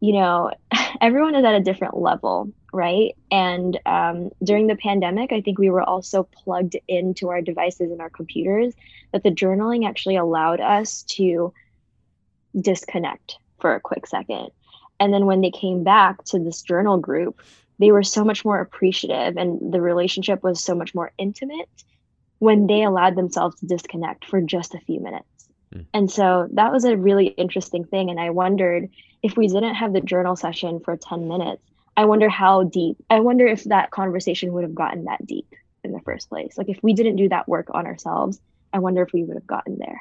you 0.00 0.12
know 0.12 0.50
everyone 1.00 1.34
is 1.34 1.44
at 1.44 1.54
a 1.54 1.60
different 1.60 1.96
level 1.96 2.52
right? 2.72 3.16
And 3.30 3.80
um, 3.86 4.30
during 4.44 4.66
the 4.66 4.76
pandemic 4.76 5.32
i 5.32 5.40
think 5.40 5.58
we 5.58 5.70
were 5.70 5.82
also 5.82 6.22
plugged 6.22 6.76
into 6.88 7.28
our 7.28 7.40
devices 7.40 7.90
and 7.90 8.00
our 8.00 8.10
computers 8.10 8.74
that 9.12 9.22
the 9.22 9.30
journaling 9.30 9.86
actually 9.86 10.16
allowed 10.16 10.60
us 10.60 11.02
to 11.02 11.52
disconnect 12.60 13.36
for 13.60 13.74
a 13.74 13.80
quick 13.80 14.06
second 14.06 14.50
and 14.98 15.12
then 15.12 15.26
when 15.26 15.40
they 15.40 15.50
came 15.50 15.84
back 15.84 16.24
to 16.24 16.38
this 16.38 16.62
journal 16.62 16.98
group 16.98 17.40
they 17.78 17.90
were 17.92 18.02
so 18.02 18.24
much 18.24 18.44
more 18.44 18.60
appreciative 18.60 19.36
and 19.36 19.72
the 19.72 19.80
relationship 19.80 20.42
was 20.42 20.62
so 20.62 20.74
much 20.74 20.94
more 20.94 21.12
intimate 21.18 21.68
when 22.38 22.66
they 22.66 22.82
allowed 22.82 23.16
themselves 23.16 23.58
to 23.60 23.66
disconnect 23.66 24.24
for 24.24 24.40
just 24.40 24.74
a 24.74 24.80
few 24.80 25.00
minutes 25.00 25.26
Mm. 25.74 25.84
and 25.92 26.08
so 26.08 26.48
that 26.52 26.72
was 26.72 26.84
a 26.84 26.96
really 26.96 27.26
interesting 27.26 27.84
thing 27.84 28.08
and 28.08 28.20
i 28.20 28.30
wondered 28.30 28.88
if 29.20 29.36
we 29.36 29.48
didn't 29.48 29.74
have 29.74 29.92
the 29.92 30.00
journal 30.00 30.36
session 30.36 30.78
for 30.78 30.96
10 30.96 31.26
minutes 31.26 31.60
i 31.96 32.04
wonder 32.04 32.28
how 32.28 32.62
deep 32.62 32.96
i 33.10 33.18
wonder 33.18 33.48
if 33.48 33.64
that 33.64 33.90
conversation 33.90 34.52
would 34.52 34.62
have 34.62 34.76
gotten 34.76 35.06
that 35.06 35.26
deep 35.26 35.52
in 35.82 35.90
the 35.90 36.00
first 36.02 36.28
place 36.28 36.56
like 36.56 36.68
if 36.68 36.78
we 36.84 36.92
didn't 36.92 37.16
do 37.16 37.28
that 37.28 37.48
work 37.48 37.66
on 37.74 37.84
ourselves 37.84 38.40
i 38.72 38.78
wonder 38.78 39.02
if 39.02 39.12
we 39.12 39.24
would 39.24 39.36
have 39.36 39.46
gotten 39.46 39.76
there 39.76 40.00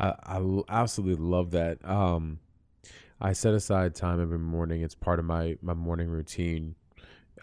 I 0.00 0.40
absolutely 0.68 1.24
love 1.24 1.50
that. 1.52 1.84
Um, 1.84 2.38
I 3.20 3.32
set 3.32 3.54
aside 3.54 3.94
time 3.94 4.20
every 4.20 4.38
morning. 4.38 4.82
It's 4.82 4.94
part 4.94 5.18
of 5.18 5.24
my 5.24 5.56
my 5.62 5.74
morning 5.74 6.08
routine. 6.08 6.74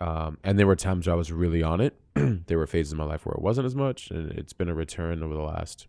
Um, 0.02 0.38
and 0.44 0.60
there 0.60 0.68
were 0.68 0.76
times 0.76 1.08
where 1.08 1.16
I 1.16 1.18
was 1.18 1.32
really 1.32 1.64
on 1.64 1.80
it. 1.80 1.98
there 2.48 2.58
were 2.58 2.68
phases 2.68 2.92
in 2.92 2.98
my 2.98 3.06
life 3.06 3.26
where 3.26 3.34
it 3.34 3.42
wasn't 3.42 3.66
as 3.66 3.76
much, 3.76 4.12
and 4.12 4.32
it's 4.32 4.54
been 4.54 4.70
a 4.70 4.76
return 4.76 5.24
over 5.24 5.34
the 5.34 5.42
last 5.42 5.88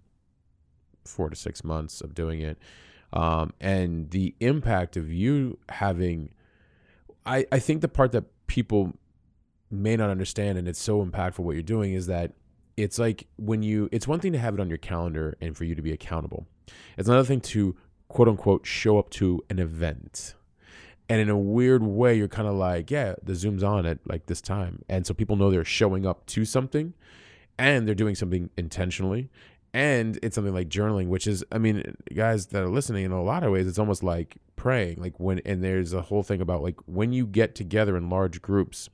four 1.04 1.28
to 1.28 1.36
six 1.36 1.64
months 1.64 2.00
of 2.00 2.14
doing 2.14 2.40
it. 2.40 2.58
Um, 3.12 3.52
and 3.60 4.10
the 4.10 4.34
impact 4.40 4.96
of 4.96 5.12
you 5.12 5.58
having, 5.68 6.34
I 7.24 7.46
I 7.50 7.58
think 7.58 7.80
the 7.80 7.88
part 7.88 8.12
that 8.12 8.24
people 8.46 8.92
may 9.70 9.96
not 9.96 10.10
understand, 10.10 10.58
and 10.58 10.68
it's 10.68 10.80
so 10.80 11.04
impactful 11.04 11.40
what 11.40 11.52
you're 11.52 11.62
doing, 11.62 11.94
is 11.94 12.06
that 12.06 12.32
it's 12.76 12.98
like 12.98 13.26
when 13.36 13.62
you 13.62 13.88
it's 13.92 14.06
one 14.06 14.20
thing 14.20 14.32
to 14.32 14.38
have 14.38 14.54
it 14.54 14.60
on 14.60 14.68
your 14.68 14.78
calendar 14.78 15.36
and 15.40 15.56
for 15.56 15.64
you 15.64 15.74
to 15.74 15.82
be 15.82 15.92
accountable 15.92 16.46
it's 16.96 17.08
another 17.08 17.26
thing 17.26 17.40
to 17.40 17.76
quote 18.08 18.28
unquote 18.28 18.66
show 18.66 18.98
up 18.98 19.10
to 19.10 19.42
an 19.50 19.58
event. 19.58 20.34
And 21.08 21.20
in 21.20 21.28
a 21.28 21.38
weird 21.38 21.82
way 21.82 22.16
you're 22.16 22.28
kind 22.28 22.48
of 22.48 22.54
like 22.54 22.90
yeah 22.90 23.14
the 23.22 23.34
zoom's 23.34 23.62
on 23.62 23.86
at 23.86 23.98
like 24.06 24.26
this 24.26 24.40
time. 24.40 24.84
And 24.88 25.06
so 25.06 25.14
people 25.14 25.36
know 25.36 25.50
they're 25.50 25.64
showing 25.64 26.06
up 26.06 26.26
to 26.26 26.44
something 26.44 26.94
and 27.58 27.86
they're 27.86 27.94
doing 27.94 28.14
something 28.14 28.50
intentionally. 28.56 29.30
And 29.72 30.18
it's 30.22 30.34
something 30.34 30.54
like 30.54 30.70
journaling 30.70 31.08
which 31.08 31.26
is 31.26 31.44
i 31.52 31.58
mean 31.58 31.96
guys 32.14 32.46
that 32.46 32.62
are 32.62 32.68
listening 32.68 33.04
in 33.04 33.12
a 33.12 33.22
lot 33.22 33.42
of 33.42 33.52
ways 33.52 33.66
it's 33.66 33.78
almost 33.78 34.02
like 34.02 34.38
praying 34.56 34.98
like 34.98 35.20
when 35.20 35.40
and 35.44 35.62
there's 35.62 35.92
a 35.92 36.00
whole 36.00 36.22
thing 36.22 36.40
about 36.40 36.62
like 36.62 36.76
when 36.86 37.12
you 37.12 37.26
get 37.26 37.54
together 37.54 37.94
in 37.94 38.08
large 38.08 38.40
groups 38.40 38.88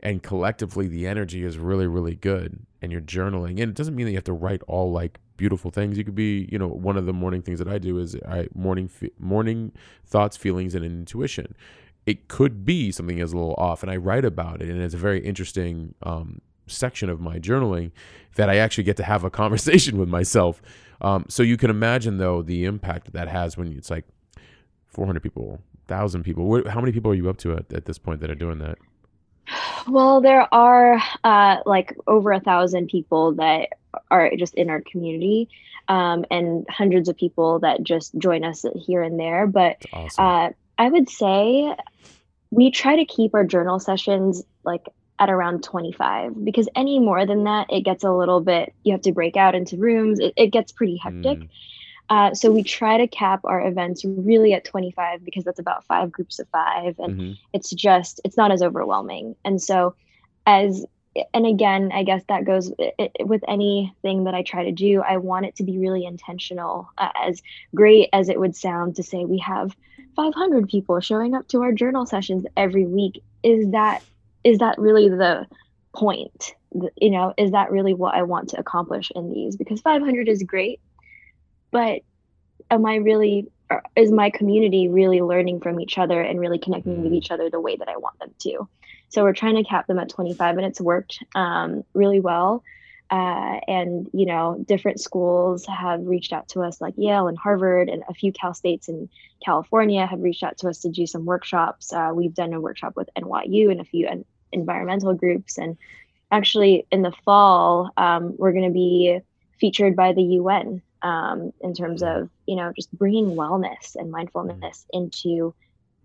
and 0.00 0.22
collectively 0.22 0.86
the 0.86 1.06
energy 1.08 1.44
is 1.44 1.58
really 1.58 1.88
really 1.88 2.14
good 2.14 2.64
and 2.80 2.92
you're 2.92 3.00
journaling 3.00 3.60
and 3.60 3.70
it 3.70 3.74
doesn't 3.74 3.96
mean 3.96 4.06
that 4.06 4.12
you 4.12 4.16
have 4.16 4.24
to 4.24 4.32
write 4.32 4.62
all 4.68 4.92
like 4.92 5.18
beautiful 5.36 5.70
things. 5.70 5.98
You 5.98 6.04
could 6.04 6.14
be 6.14 6.48
you 6.50 6.58
know 6.58 6.68
one 6.68 6.96
of 6.96 7.06
the 7.06 7.12
morning 7.12 7.42
things 7.42 7.58
that 7.58 7.68
i 7.68 7.78
do 7.78 7.98
is 7.98 8.16
i 8.28 8.48
morning 8.54 8.90
morning 9.18 9.72
thoughts 10.04 10.36
feelings 10.36 10.74
and 10.74 10.84
intuition. 10.84 11.54
It 12.06 12.28
could 12.28 12.64
be 12.64 12.92
something 12.92 13.18
is 13.18 13.32
a 13.32 13.36
little 13.36 13.54
off 13.54 13.82
and 13.82 13.90
i 13.90 13.96
write 13.96 14.24
about 14.24 14.62
it 14.62 14.68
and 14.68 14.80
it's 14.80 14.94
a 14.94 14.98
very 14.98 15.24
interesting 15.24 15.94
um, 16.02 16.40
section 16.68 17.08
of 17.08 17.20
my 17.20 17.38
journaling 17.38 17.90
that 18.36 18.48
i 18.48 18.56
actually 18.56 18.84
get 18.84 18.96
to 18.96 19.04
have 19.04 19.24
a 19.24 19.30
conversation 19.42 19.98
with 19.98 20.08
myself. 20.08 20.62
Um, 21.00 21.26
so 21.28 21.42
you 21.42 21.56
can 21.56 21.70
imagine 21.70 22.18
though 22.18 22.42
the 22.42 22.64
impact 22.64 23.12
that 23.12 23.28
has 23.28 23.56
when 23.56 23.72
it's 23.72 23.90
like 23.90 24.04
400 24.86 25.22
people 25.22 25.60
1000 25.88 26.22
people. 26.22 26.68
How 26.68 26.80
many 26.80 26.92
people 26.92 27.10
are 27.10 27.14
you 27.14 27.28
up 27.28 27.38
to 27.38 27.52
at, 27.54 27.72
at 27.72 27.84
this 27.84 27.98
point 27.98 28.20
that 28.20 28.30
are 28.30 28.34
doing 28.34 28.58
that? 28.58 28.78
Well, 29.88 30.20
there 30.20 30.52
are 30.52 31.00
uh, 31.22 31.58
like 31.64 31.96
over 32.06 32.32
a 32.32 32.40
thousand 32.40 32.88
people 32.88 33.32
that 33.34 33.68
are 34.10 34.30
just 34.36 34.54
in 34.54 34.70
our 34.70 34.80
community, 34.80 35.48
um, 35.88 36.24
and 36.30 36.66
hundreds 36.68 37.08
of 37.08 37.16
people 37.16 37.60
that 37.60 37.82
just 37.82 38.16
join 38.18 38.44
us 38.44 38.64
here 38.74 39.02
and 39.02 39.18
there. 39.18 39.46
But 39.46 39.84
awesome 39.92 40.24
uh, 40.24 40.50
I 40.78 40.88
would 40.88 41.08
say 41.08 41.74
we 42.50 42.70
try 42.70 42.96
to 42.96 43.04
keep 43.04 43.34
our 43.34 43.44
journal 43.44 43.78
sessions 43.78 44.42
like 44.64 44.86
at 45.18 45.30
around 45.30 45.62
25 45.62 46.44
because 46.44 46.68
any 46.74 46.98
more 46.98 47.24
than 47.24 47.44
that, 47.44 47.66
it 47.70 47.82
gets 47.82 48.04
a 48.04 48.12
little 48.12 48.40
bit, 48.40 48.74
you 48.84 48.92
have 48.92 49.00
to 49.02 49.12
break 49.12 49.36
out 49.36 49.54
into 49.54 49.76
rooms. 49.76 50.20
It, 50.20 50.34
it 50.36 50.48
gets 50.48 50.72
pretty 50.72 50.96
hectic. 50.96 51.38
Mm. 51.38 51.48
Uh, 52.08 52.34
so 52.34 52.52
we 52.52 52.62
try 52.62 52.98
to 52.98 53.08
cap 53.08 53.40
our 53.44 53.66
events 53.66 54.04
really 54.04 54.52
at 54.52 54.64
25 54.64 55.24
because 55.24 55.42
that's 55.42 55.58
about 55.58 55.84
five 55.86 56.12
groups 56.12 56.38
of 56.38 56.46
five. 56.50 56.96
And 56.98 57.18
Mhm. 57.18 57.36
it's 57.52 57.70
just 57.70 58.20
it's 58.24 58.36
not 58.36 58.52
as 58.52 58.62
overwhelming 58.62 59.34
and 59.44 59.60
so 59.60 59.94
as 60.44 60.84
and 61.34 61.46
again 61.46 61.90
i 61.92 62.02
guess 62.02 62.22
that 62.28 62.44
goes 62.44 62.72
i- 62.80 62.92
i- 62.98 63.24
with 63.24 63.42
anything 63.48 64.24
that 64.24 64.34
i 64.34 64.42
try 64.42 64.64
to 64.64 64.72
do 64.72 65.02
i 65.02 65.16
want 65.16 65.46
it 65.46 65.56
to 65.56 65.62
be 65.62 65.78
really 65.78 66.04
intentional 66.04 66.88
uh, 66.98 67.08
as 67.24 67.42
great 67.74 68.08
as 68.12 68.28
it 68.28 68.38
would 68.38 68.56
sound 68.56 68.96
to 68.96 69.02
say 69.02 69.24
we 69.24 69.38
have 69.38 69.76
500 70.14 70.68
people 70.68 70.98
showing 71.00 71.34
up 71.34 71.46
to 71.48 71.62
our 71.62 71.72
journal 71.72 72.06
sessions 72.06 72.46
every 72.56 72.86
week 72.86 73.22
is 73.42 73.70
that 73.70 74.02
is 74.44 74.58
that 74.58 74.78
really 74.78 75.08
the 75.08 75.46
point 75.92 76.54
you 76.96 77.10
know, 77.10 77.34
is 77.36 77.52
that 77.52 77.70
really 77.70 77.94
what 77.94 78.14
I 78.14 78.22
want 78.22 78.50
to 78.50 78.58
accomplish 78.58 79.10
in 79.14 79.32
these? 79.32 79.56
Because 79.56 79.80
500 79.80 80.28
is 80.28 80.42
great, 80.42 80.80
but 81.70 82.00
am 82.70 82.84
I 82.86 82.96
really, 82.96 83.46
is 83.94 84.10
my 84.10 84.30
community 84.30 84.88
really 84.88 85.20
learning 85.20 85.60
from 85.60 85.80
each 85.80 85.98
other 85.98 86.20
and 86.20 86.38
really 86.40 86.58
connecting 86.58 87.02
with 87.02 87.12
mm. 87.12 87.16
each 87.16 87.30
other 87.30 87.50
the 87.50 87.60
way 87.60 87.76
that 87.76 87.88
I 87.88 87.96
want 87.96 88.18
them 88.18 88.34
to? 88.40 88.68
So 89.08 89.22
we're 89.22 89.32
trying 89.32 89.56
to 89.56 89.64
cap 89.64 89.86
them 89.86 89.98
at 89.98 90.08
25, 90.08 90.56
and 90.56 90.66
it's 90.66 90.80
worked 90.80 91.22
um, 91.34 91.84
really 91.94 92.20
well. 92.20 92.62
Uh, 93.08 93.60
and 93.68 94.10
you 94.12 94.26
know, 94.26 94.62
different 94.66 95.00
schools 95.00 95.64
have 95.66 96.04
reached 96.04 96.32
out 96.32 96.48
to 96.48 96.60
us, 96.60 96.80
like 96.80 96.94
Yale 96.96 97.28
and 97.28 97.38
Harvard, 97.38 97.88
and 97.88 98.02
a 98.08 98.14
few 98.14 98.32
Cal 98.32 98.52
States 98.52 98.88
in 98.88 99.08
California 99.44 100.04
have 100.04 100.20
reached 100.20 100.42
out 100.42 100.58
to 100.58 100.68
us 100.68 100.80
to 100.80 100.90
do 100.90 101.06
some 101.06 101.24
workshops. 101.24 101.92
Uh, 101.92 102.10
we've 102.12 102.34
done 102.34 102.52
a 102.52 102.60
workshop 102.60 102.96
with 102.96 103.08
NYU 103.16 103.70
and 103.70 103.80
a 103.80 103.84
few 103.84 104.08
en- 104.08 104.24
environmental 104.52 105.14
groups, 105.14 105.56
and 105.56 105.76
actually 106.32 106.86
in 106.90 107.02
the 107.02 107.12
fall, 107.24 107.90
um, 107.96 108.34
we're 108.38 108.52
going 108.52 108.64
to 108.64 108.70
be 108.70 109.20
featured 109.60 109.94
by 109.94 110.12
the 110.12 110.22
UN 110.22 110.82
um, 111.02 111.52
in 111.60 111.74
terms 111.74 112.02
of 112.02 112.28
you 112.46 112.56
know 112.56 112.72
just 112.74 112.90
bringing 112.92 113.36
wellness 113.36 113.94
and 113.94 114.10
mindfulness 114.10 114.84
into 114.92 115.54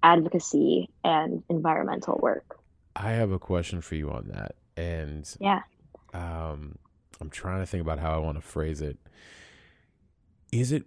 advocacy 0.03 0.89
and 1.03 1.43
environmental 1.49 2.19
work. 2.21 2.60
I 2.95 3.11
have 3.11 3.31
a 3.31 3.39
question 3.39 3.81
for 3.81 3.95
you 3.95 4.11
on 4.11 4.27
that, 4.33 4.55
and 4.75 5.27
yeah, 5.39 5.61
um, 6.13 6.77
I'm 7.19 7.29
trying 7.29 7.59
to 7.59 7.65
think 7.65 7.81
about 7.81 7.99
how 7.99 8.13
I 8.13 8.17
want 8.17 8.37
to 8.37 8.41
phrase 8.41 8.81
it. 8.81 8.97
Is 10.51 10.71
it 10.71 10.83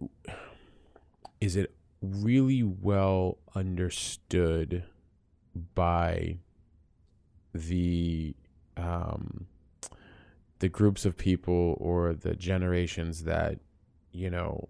is 1.41 1.57
it 1.57 1.75
really 2.03 2.63
well 2.63 3.39
understood 3.55 4.85
by 5.75 6.39
the 7.55 8.35
um, 8.77 9.47
the 10.59 10.69
groups 10.69 11.05
of 11.05 11.17
people 11.17 11.77
or 11.81 12.13
the 12.13 12.35
generations 12.35 13.25
that 13.25 13.59
you 14.13 14.31
know 14.31 14.69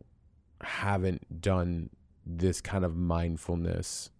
haven't 0.60 1.40
done 1.40 1.90
this 2.26 2.60
kind 2.60 2.84
of 2.84 2.96
mindfulness 2.96 4.10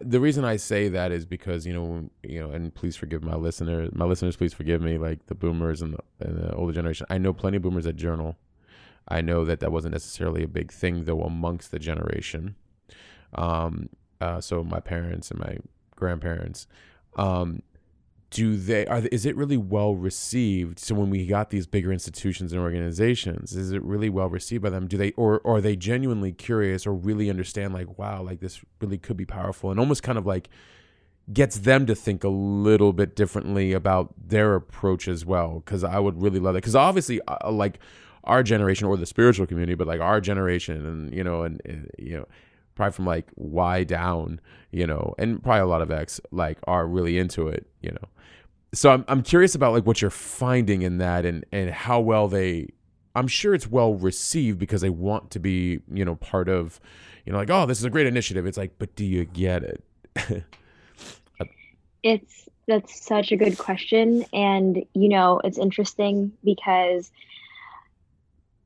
the 0.00 0.20
reason 0.20 0.44
I 0.44 0.56
say 0.56 0.88
that 0.88 1.12
is 1.12 1.24
because 1.24 1.66
you 1.66 1.72
know, 1.72 2.10
you 2.22 2.40
know, 2.40 2.50
and 2.50 2.74
please 2.74 2.96
forgive 2.96 3.22
my 3.22 3.36
listeners. 3.36 3.90
My 3.94 4.04
listeners, 4.04 4.36
please 4.36 4.52
forgive 4.52 4.82
me. 4.82 4.98
Like 4.98 5.26
the 5.26 5.34
boomers 5.34 5.82
and 5.82 5.94
the, 5.94 6.26
and 6.26 6.38
the 6.38 6.54
older 6.54 6.72
generation, 6.72 7.06
I 7.10 7.18
know 7.18 7.32
plenty 7.32 7.58
of 7.58 7.62
boomers 7.62 7.84
that 7.84 7.96
journal. 7.96 8.36
I 9.08 9.20
know 9.20 9.44
that 9.44 9.60
that 9.60 9.70
wasn't 9.70 9.92
necessarily 9.92 10.42
a 10.42 10.48
big 10.48 10.72
thing 10.72 11.04
though 11.04 11.22
amongst 11.22 11.70
the 11.70 11.78
generation. 11.78 12.56
Um, 13.34 13.88
uh, 14.20 14.40
so 14.40 14.64
my 14.64 14.80
parents 14.80 15.30
and 15.30 15.38
my 15.38 15.58
grandparents, 15.94 16.66
um, 17.16 17.62
do 18.30 18.56
they 18.56 18.86
are 18.86 18.98
is 19.12 19.24
it 19.24 19.36
really 19.36 19.56
well 19.56 19.94
received? 19.94 20.78
So 20.78 20.94
when 20.94 21.10
we 21.10 21.26
got 21.26 21.50
these 21.50 21.66
bigger 21.66 21.92
institutions 21.92 22.52
and 22.52 22.60
organizations 22.60 23.54
is 23.54 23.72
it 23.72 23.82
really 23.82 24.10
well 24.10 24.28
received 24.28 24.62
by 24.62 24.70
them? 24.70 24.86
Do 24.88 24.96
they 24.96 25.12
or, 25.12 25.40
or 25.40 25.56
are 25.56 25.60
they 25.60 25.76
genuinely 25.76 26.32
curious 26.32 26.86
or 26.86 26.94
really 26.94 27.30
understand 27.30 27.72
like 27.72 27.98
wow 27.98 28.22
like 28.22 28.40
this 28.40 28.60
really 28.80 28.98
could 28.98 29.16
be 29.16 29.24
powerful? 29.24 29.70
And 29.70 29.78
almost 29.78 30.02
kind 30.02 30.18
of 30.18 30.26
like 30.26 30.48
gets 31.32 31.58
them 31.58 31.86
to 31.86 31.94
think 31.94 32.24
a 32.24 32.28
little 32.28 32.92
bit 32.92 33.16
differently 33.16 33.72
about 33.72 34.14
their 34.28 34.54
approach 34.54 35.08
as 35.08 35.24
well. 35.24 35.62
Because 35.64 35.84
i 35.84 35.98
would 35.98 36.20
really 36.20 36.40
love 36.40 36.54
that. 36.54 36.62
Because 36.62 36.76
obviously 36.76 37.20
uh, 37.28 37.36
uh, 37.44 37.52
like 37.52 37.78
our 38.24 38.42
generation 38.42 38.88
or 38.88 38.96
the 38.96 39.06
spiritual 39.06 39.46
community 39.46 39.74
but 39.76 39.86
like 39.86 40.00
our 40.00 40.20
generation 40.20 40.84
and 40.84 41.14
you 41.14 41.22
know 41.22 41.42
and, 41.42 41.62
and 41.64 41.88
you 41.96 42.16
know 42.16 42.26
probably 42.76 42.92
from 42.92 43.06
like 43.06 43.26
y 43.34 43.82
down 43.82 44.40
you 44.70 44.86
know 44.86 45.14
and 45.18 45.42
probably 45.42 45.60
a 45.60 45.66
lot 45.66 45.82
of 45.82 45.90
x 45.90 46.20
like 46.30 46.58
are 46.68 46.86
really 46.86 47.18
into 47.18 47.48
it 47.48 47.66
you 47.80 47.90
know 47.90 48.08
so 48.72 48.90
I'm 48.90 49.04
I'm 49.08 49.22
curious 49.22 49.54
about 49.54 49.72
like 49.72 49.86
what 49.86 50.00
you're 50.00 50.10
finding 50.10 50.82
in 50.82 50.98
that 50.98 51.24
and 51.24 51.44
and 51.50 51.70
how 51.70 51.98
well 52.00 52.28
they 52.28 52.68
I'm 53.16 53.28
sure 53.28 53.54
it's 53.54 53.66
well 53.66 53.94
received 53.94 54.58
because 54.58 54.82
they 54.82 54.90
want 54.90 55.30
to 55.30 55.38
be, 55.38 55.80
you 55.90 56.04
know, 56.04 56.16
part 56.16 56.50
of, 56.50 56.78
you 57.24 57.32
know, 57.32 57.38
like, 57.38 57.48
oh, 57.48 57.64
this 57.64 57.78
is 57.78 57.84
a 57.84 57.90
great 57.90 58.06
initiative. 58.06 58.44
It's 58.44 58.58
like, 58.58 58.72
but 58.78 58.94
do 58.94 59.06
you 59.06 59.24
get 59.24 59.62
it? 59.62 59.82
it's 62.02 62.46
that's 62.68 63.02
such 63.06 63.32
a 63.32 63.36
good 63.36 63.56
question. 63.56 64.26
And, 64.34 64.84
you 64.92 65.08
know, 65.08 65.40
it's 65.44 65.56
interesting 65.56 66.30
because 66.44 67.10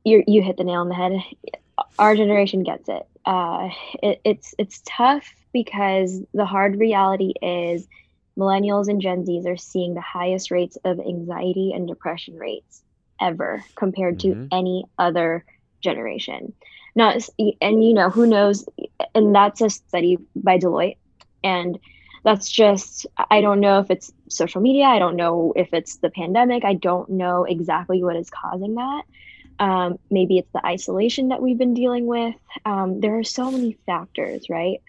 you 0.04 0.24
you 0.26 0.42
hit 0.42 0.56
the 0.56 0.64
nail 0.64 0.80
on 0.80 0.88
the 0.88 0.94
head. 0.96 1.12
Our 2.00 2.16
generation 2.16 2.64
gets 2.64 2.88
it. 2.88 3.06
Uh, 3.24 3.68
it. 4.02 4.20
It's 4.24 4.54
it's 4.58 4.82
tough 4.86 5.34
because 5.52 6.22
the 6.32 6.46
hard 6.46 6.78
reality 6.78 7.32
is 7.42 7.86
millennials 8.38 8.88
and 8.88 9.00
Gen 9.00 9.24
Zs 9.24 9.46
are 9.46 9.56
seeing 9.56 9.94
the 9.94 10.00
highest 10.00 10.50
rates 10.50 10.78
of 10.84 10.98
anxiety 10.98 11.72
and 11.74 11.86
depression 11.86 12.36
rates 12.36 12.82
ever 13.20 13.62
compared 13.74 14.18
mm-hmm. 14.18 14.48
to 14.48 14.56
any 14.56 14.84
other 14.98 15.44
generation. 15.82 16.54
Not 16.94 17.28
and 17.60 17.84
you 17.84 17.94
know 17.94 18.10
who 18.10 18.26
knows, 18.26 18.66
and 19.14 19.34
that's 19.34 19.60
a 19.60 19.70
study 19.70 20.18
by 20.34 20.58
Deloitte, 20.58 20.96
and 21.44 21.78
that's 22.24 22.50
just 22.50 23.06
I 23.30 23.40
don't 23.40 23.60
know 23.60 23.78
if 23.78 23.90
it's 23.90 24.12
social 24.28 24.60
media. 24.60 24.84
I 24.84 24.98
don't 24.98 25.16
know 25.16 25.52
if 25.54 25.72
it's 25.72 25.96
the 25.98 26.10
pandemic. 26.10 26.64
I 26.64 26.74
don't 26.74 27.10
know 27.10 27.44
exactly 27.44 28.02
what 28.02 28.16
is 28.16 28.30
causing 28.30 28.74
that. 28.74 29.02
Um, 29.60 29.98
maybe 30.10 30.38
it's 30.38 30.50
the 30.52 30.66
isolation 30.66 31.28
that 31.28 31.42
we've 31.42 31.58
been 31.58 31.74
dealing 31.74 32.06
with. 32.06 32.34
Um, 32.64 33.00
there 33.00 33.18
are 33.18 33.24
so 33.24 33.50
many 33.50 33.76
factors, 33.86 34.46
right? 34.48 34.80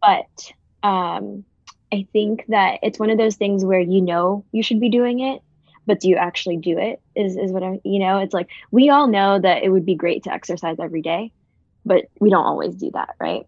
But 0.00 0.52
um, 0.82 1.44
I 1.92 2.06
think 2.12 2.44
that 2.48 2.78
it's 2.82 2.98
one 3.00 3.10
of 3.10 3.18
those 3.18 3.34
things 3.34 3.64
where 3.64 3.80
you 3.80 4.00
know 4.00 4.44
you 4.52 4.62
should 4.62 4.80
be 4.80 4.90
doing 4.90 5.20
it, 5.20 5.42
but 5.86 6.00
do 6.00 6.08
you 6.08 6.16
actually 6.16 6.58
do 6.58 6.78
it? 6.78 7.00
Is 7.16 7.36
is 7.36 7.50
what 7.50 7.64
I 7.64 7.80
you 7.84 7.98
know, 7.98 8.18
it's 8.18 8.32
like 8.32 8.48
we 8.70 8.90
all 8.90 9.08
know 9.08 9.40
that 9.40 9.64
it 9.64 9.70
would 9.70 9.84
be 9.84 9.96
great 9.96 10.22
to 10.24 10.32
exercise 10.32 10.76
every 10.78 11.02
day, 11.02 11.32
but 11.84 12.04
we 12.20 12.30
don't 12.30 12.46
always 12.46 12.76
do 12.76 12.90
that, 12.92 13.16
right? 13.20 13.46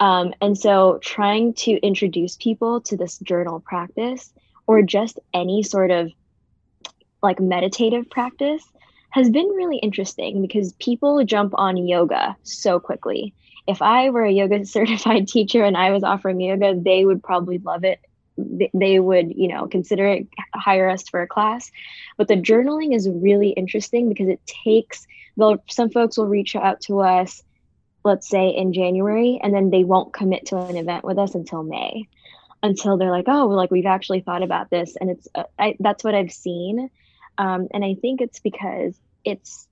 Um, 0.00 0.34
and 0.40 0.58
so 0.58 0.98
trying 1.02 1.54
to 1.54 1.72
introduce 1.72 2.36
people 2.36 2.80
to 2.82 2.96
this 2.96 3.18
journal 3.18 3.60
practice 3.60 4.32
or 4.66 4.82
just 4.82 5.20
any 5.32 5.62
sort 5.62 5.92
of 5.92 6.10
like 7.22 7.40
meditative 7.40 8.10
practice 8.10 8.64
has 9.14 9.30
been 9.30 9.48
really 9.48 9.78
interesting 9.78 10.42
because 10.42 10.72
people 10.74 11.24
jump 11.24 11.54
on 11.56 11.76
yoga 11.76 12.36
so 12.42 12.80
quickly 12.80 13.32
if 13.66 13.80
I 13.80 14.10
were 14.10 14.24
a 14.24 14.32
yoga 14.32 14.64
certified 14.66 15.28
teacher 15.28 15.64
and 15.64 15.76
I 15.76 15.90
was 15.90 16.04
offering 16.04 16.40
yoga, 16.40 16.74
they 16.74 17.04
would 17.04 17.22
probably 17.22 17.58
love 17.58 17.84
it. 17.84 18.00
They 18.36 18.98
would, 18.98 19.32
you 19.36 19.48
know, 19.48 19.68
consider 19.68 20.06
it, 20.08 20.26
hire 20.54 20.90
us 20.90 21.08
for 21.08 21.22
a 21.22 21.28
class. 21.28 21.70
But 22.16 22.28
the 22.28 22.34
journaling 22.34 22.94
is 22.94 23.08
really 23.08 23.50
interesting 23.50 24.08
because 24.08 24.28
it 24.28 24.40
takes, 24.64 25.06
they'll, 25.36 25.62
some 25.70 25.90
folks 25.90 26.18
will 26.18 26.26
reach 26.26 26.56
out 26.56 26.80
to 26.82 27.00
us, 27.00 27.42
let's 28.04 28.28
say 28.28 28.48
in 28.48 28.72
January, 28.72 29.38
and 29.40 29.54
then 29.54 29.70
they 29.70 29.84
won't 29.84 30.12
commit 30.12 30.46
to 30.46 30.58
an 30.58 30.76
event 30.76 31.04
with 31.04 31.16
us 31.16 31.36
until 31.36 31.62
May, 31.62 32.08
until 32.62 32.96
they're 32.96 33.12
like, 33.12 33.28
oh, 33.28 33.46
like 33.46 33.70
we've 33.70 33.86
actually 33.86 34.20
thought 34.20 34.42
about 34.42 34.68
this. 34.68 34.96
And 35.00 35.10
it's, 35.10 35.28
uh, 35.34 35.44
I, 35.56 35.76
that's 35.78 36.02
what 36.02 36.16
I've 36.16 36.32
seen. 36.32 36.90
Um, 37.38 37.68
and 37.72 37.84
I 37.84 37.94
think 37.94 38.20
it's 38.20 38.40
because 38.40 38.94
it's, 39.24 39.66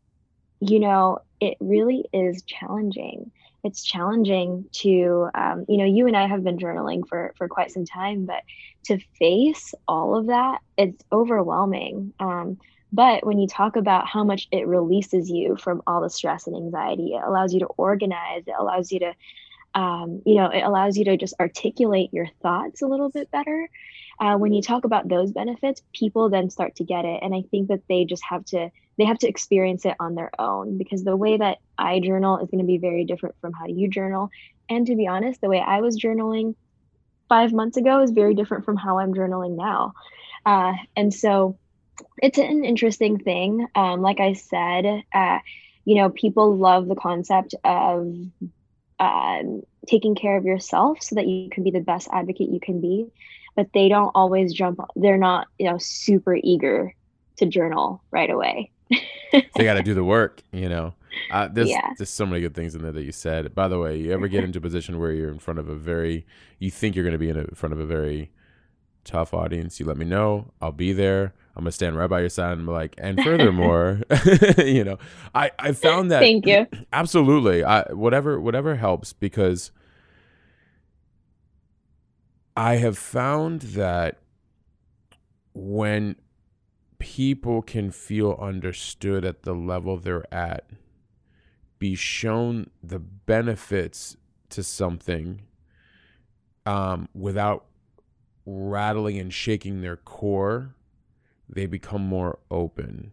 you 0.61 0.81
know, 0.81 1.18
it 1.40 1.57
really 1.61 2.05
is 2.12 2.42
challenging. 2.42 3.33
It's 3.64 3.85
challenging 3.85 4.66
to 4.72 5.29
um, 5.35 5.64
you 5.68 5.77
know 5.77 5.85
you 5.85 6.07
and 6.09 6.16
i 6.16 6.27
have 6.27 6.42
been 6.42 6.59
journaling 6.59 7.07
for 7.09 7.33
for 7.37 7.46
quite 7.48 7.70
some 7.70 7.85
time 7.85 8.27
but 8.27 8.42
to 8.85 8.98
face 9.18 9.75
all 9.87 10.16
of 10.16 10.27
that 10.27 10.61
it's 10.77 11.05
overwhelming. 11.12 12.12
Um, 12.18 12.59
but 12.92 13.25
when 13.25 13.38
you 13.38 13.46
talk 13.46 13.77
about 13.77 14.07
how 14.07 14.22
much 14.25 14.48
it 14.51 14.66
releases 14.66 15.31
you 15.31 15.57
from 15.57 15.83
all 15.87 16.01
the 16.03 16.11
stress 16.11 16.46
and 16.46 16.57
anxiety 16.57 17.14
it 17.14 17.22
allows 17.25 17.55
you 17.55 17.61
to 17.61 17.66
organize 17.66 18.44
it 18.46 18.55
allows 18.59 18.90
you 18.90 19.01
to 19.01 19.14
um, 19.75 20.22
you 20.27 20.35
know 20.35 20.46
it 20.46 20.62
allows 20.62 20.96
you 20.96 21.05
to 21.07 21.16
just 21.16 21.35
articulate 21.38 22.11
your 22.12 22.27
thoughts 22.42 22.83
a 22.83 22.87
little 22.87 23.11
bit 23.11 23.31
better 23.31 23.68
uh, 24.20 24.37
when 24.37 24.53
you 24.53 24.62
talk 24.62 24.85
about 24.85 25.09
those 25.09 25.33
benefits 25.33 25.83
people 25.92 26.29
then 26.29 26.51
start 26.51 26.75
to 26.77 26.85
get 26.85 27.05
it 27.05 27.20
and 27.22 27.35
i 27.35 27.42
think 27.51 27.68
that 27.68 27.83
they 27.88 28.05
just 28.05 28.22
have 28.25 28.44
to 28.44 28.70
they 28.98 29.05
have 29.05 29.18
to 29.18 29.29
experience 29.29 29.85
it 29.85 29.96
on 29.98 30.14
their 30.14 30.31
own 30.38 30.79
because 30.79 31.03
the 31.03 31.16
way 31.16 31.37
that 31.37 31.59
I 31.79 32.01
journal 32.01 32.38
is 32.38 32.51
going 32.51 32.61
to 32.61 32.66
be 32.66 32.79
very 32.79 33.05
different 33.05 33.37
from 33.40 33.53
how 33.53 33.66
you 33.66 33.88
journal. 33.88 34.31
And 34.68 34.87
to 34.87 34.96
be 34.96 35.07
honest, 35.07 35.40
the 35.40 35.48
way 35.48 35.61
I 35.61 35.81
was 35.81 35.98
journaling 35.98 36.55
five 37.29 37.53
months 37.53 37.77
ago 37.77 38.03
is 38.03 38.11
very 38.11 38.35
different 38.35 38.64
from 38.64 38.77
how 38.77 38.98
I'm 38.98 39.14
journaling 39.14 39.57
now. 39.57 39.94
Uh, 40.44 40.75
and 40.96 41.12
so 41.12 41.59
it's 42.22 42.38
an 42.38 42.64
interesting 42.64 43.18
thing. 43.18 43.66
Um, 43.75 44.03
like 44.03 44.20
I 44.20 44.35
said, 44.35 45.03
uh, 45.14 45.38
you 45.85 45.96
know, 45.96 46.11
people 46.11 46.57
love 46.57 46.87
the 46.87 46.94
concept 46.94 47.55
of 47.64 48.14
um, 49.01 49.62
taking 49.88 50.14
care 50.14 50.37
of 50.37 50.44
yourself 50.44 51.03
so 51.03 51.14
that 51.14 51.27
you 51.27 51.48
can 51.51 51.64
be 51.64 51.70
the 51.70 51.81
best 51.81 52.09
advocate 52.12 52.51
you 52.51 52.61
can 52.61 52.81
be 52.81 53.07
but 53.57 53.69
they 53.75 53.88
don't 53.88 54.11
always 54.15 54.53
jump 54.53 54.81
they're 54.97 55.19
not 55.19 55.47
you 55.59 55.69
know 55.69 55.79
super 55.79 56.37
eager 56.43 56.95
to 57.37 57.47
journal 57.47 58.03
right 58.11 58.31
away 58.31 58.71
they 59.33 59.65
got 59.65 59.75
to 59.75 59.83
do 59.83 59.95
the 59.95 60.05
work, 60.05 60.43
you 60.53 60.69
know. 60.69 60.95
Uh, 61.31 61.49
there's 61.49 61.69
yeah. 61.69 61.93
there's 61.99 62.11
so 62.11 62.25
many 62.25 62.41
good 62.41 62.55
things 62.55 62.75
in 62.75 62.83
there 62.83 62.93
that 62.93 63.03
you 63.03 63.12
said. 63.12 63.55
By 63.55 63.69
the 63.69 63.79
way, 63.79 63.97
you 63.97 64.12
ever 64.12 64.29
get 64.29 64.45
into 64.45 64.59
a 64.59 64.62
position 64.62 64.99
where 64.99 65.12
you're 65.12 65.31
in 65.31 65.38
front 65.38 65.59
of 65.59 65.69
a 65.69 65.75
very, 65.75 66.27
you 66.59 66.71
think 66.71 66.97
you're 66.97 67.05
going 67.05 67.12
to 67.12 67.19
be 67.19 67.29
in, 67.29 67.37
a, 67.37 67.41
in 67.41 67.55
front 67.55 67.73
of 67.73 67.81
a 67.81 67.87
very 67.87 68.31
tough 69.05 69.35
audience, 69.35 69.81
you 69.81 69.87
let 69.87 69.97
me 69.97 70.05
know. 70.05 70.53
I'll 70.61 70.73
be 70.73 70.93
there. 70.93 71.35
I'm 71.55 71.65
gonna 71.65 71.73
stand 71.73 71.99
right 71.99 72.09
by 72.09 72.21
your 72.21 72.31
side 72.31 72.57
and 72.57 72.67
be 72.67 72.73
like, 72.73 72.95
and 72.97 73.23
furthermore, 73.23 74.01
you 74.59 74.85
know, 74.85 74.99
I 75.35 75.51
I 75.59 75.73
found 75.73 76.11
that. 76.11 76.21
Thank 76.21 76.47
you. 76.47 76.67
Absolutely, 76.93 77.62
I 77.62 77.93
whatever 77.93 78.41
whatever 78.41 78.77
helps 78.77 79.12
because 79.12 79.71
I 82.57 82.77
have 82.77 82.99
found 82.99 83.62
that 83.62 84.19
when 85.55 86.17
people 86.99 87.62
can 87.62 87.91
feel 87.91 88.38
understood 88.41 89.25
at 89.25 89.43
the 89.43 89.55
level 89.55 89.97
they're 89.97 90.33
at, 90.33 90.67
be 91.79 91.95
shown 91.95 92.71
the 92.83 92.99
benefits 92.99 94.17
to 94.51 94.62
something 94.62 95.43
um, 96.67 97.09
without 97.15 97.65
rattling 98.47 99.19
and 99.19 99.33
shaking 99.33 99.81
their 99.81 99.97
core, 99.97 100.75
they 101.49 101.67
become 101.67 102.03
more 102.03 102.38
open. 102.51 103.12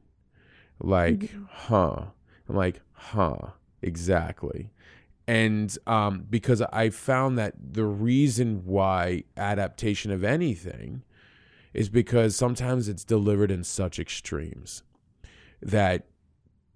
Like, 0.80 1.20
mm-hmm. 1.20 1.44
huh. 1.50 2.02
I'm 2.48 2.56
like, 2.56 2.82
huh, 2.94 3.38
exactly. 3.82 4.72
And 5.30 5.78
um, 5.86 6.26
because 6.28 6.64
I 6.74 6.90
found 6.90 7.38
that 7.38 7.54
the 7.60 7.86
reason 7.86 8.64
why 8.66 9.26
adaptation 9.38 10.10
of 10.10 10.24
anything 10.24 11.04
is 11.72 11.88
because 11.88 12.36
sometimes 12.36 12.90
it's 12.90 13.04
delivered 13.04 13.52
in 13.52 13.64
such 13.64 14.00
extremes 14.00 14.82
that 15.62 16.08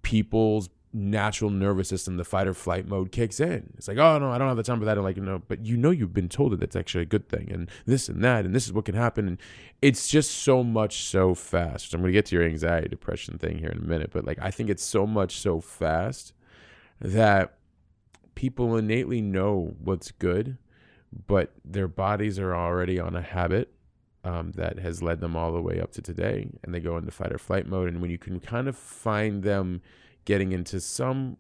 people's 0.04 0.70
natural 0.94 1.50
nervous 1.50 1.90
system, 1.90 2.18
the 2.18 2.24
fight 2.24 2.46
or 2.46 2.54
flight 2.54 2.88
mode 2.88 3.12
kicks 3.12 3.40
in. 3.40 3.74
It's 3.76 3.88
like, 3.88 3.98
oh 3.98 4.20
no, 4.20 4.30
I 4.30 4.38
don't 4.38 4.50
have 4.50 4.58
the 4.58 4.62
time 4.62 4.78
for 4.78 4.86
that. 4.86 4.98
And 4.98 5.04
like, 5.04 5.18
you 5.18 5.24
know, 5.24 5.42
but 5.48 5.66
you 5.66 5.76
know 5.76 5.90
you've 5.90 6.14
been 6.14 6.30
told 6.30 6.52
that 6.52 6.60
that's 6.60 6.76
actually 6.76 7.02
a 7.02 7.08
good 7.08 7.28
thing, 7.28 7.50
and 7.52 7.72
this 7.88 8.08
and 8.08 8.24
that, 8.24 8.46
and 8.46 8.54
this 8.54 8.68
is 8.68 8.72
what 8.72 8.86
can 8.86 8.94
happen. 8.94 9.28
And 9.28 9.42
it's 9.82 10.08
just 10.08 10.30
so 10.30 10.64
much 10.64 11.06
so 11.06 11.34
fast. 11.34 11.92
I'm 11.96 12.02
gonna 12.02 12.14
get 12.14 12.28
to 12.28 12.36
your 12.36 12.46
anxiety 12.46 12.88
depression 12.88 13.40
thing 13.40 13.58
here 13.58 13.70
in 13.70 13.80
a 13.80 13.88
minute, 13.88 14.12
but 14.14 14.26
like 14.26 14.38
I 14.40 14.52
think 14.52 14.70
it's 14.70 14.84
so 14.84 15.08
much 15.08 15.38
so 15.38 15.60
fast 15.60 16.34
that 17.02 17.58
people 18.36 18.78
innately 18.78 19.22
know 19.22 19.76
what's 19.80 20.12
good, 20.12 20.58
but 21.28 21.54
their 21.64 21.88
bodies 21.88 22.40
are 22.40 22.56
already 22.56 23.00
on 23.00 23.16
a 23.16 23.22
habit 23.22 23.74
um, 24.24 24.52
that 24.54 24.80
has 24.80 25.04
led 25.04 25.20
them 25.20 25.36
all 25.36 25.52
the 25.52 25.62
way 25.62 25.80
up 25.80 25.92
to 25.94 26.02
today, 26.02 26.48
and 26.64 26.74
they 26.74 26.80
go 26.80 26.98
into 26.98 27.12
fight 27.12 27.34
or 27.34 27.38
flight 27.38 27.68
mode. 27.68 27.90
And 27.90 28.02
when 28.02 28.10
you 28.10 28.18
can 28.18 28.40
kind 28.40 28.68
of 28.68 28.78
find 28.78 29.44
them 29.44 29.82
getting 30.26 30.52
into 30.52 30.80
some 30.80 31.38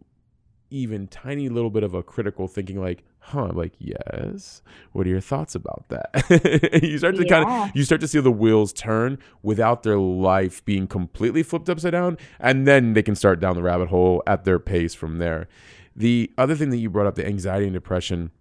even 0.73 1.07
tiny 1.07 1.49
little 1.49 1.69
bit 1.69 1.83
of 1.83 1.93
a 1.93 2.01
critical 2.01 2.47
thinking 2.47 2.81
like 2.81 3.03
huh 3.19 3.43
I'm 3.43 3.55
like 3.55 3.73
yes 3.77 4.63
what 4.91 5.05
are 5.05 5.09
your 5.09 5.21
thoughts 5.21 5.53
about 5.53 5.85
that 5.89 6.81
you 6.83 6.97
start 6.97 7.15
to 7.17 7.23
yeah. 7.23 7.29
kind 7.29 7.69
of 7.69 7.75
you 7.75 7.83
start 7.83 8.01
to 8.01 8.07
see 8.07 8.19
the 8.19 8.31
wheels 8.31 8.73
turn 8.73 9.19
without 9.43 9.83
their 9.83 9.99
life 9.99 10.65
being 10.65 10.87
completely 10.87 11.43
flipped 11.43 11.69
upside 11.69 11.91
down 11.91 12.17
and 12.39 12.65
then 12.65 12.93
they 12.93 13.03
can 13.03 13.15
start 13.15 13.39
down 13.39 13.55
the 13.55 13.61
rabbit 13.61 13.89
hole 13.89 14.23
at 14.25 14.45
their 14.45 14.57
pace 14.57 14.95
from 14.95 15.19
there 15.19 15.47
the 15.95 16.31
other 16.37 16.55
thing 16.55 16.69
that 16.69 16.77
you 16.77 16.89
brought 16.89 17.07
up 17.07 17.15
the 17.15 17.25
anxiety 17.25 17.65
and 17.65 17.73
depression 17.73 18.31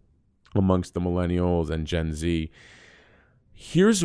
amongst 0.55 0.95
the 0.95 1.01
millennials 1.01 1.71
and 1.71 1.87
gen 1.87 2.13
z 2.13 2.51
here's 3.53 4.05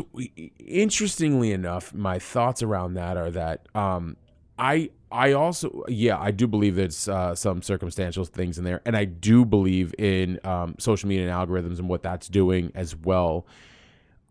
interestingly 0.60 1.52
enough 1.52 1.94
my 1.94 2.20
thoughts 2.20 2.62
around 2.62 2.94
that 2.94 3.18
are 3.18 3.32
that 3.32 3.68
um, 3.76 4.16
I 4.60 4.90
I 5.12 5.34
also 5.34 5.84
yeah 5.88 6.20
I 6.20 6.32
do 6.32 6.48
believe 6.48 6.76
there's 6.76 7.08
uh, 7.08 7.36
some 7.36 7.62
circumstantial 7.62 8.26
things 8.26 8.58
in 8.58 8.64
there, 8.64 8.82
and 8.86 8.96
I 8.96 9.06
do 9.06 9.46
believe 9.46 9.94
in 9.98 10.40
um, 10.44 10.76
social 10.78 11.08
media 11.08 11.30
and 11.30 11.50
algorithms 11.50 11.80
and 11.80 11.88
what 11.88 12.04
that's 12.04 12.28
doing 12.28 12.72
as 12.76 12.96
well. 12.96 13.46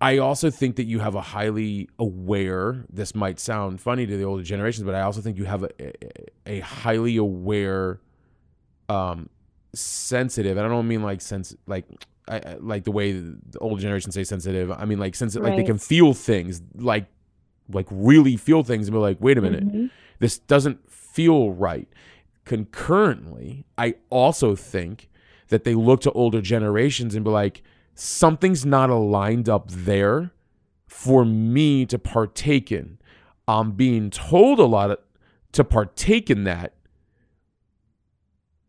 I 0.01 0.19
also 0.19 0.51
think 0.51 0.77
that 0.77 0.85
you 0.85 1.01
have 1.01 1.15
a 1.15 1.23
highly 1.23 1.89
aware. 1.99 2.85
This 2.93 3.15
might 3.15 3.41
sound 3.41 3.81
funny 3.81 4.07
to 4.07 4.17
the 4.17 4.25
older 4.25 4.43
generations, 4.43 4.85
but 4.85 4.95
I 4.95 5.01
also 5.01 5.23
think 5.23 5.39
you 5.39 5.45
have 5.45 5.63
a, 5.63 5.71
a, 5.81 6.59
a 6.59 6.61
highly 6.61 7.17
aware, 7.17 8.01
um, 8.89 9.29
sensitive. 9.75 10.57
And 10.57 10.67
I 10.67 10.69
don't 10.69 10.89
mean 10.89 11.03
like 11.03 11.21
sense 11.21 11.55
like 11.67 11.87
I, 12.29 12.57
like 12.61 12.85
the 12.85 12.93
way 12.93 13.13
the 13.13 13.59
old 13.61 13.81
generation 13.81 14.11
say 14.13 14.25
sensitive. 14.25 14.71
I 14.71 14.85
mean 14.85 14.99
like 14.99 15.15
sensitive, 15.15 15.45
right. 15.45 15.51
like 15.51 15.59
they 15.59 15.67
can 15.67 15.79
feel 15.79 16.15
things, 16.15 16.61
like 16.75 17.07
like 17.69 17.87
really 17.91 18.37
feel 18.37 18.63
things, 18.63 18.89
and 18.89 18.95
be 18.95 18.99
like, 18.99 19.19
wait 19.21 19.39
a 19.39 19.43
minute. 19.43 19.67
Mm-hmm 19.67 19.87
this 20.19 20.39
doesn't 20.39 20.91
feel 20.91 21.51
right. 21.51 21.89
Concurrently, 22.45 23.65
I 23.77 23.97
also 24.11 24.55
think 24.55 25.09
that 25.49 25.65
they 25.65 25.75
look 25.75 26.01
to 26.03 26.13
older 26.13 26.41
generations 26.41 27.15
and 27.15 27.25
be 27.25 27.31
like, 27.31 27.63
something's 27.95 28.65
not 28.65 28.91
aligned 28.91 29.49
up 29.49 29.71
there 29.71 30.33
for 30.87 31.25
me 31.25 31.87
to 31.87 31.99
partake 31.99 32.71
in. 32.71 32.99
I'm 33.49 33.73
being 33.73 34.11
told 34.11 34.59
a 34.59 34.65
lot 34.65 34.91
of, 34.91 34.99
to 35.53 35.65
partake 35.65 36.31
in 36.31 36.45
that, 36.45 36.75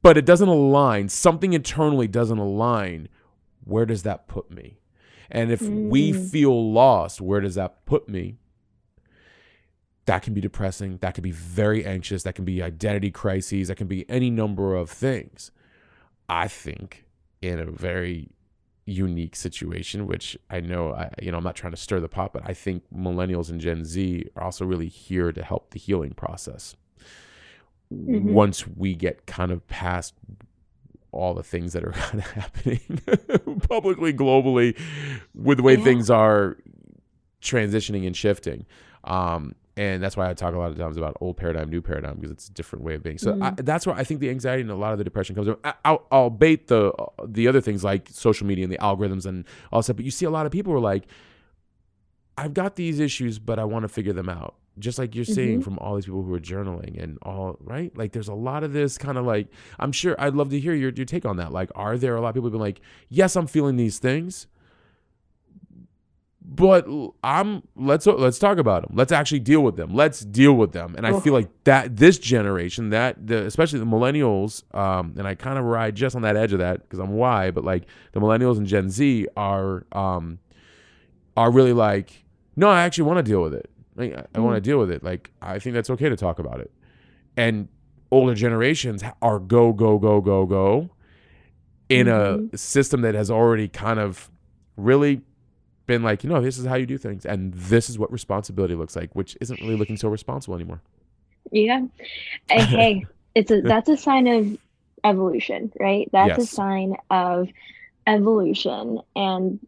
but 0.08 0.18
it 0.18 0.26
doesn't 0.26 0.48
align. 0.48 1.10
Something 1.10 1.52
internally 1.52 2.08
doesn't 2.08 2.38
align. 2.38 3.10
Where 3.66 3.86
does 3.86 4.04
that 4.04 4.30
put 4.30 4.50
me? 4.50 4.80
And 5.30 5.52
if 5.52 5.60
mm. 5.60 5.90
we 5.90 6.14
feel 6.14 6.72
lost, 6.72 7.20
where 7.20 7.42
does 7.42 7.56
that 7.56 7.86
put 7.86 8.08
me? 8.08 8.38
that 10.06 10.22
can 10.22 10.34
be 10.34 10.40
depressing 10.40 10.98
that 11.02 11.14
can 11.16 11.22
be 11.22 11.34
very 11.34 11.86
anxious 11.86 12.24
that 12.24 12.34
can 12.34 12.46
be 12.46 12.64
identity 12.64 13.12
crises 13.12 13.68
that 13.68 13.76
can 13.76 13.88
be 13.88 14.10
any 14.10 14.30
number 14.30 14.74
of 14.74 14.90
things 14.90 15.52
i 16.30 16.48
think 16.48 17.04
in 17.42 17.60
a 17.60 17.66
very 17.66 18.30
unique 18.86 19.36
situation 19.36 20.08
which 20.08 20.38
i 20.50 20.62
know 20.62 20.94
i 20.94 21.10
you 21.22 21.30
know 21.30 21.38
i'm 21.38 21.44
not 21.44 21.58
trying 21.58 21.72
to 21.72 21.78
stir 21.78 22.00
the 22.00 22.08
pot 22.08 22.32
but 22.32 22.42
i 22.46 22.54
think 22.54 22.84
millennials 22.90 23.50
and 23.50 23.60
gen 23.60 23.84
z 23.84 24.26
are 24.38 24.44
also 24.44 24.64
really 24.64 24.88
here 24.88 25.34
to 25.34 25.44
help 25.44 25.72
the 25.72 25.80
healing 25.80 26.12
process 26.12 26.78
mm-hmm. 27.94 28.34
once 28.34 28.68
we 28.68 28.96
get 28.96 29.26
kind 29.26 29.52
of 29.52 29.66
past 29.68 30.14
all 31.12 31.34
the 31.34 31.44
things 31.44 31.74
that 31.74 31.84
are 31.84 31.92
kind 31.96 32.20
of 32.20 32.32
happening 32.32 33.02
publicly 33.70 34.14
globally 34.14 34.78
with 35.34 35.58
the 35.58 35.64
way 35.64 35.76
yeah. 35.76 35.84
things 35.84 36.10
are 36.10 36.58
transitioning 37.42 38.06
and 38.06 38.16
shifting 38.16 38.66
um, 39.04 39.56
and 39.78 40.02
that's 40.02 40.18
why 40.18 40.28
I 40.28 40.34
talk 40.34 40.56
a 40.56 40.58
lot 40.58 40.72
of 40.72 40.78
times 40.78 40.98
about 40.98 41.18
old 41.22 41.38
paradigm, 41.38 41.70
new 41.70 41.84
paradigm 41.84 42.16
because 42.16 42.32
it's 42.32 42.48
a 42.50 42.52
different 42.52 42.84
way 42.84 42.96
of 42.96 43.04
being. 43.04 43.20
So 43.20 43.34
mm 43.34 43.44
I, 43.44 43.52
that's 43.52 43.86
where 43.86 43.96
I 43.96 44.04
think 44.04 44.20
the 44.20 44.30
anxiety 44.32 44.62
and 44.62 44.72
a 44.72 44.76
lot 44.76 44.92
of 44.92 44.98
the 44.98 45.04
depression 45.04 45.36
comes 45.36 45.48
from. 45.48 45.58
I, 45.86 46.00
will 46.12 46.32
bait 46.32 46.68
the 46.68 46.92
the 47.24 47.48
other 47.48 47.62
things 47.62 47.84
like 47.84 48.10
social 48.12 48.48
media 48.48 48.64
and 48.66 48.74
the 48.74 48.80
algorithms 48.80 49.28
and 49.28 49.46
all 49.72 49.82
that. 49.84 49.94
But 49.94 50.04
you 50.04 50.10
see 50.10 50.26
a 50.26 50.32
lot 50.32 50.48
of 50.48 50.52
people 50.52 50.74
who 50.74 50.78
are 50.78 50.82
like, 50.82 51.06
I've 52.38 52.56
got 52.56 52.76
these 52.76 53.00
issues, 53.00 53.38
but 53.38 53.60
I 53.60 53.66
want 53.66 53.84
to 53.84 53.88
figure 53.88 54.14
them 54.14 54.30
out. 54.30 54.56
Just 54.80 55.00
like 55.00 55.16
you're 55.16 55.26
mm-hmm. 55.26 55.34
seeing 55.34 55.62
from 55.62 55.78
all 55.80 55.96
these 55.96 56.06
people 56.06 56.24
who 56.24 56.34
are 56.34 56.40
journaling 56.40 57.02
and 57.02 57.18
all 57.22 57.58
right, 57.62 57.96
like 57.98 58.12
there's 58.12 58.28
a 58.28 58.34
lot 58.34 58.64
of 58.64 58.74
this 58.74 58.98
kind 58.98 59.18
of 59.18 59.26
like. 59.26 59.48
I'm 59.80 59.92
sure 59.92 60.16
I'd 60.20 60.36
love 60.36 60.50
to 60.50 60.60
hear 60.60 60.74
your 60.74 60.92
your 60.92 61.06
take 61.06 61.26
on 61.26 61.38
that. 61.38 61.52
Like, 61.52 61.72
are 61.76 61.98
there 61.98 62.16
a 62.16 62.22
lot 62.22 62.30
of 62.30 62.36
people 62.36 62.46
who've 62.46 62.54
been 62.54 62.62
like, 62.62 62.82
yes, 63.10 63.36
I'm 63.36 63.48
feeling 63.48 63.76
these 63.76 64.00
things 64.00 64.48
but 66.50 66.88
I'm 67.24 67.62
let's 67.76 68.08
let's 68.08 68.40
talk 68.40 68.58
about 68.58 68.88
them. 68.88 68.96
Let's 68.96 69.12
actually 69.12 69.42
deal 69.42 69.62
with 69.62 69.76
them. 69.76 69.94
Let's 69.94 70.22
deal 70.22 70.54
with 70.54 70.72
them. 70.72 70.96
And 70.96 71.06
I 71.06 71.20
feel 71.20 71.34
like 71.34 71.50
that 71.66 71.98
this 71.98 72.18
generation, 72.18 72.92
that 72.92 73.28
the, 73.28 73.46
especially 73.46 73.80
the 73.80 73.86
millennials, 73.86 74.64
um, 74.74 75.14
and 75.18 75.28
I 75.28 75.36
kind 75.36 75.60
of 75.60 75.66
ride 75.66 75.96
just 75.96 76.16
on 76.16 76.22
that 76.22 76.38
edge 76.38 76.54
of 76.54 76.60
that 76.60 76.84
because 76.84 77.00
I'm 77.00 77.12
Y, 77.12 77.52
but 77.52 77.66
like 77.66 77.84
the 78.14 78.22
millennials 78.22 78.58
and 78.58 78.66
Gen 78.66 78.90
Z 78.90 79.28
are 79.36 79.86
um, 79.92 80.40
are 81.36 81.52
really 81.52 81.74
like, 81.74 82.24
no, 82.56 82.70
I 82.70 82.84
actually 82.84 83.04
want 83.04 83.18
to 83.18 83.30
deal 83.30 83.42
with 83.42 83.54
it. 83.54 83.70
Like, 83.98 84.16
I, 84.16 84.26
I 84.36 84.40
want 84.40 84.56
to 84.56 84.62
mm. 84.62 84.64
deal 84.64 84.80
with 84.80 84.92
it. 84.92 85.04
Like 85.04 85.32
I 85.42 85.60
think 85.60 85.74
that's 85.74 85.90
okay 85.90 86.08
to 86.08 86.16
talk 86.16 86.40
about 86.40 86.62
it. 86.62 86.72
And 87.36 87.68
older 88.12 88.36
generations 88.36 89.04
are 89.22 89.40
go 89.40 89.74
go 89.74 89.98
go 89.98 90.22
go 90.22 90.46
go 90.46 90.90
in 91.90 92.08
mm-hmm. 92.08 92.56
a 92.56 92.58
system 92.58 93.02
that 93.02 93.16
has 93.16 93.30
already 93.32 93.68
kind 93.68 94.00
of 94.00 94.30
really 94.76 95.22
been 95.88 96.04
like, 96.04 96.24
you 96.24 96.30
know, 96.30 96.42
this 96.42 96.58
is 96.58 96.66
how 96.66 96.76
you 96.76 96.86
do 96.86 96.98
things, 96.98 97.26
and 97.26 97.54
this 97.54 97.90
is 97.90 97.98
what 97.98 98.12
responsibility 98.12 98.76
looks 98.76 98.96
like, 98.96 99.16
which 99.16 99.38
isn't 99.42 99.60
really 99.62 99.76
looking 99.76 99.98
so 99.98 100.10
responsible 100.10 100.56
anymore. 100.56 100.82
Yeah. 101.52 101.86
Hey, 102.50 103.06
it's 103.36 103.52
a 103.52 103.62
that's 103.62 103.90
a 103.90 103.98
sign 103.98 104.28
of 104.28 104.58
evolution, 105.04 105.72
right? 105.80 106.10
That's 106.12 106.38
yes. 106.38 106.40
a 106.40 106.46
sign 106.46 106.96
of 107.10 107.50
evolution, 108.06 109.00
and 109.16 109.60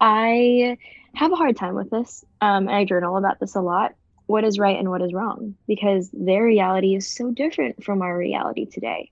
I 0.00 0.78
have 1.14 1.32
a 1.32 1.36
hard 1.36 1.56
time 1.56 1.74
with 1.74 1.90
this. 1.90 2.24
Um, 2.40 2.68
and 2.68 2.76
I 2.76 2.84
journal 2.84 3.16
about 3.16 3.40
this 3.40 3.54
a 3.54 3.60
lot. 3.60 3.94
What 4.26 4.44
is 4.44 4.58
right 4.58 4.78
and 4.78 4.90
what 4.90 5.02
is 5.02 5.12
wrong? 5.12 5.56
Because 5.66 6.08
their 6.12 6.44
reality 6.44 6.94
is 6.94 7.10
so 7.10 7.30
different 7.30 7.84
from 7.84 8.02
our 8.02 8.16
reality 8.16 8.66
today. 8.66 9.10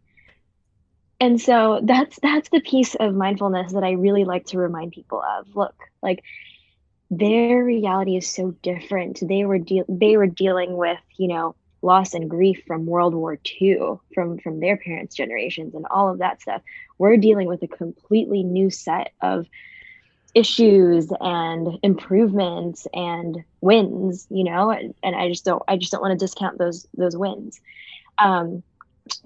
And 1.20 1.40
so 1.40 1.80
that's 1.84 2.18
that's 2.22 2.48
the 2.50 2.60
piece 2.60 2.94
of 2.94 3.14
mindfulness 3.14 3.72
that 3.72 3.84
I 3.84 3.92
really 3.92 4.24
like 4.24 4.46
to 4.46 4.58
remind 4.58 4.92
people 4.92 5.22
of. 5.22 5.54
Look, 5.54 5.74
like 6.02 6.22
their 7.10 7.64
reality 7.64 8.16
is 8.16 8.28
so 8.28 8.52
different. 8.62 9.20
They 9.26 9.44
were 9.44 9.58
de- 9.58 9.84
they 9.88 10.16
were 10.16 10.26
dealing 10.26 10.76
with, 10.76 10.98
you 11.16 11.28
know, 11.28 11.54
loss 11.80 12.14
and 12.14 12.28
grief 12.28 12.62
from 12.66 12.86
World 12.86 13.14
War 13.14 13.38
II, 13.60 13.98
from 14.14 14.38
from 14.38 14.60
their 14.60 14.76
parents' 14.76 15.16
generations 15.16 15.74
and 15.74 15.86
all 15.90 16.10
of 16.10 16.18
that 16.18 16.42
stuff. 16.42 16.62
We're 16.98 17.16
dealing 17.16 17.48
with 17.48 17.62
a 17.62 17.68
completely 17.68 18.42
new 18.42 18.70
set 18.70 19.12
of 19.20 19.46
issues 20.34 21.10
and 21.20 21.78
improvements 21.82 22.86
and 22.92 23.38
wins 23.60 24.26
you 24.30 24.44
know 24.44 24.70
and, 24.70 24.94
i 25.16 25.28
just 25.28 25.44
don't 25.44 25.62
i 25.68 25.76
just 25.76 25.90
don't 25.90 26.02
want 26.02 26.12
to 26.18 26.24
discount 26.24 26.58
those 26.58 26.86
those 26.96 27.16
wins. 27.16 27.60
Um, 28.18 28.62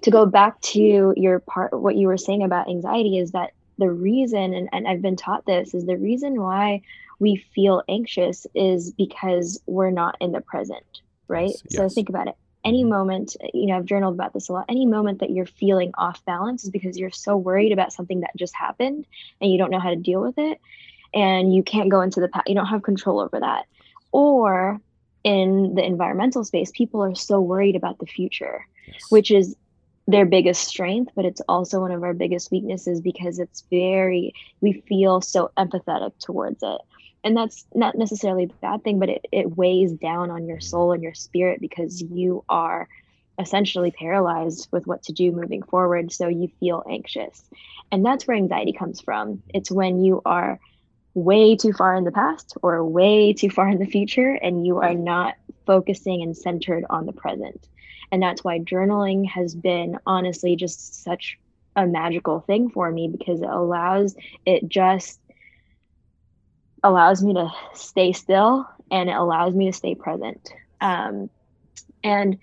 to 0.03 0.11
go 0.11 0.27
back 0.27 0.61
to 0.61 1.13
your 1.17 1.41
part 1.41 1.73
what 1.73 1.97
you 1.97 2.07
were 2.07 2.17
saying 2.17 2.43
about 2.43 2.69
anxiety 2.69 3.19
is 3.19 3.33
that 3.33 3.51
the 3.79 3.91
reason 3.91 4.55
and, 4.55 4.69
and 4.73 4.87
i've 4.87 5.03
been 5.03 5.17
taught 5.17 5.45
this 5.45 5.75
is 5.75 5.87
the 5.87 5.97
reason 5.97 6.41
why 6.41 6.81
we 7.19 7.37
feel 7.55 7.83
anxious 7.89 8.47
is 8.55 8.93
because 8.93 9.61
we're 9.67 9.91
not 9.91 10.17
in 10.21 10.33
the 10.33 10.41
present 10.41 10.85
right? 11.29 11.53
Yes, 11.69 11.69
so 11.71 11.89
think 11.89 12.09
about 12.11 12.29
it. 12.29 12.35
Any 12.65 12.85
Mhm. 12.85 12.89
moment 12.91 13.37
you 13.55 13.67
know 13.67 13.77
i've 13.77 13.87
journaled 13.87 14.15
about 14.15 14.33
this 14.35 14.49
a 14.49 14.53
lot 14.53 14.67
any 14.69 14.87
moment 14.87 15.19
that 15.21 15.31
you're 15.31 15.47
feeling 15.47 15.91
off 15.99 16.25
balance 16.25 16.63
is 16.65 16.71
because 16.71 16.97
you're 16.99 17.11
so 17.11 17.37
worried 17.37 17.73
about 17.73 17.93
something 17.93 18.21
that 18.21 18.31
just 18.37 18.55
happened 18.55 19.05
and 19.41 19.51
you 19.51 19.59
don't 19.59 19.71
know 19.71 19.81
how 19.81 19.91
to 19.91 19.97
deal 19.97 20.21
with 20.21 20.39
it 20.39 20.61
and 21.15 21.55
you 21.55 21.63
can't 21.63 21.91
go 21.91 22.01
into 22.01 22.21
the 22.21 22.29
past 22.29 22.49
you 22.49 22.55
don't 22.55 22.67
have 22.67 22.83
control 22.83 23.21
over 23.21 23.41
that 23.41 23.67
or 24.13 24.81
in 25.25 25.75
the 25.75 25.85
environmental 25.85 26.45
space 26.45 26.71
people 26.75 27.03
are 27.03 27.15
so 27.15 27.41
worried 27.41 27.77
about 27.77 27.99
the 27.99 28.07
future 28.07 28.67
Yes. 28.89 29.07
which 29.11 29.31
is 29.31 29.57
their 30.07 30.27
biggest 30.27 30.65
strength, 30.67 31.13
but 31.15 31.25
it's 31.25 31.41
also 31.49 31.81
one 31.81 31.93
of 31.93 32.03
our 32.03 32.15
biggest 32.15 32.51
weaknesses 32.51 33.01
because 33.01 33.39
it's 33.39 33.65
very, 33.71 34.35
we 34.61 34.83
feel 34.89 35.21
so 35.21 35.51
empathetic 35.57 36.13
towards 36.19 36.63
it. 36.63 36.81
And 37.25 37.37
that's 37.37 37.65
not 37.75 37.97
necessarily 37.97 38.45
a 38.45 38.55
bad 38.61 38.83
thing, 38.83 38.99
but 38.99 39.09
it, 39.09 39.25
it 39.31 39.57
weighs 39.57 39.93
down 39.93 40.31
on 40.31 40.47
your 40.47 40.61
soul 40.61 40.93
and 40.93 41.03
your 41.03 41.15
spirit 41.15 41.61
because 41.61 42.03
you 42.03 42.45
are 42.49 42.89
essentially 43.39 43.93
paralyzed 43.93 44.69
with 44.73 44.87
what 44.89 45.05
to 45.05 45.13
do 45.13 45.31
moving 45.31 45.63
forward. 45.63 46.13
So 46.13 46.27
you 46.27 46.49
feel 46.59 46.83
anxious. 46.91 47.41
And 47.93 48.05
that's 48.05 48.27
where 48.27 48.37
anxiety 48.37 48.73
comes 48.73 49.01
from. 49.01 49.43
It's 49.55 49.71
when 49.71 50.03
you 50.05 50.21
are 50.25 50.59
way 51.15 51.57
too 51.57 51.73
far 51.73 51.95
in 51.95 52.05
the 52.05 52.13
past 52.13 52.57
or 52.63 52.85
way 52.85 53.33
too 53.33 53.51
far 53.51 53.69
in 53.69 53.79
the 53.79 53.87
future 53.87 54.33
and 54.33 54.67
you 54.67 54.79
are 54.79 54.95
not 54.95 55.35
focusing 55.67 56.23
and 56.23 56.37
centered 56.37 56.85
on 56.89 57.07
the 57.07 57.13
present. 57.13 57.69
And 58.11 58.23
that's 58.23 58.45
why 58.45 58.59
journaling 58.59 59.29
has 59.29 59.55
been 59.55 59.99
honestly 60.07 60.57
just 60.57 61.03
such 61.03 61.39
a 61.77 61.87
magical 61.87 62.41
thing 62.41 62.71
for 62.71 62.91
me 62.91 63.09
because 63.09 63.41
it 63.41 63.49
allows 63.49 64.15
it 64.45 64.69
just 64.69 65.19
allows 66.83 67.23
me 67.23 67.35
to 67.35 67.51
stay 67.75 68.13
still 68.13 68.69
and 68.91 69.09
it 69.09 69.17
allows 69.17 69.55
me 69.55 69.67
to 69.67 69.73
stay 69.73 69.95
present. 69.95 70.53
Um, 70.81 71.31
and 72.05 72.39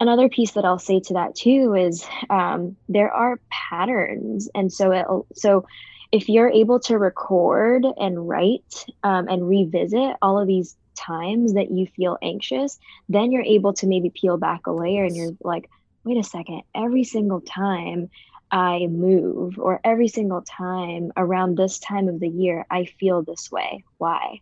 another 0.00 0.28
piece 0.28 0.52
that 0.52 0.64
i'll 0.64 0.78
say 0.78 1.00
to 1.00 1.14
that 1.14 1.34
too 1.34 1.74
is 1.74 2.06
um, 2.30 2.76
there 2.88 3.10
are 3.12 3.40
patterns. 3.50 4.48
And 4.54 4.72
so 4.72 4.92
it 4.92 5.06
so 5.34 5.64
if 6.12 6.28
you're 6.28 6.50
able 6.50 6.80
to 6.80 6.98
record 6.98 7.84
and 7.98 8.28
write 8.28 8.86
um, 9.02 9.28
and 9.28 9.48
revisit 9.48 10.16
all 10.22 10.38
of 10.38 10.46
these 10.46 10.76
times 10.94 11.54
that 11.54 11.70
you 11.70 11.86
feel 11.86 12.18
anxious, 12.22 12.78
then 13.08 13.30
you're 13.30 13.42
able 13.42 13.72
to 13.74 13.86
maybe 13.86 14.10
peel 14.10 14.36
back 14.36 14.66
a 14.66 14.72
layer 14.72 15.04
and 15.04 15.16
you're 15.16 15.36
like, 15.42 15.70
wait 16.04 16.18
a 16.18 16.22
second, 16.22 16.62
every 16.74 17.04
single 17.04 17.40
time 17.40 18.10
I 18.50 18.86
move 18.86 19.58
or 19.58 19.80
every 19.84 20.08
single 20.08 20.42
time 20.42 21.12
around 21.16 21.56
this 21.56 21.78
time 21.78 22.08
of 22.08 22.20
the 22.20 22.28
year, 22.28 22.66
I 22.70 22.86
feel 22.86 23.22
this 23.22 23.52
way. 23.52 23.84
Why? 23.98 24.40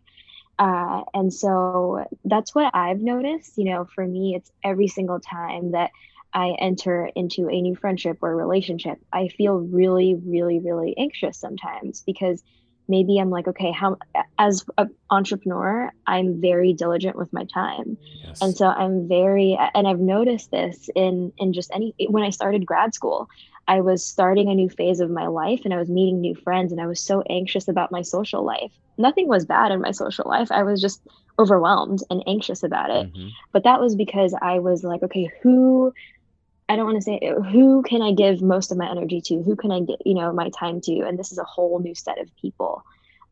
Uh, 0.57 1.03
and 1.13 1.31
so 1.33 2.05
that's 2.25 2.55
what 2.55 2.73
I've 2.73 3.01
noticed. 3.01 3.57
You 3.57 3.65
know, 3.65 3.87
for 3.93 4.05
me, 4.07 4.35
it's 4.35 4.51
every 4.63 4.87
single 4.87 5.19
time 5.19 5.71
that 5.71 5.91
I 6.37 6.55
enter 6.59 7.09
into 7.15 7.49
a 7.49 7.61
new 7.61 7.75
friendship 7.75 8.19
or 8.21 8.35
relationship, 8.35 8.99
I 9.11 9.27
feel 9.27 9.55
really, 9.55 10.13
really, 10.13 10.59
really 10.59 10.95
anxious 10.95 11.35
sometimes 11.35 12.03
because 12.05 12.43
maybe 12.87 13.17
I'm 13.17 13.31
like, 13.31 13.47
okay, 13.47 13.71
how 13.71 13.97
as 14.37 14.63
an 14.77 14.93
entrepreneur, 15.09 15.91
I'm 16.05 16.39
very 16.39 16.73
diligent 16.73 17.15
with 17.15 17.33
my 17.33 17.45
time. 17.45 17.97
Yes. 18.23 18.39
And 18.39 18.55
so 18.55 18.67
I'm 18.67 19.07
very 19.07 19.57
and 19.73 19.87
I've 19.87 19.99
noticed 19.99 20.51
this 20.51 20.91
in 20.95 21.33
in 21.39 21.53
just 21.53 21.71
any 21.73 21.95
when 22.07 22.21
I 22.21 22.29
started 22.29 22.67
grad 22.67 22.93
school, 22.93 23.27
I 23.67 23.81
was 23.81 24.05
starting 24.05 24.47
a 24.47 24.53
new 24.53 24.69
phase 24.69 24.99
of 24.99 25.09
my 25.09 25.25
life 25.25 25.61
and 25.65 25.73
I 25.73 25.77
was 25.77 25.89
meeting 25.89 26.21
new 26.21 26.35
friends 26.35 26.71
and 26.71 26.79
I 26.79 26.85
was 26.85 26.99
so 26.99 27.23
anxious 27.31 27.67
about 27.67 27.91
my 27.91 28.03
social 28.03 28.45
life. 28.45 28.71
Nothing 28.99 29.27
was 29.27 29.43
bad 29.45 29.71
in 29.71 29.81
my 29.81 29.91
social 29.91 30.25
life. 30.29 30.51
I 30.51 30.61
was 30.61 30.79
just 30.79 31.01
overwhelmed 31.39 32.03
and 32.11 32.23
anxious 32.27 32.61
about 32.61 32.91
it. 32.91 33.11
Mhm. 33.11 33.31
But 33.51 33.63
that 33.63 33.79
was 33.79 33.95
because 33.95 34.35
I 34.39 34.59
was 34.59 34.83
like, 34.83 35.01
okay, 35.01 35.31
who 35.41 35.93
I 36.69 36.75
don't 36.75 36.85
want 36.85 36.97
to 36.97 37.01
say 37.01 37.19
who 37.51 37.81
can 37.81 38.01
I 38.01 38.11
give 38.11 38.41
most 38.41 38.71
of 38.71 38.77
my 38.77 38.89
energy 38.89 39.21
to? 39.21 39.41
Who 39.41 39.55
can 39.55 39.71
I 39.71 39.81
get, 39.81 40.05
you 40.05 40.13
know, 40.13 40.33
my 40.33 40.49
time 40.49 40.81
to? 40.81 41.01
And 41.01 41.17
this 41.17 41.31
is 41.31 41.37
a 41.37 41.43
whole 41.43 41.79
new 41.79 41.95
set 41.95 42.19
of 42.19 42.29
people. 42.35 42.83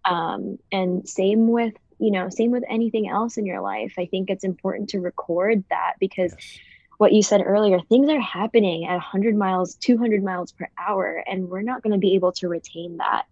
Um, 0.05 0.57
and 0.71 1.07
same 1.07 1.49
with, 1.49 1.73
you 1.99 2.11
know, 2.11 2.29
same 2.29 2.51
with 2.51 2.63
anything 2.69 3.09
else 3.09 3.37
in 3.37 3.45
your 3.45 3.61
life. 3.61 3.93
I 3.97 4.05
think 4.05 4.29
it's 4.29 4.43
important 4.43 4.89
to 4.89 4.99
record 4.99 5.63
that 5.69 5.93
because 5.99 6.31
Yes. 6.33 6.59
what 6.97 7.11
you 7.11 7.21
said 7.23 7.41
earlier, 7.45 7.79
things 7.81 8.09
are 8.09 8.19
happening 8.19 8.85
at 8.85 8.93
100 8.93 9.35
miles, 9.35 9.75
200 9.75 10.23
miles 10.23 10.53
per 10.53 10.69
hour, 10.77 11.23
and 11.27 11.49
we're 11.49 11.61
not 11.61 11.81
going 11.81 11.93
to 11.93 11.99
be 11.99 12.15
able 12.15 12.31
to 12.33 12.47
retain 12.47 12.97
that. 12.97 13.25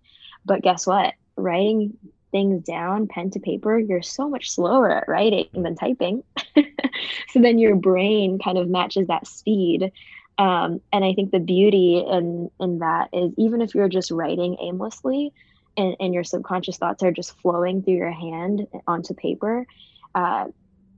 But 0.43 0.61
guess 0.61 0.85
what? 0.85 1.13
Writing 1.37 1.97
things 2.33 2.63
down, 2.63 3.07
pen 3.07 3.29
to 3.31 3.39
paper, 3.39 3.79
you're 3.79 4.01
so 4.01 4.27
much 4.27 4.49
slower 4.51 4.91
at 4.91 5.07
writing 5.07 5.47
than 5.53 5.75
typing. 5.75 6.23
so 7.29 7.39
then 7.39 7.59
your 7.59 7.75
brain 7.77 8.39
kind 8.43 8.57
of 8.57 8.67
matches 8.67 9.07
that 9.07 9.25
speed. 9.25 9.93
Um, 10.37 10.81
and 10.91 11.05
I 11.05 11.13
think 11.13 11.31
the 11.31 11.39
beauty 11.39 12.03
in 12.05 12.49
in 12.59 12.79
that 12.79 13.09
is 13.13 13.31
even 13.37 13.61
if 13.61 13.73
you're 13.73 13.87
just 13.87 14.11
writing 14.11 14.57
aimlessly, 14.59 15.31
and, 15.77 15.95
and 15.99 16.13
your 16.13 16.23
subconscious 16.23 16.77
thoughts 16.77 17.03
are 17.03 17.11
just 17.11 17.39
flowing 17.39 17.81
through 17.83 17.95
your 17.95 18.11
hand 18.11 18.67
onto 18.87 19.13
paper, 19.13 19.65
uh, 20.13 20.47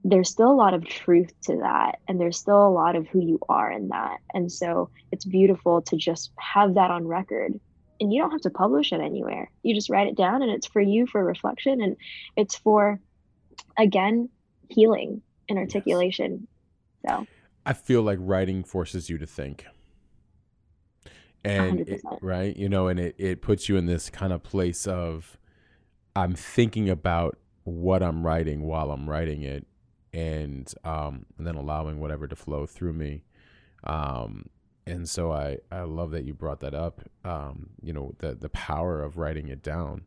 there's 0.04 0.30
still 0.30 0.50
a 0.50 0.54
lot 0.54 0.72
of 0.72 0.84
truth 0.84 1.32
to 1.42 1.56
that 1.56 1.98
and 2.06 2.20
there's 2.20 2.38
still 2.38 2.66
a 2.66 2.70
lot 2.70 2.94
of 2.94 3.08
who 3.08 3.20
you 3.20 3.40
are 3.48 3.72
in 3.72 3.88
that 3.88 4.18
and 4.34 4.52
so 4.52 4.88
it's 5.10 5.24
beautiful 5.24 5.82
to 5.82 5.96
just 5.96 6.30
have 6.38 6.74
that 6.74 6.92
on 6.92 7.08
record 7.08 7.58
and 8.00 8.12
you 8.12 8.20
don't 8.20 8.30
have 8.30 8.42
to 8.42 8.50
publish 8.50 8.92
it 8.92 9.00
anywhere. 9.00 9.50
You 9.62 9.74
just 9.74 9.90
write 9.90 10.06
it 10.06 10.16
down 10.16 10.42
and 10.42 10.50
it's 10.50 10.66
for 10.66 10.80
you 10.80 11.06
for 11.06 11.24
reflection 11.24 11.80
and 11.80 11.96
it's 12.36 12.56
for 12.56 13.00
again 13.78 14.28
healing 14.68 15.22
and 15.48 15.58
articulation. 15.58 16.46
So. 17.06 17.26
I 17.64 17.72
feel 17.72 18.02
like 18.02 18.18
writing 18.20 18.62
forces 18.64 19.10
you 19.10 19.18
to 19.18 19.26
think. 19.26 19.64
And 21.44 21.80
it, 21.80 22.00
right, 22.22 22.56
you 22.56 22.68
know, 22.68 22.88
and 22.88 22.98
it, 22.98 23.14
it 23.18 23.40
puts 23.40 23.68
you 23.68 23.76
in 23.76 23.86
this 23.86 24.10
kind 24.10 24.32
of 24.32 24.42
place 24.42 24.86
of 24.86 25.38
I'm 26.16 26.34
thinking 26.34 26.90
about 26.90 27.38
what 27.62 28.02
I'm 28.02 28.26
writing 28.26 28.62
while 28.62 28.90
I'm 28.90 29.08
writing 29.08 29.42
it 29.42 29.66
and 30.12 30.72
um 30.84 31.26
and 31.36 31.46
then 31.46 31.56
allowing 31.56 32.00
whatever 32.00 32.26
to 32.26 32.36
flow 32.36 32.66
through 32.66 32.94
me. 32.94 33.22
Um 33.84 34.46
and 34.86 35.08
so 35.08 35.32
I 35.32 35.58
I 35.70 35.82
love 35.82 36.12
that 36.12 36.24
you 36.24 36.34
brought 36.34 36.60
that 36.60 36.74
up. 36.74 37.00
Um, 37.24 37.70
you 37.82 37.92
know, 37.92 38.14
the 38.18 38.34
the 38.34 38.48
power 38.50 39.02
of 39.02 39.16
writing 39.16 39.48
it 39.48 39.62
down. 39.62 40.04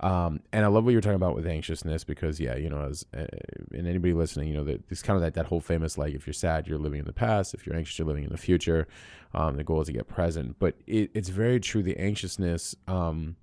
Um, 0.00 0.40
and 0.50 0.64
I 0.64 0.68
love 0.68 0.84
what 0.84 0.92
you're 0.92 1.02
talking 1.02 1.16
about 1.16 1.34
with 1.34 1.46
anxiousness 1.46 2.04
because 2.04 2.40
yeah, 2.40 2.56
you 2.56 2.70
know, 2.70 2.86
as 2.86 3.04
uh, 3.14 3.26
and 3.72 3.86
anybody 3.86 4.14
listening, 4.14 4.48
you 4.48 4.54
know, 4.54 4.64
that 4.64 4.82
it's 4.90 5.02
kind 5.02 5.16
of 5.16 5.22
that 5.22 5.34
that 5.34 5.46
whole 5.46 5.60
famous 5.60 5.98
like 5.98 6.14
if 6.14 6.26
you're 6.26 6.34
sad, 6.34 6.66
you're 6.66 6.78
living 6.78 7.00
in 7.00 7.04
the 7.04 7.12
past. 7.12 7.52
If 7.52 7.66
you're 7.66 7.76
anxious, 7.76 7.98
you're 7.98 8.08
living 8.08 8.24
in 8.24 8.30
the 8.30 8.38
future. 8.38 8.88
Um, 9.34 9.56
the 9.56 9.64
goal 9.64 9.80
is 9.82 9.86
to 9.88 9.92
get 9.92 10.08
present, 10.08 10.58
but 10.58 10.74
it, 10.86 11.10
it's 11.14 11.28
very 11.28 11.60
true. 11.60 11.82
The 11.82 11.98
anxiousness. 11.98 12.74
Um, 12.88 13.36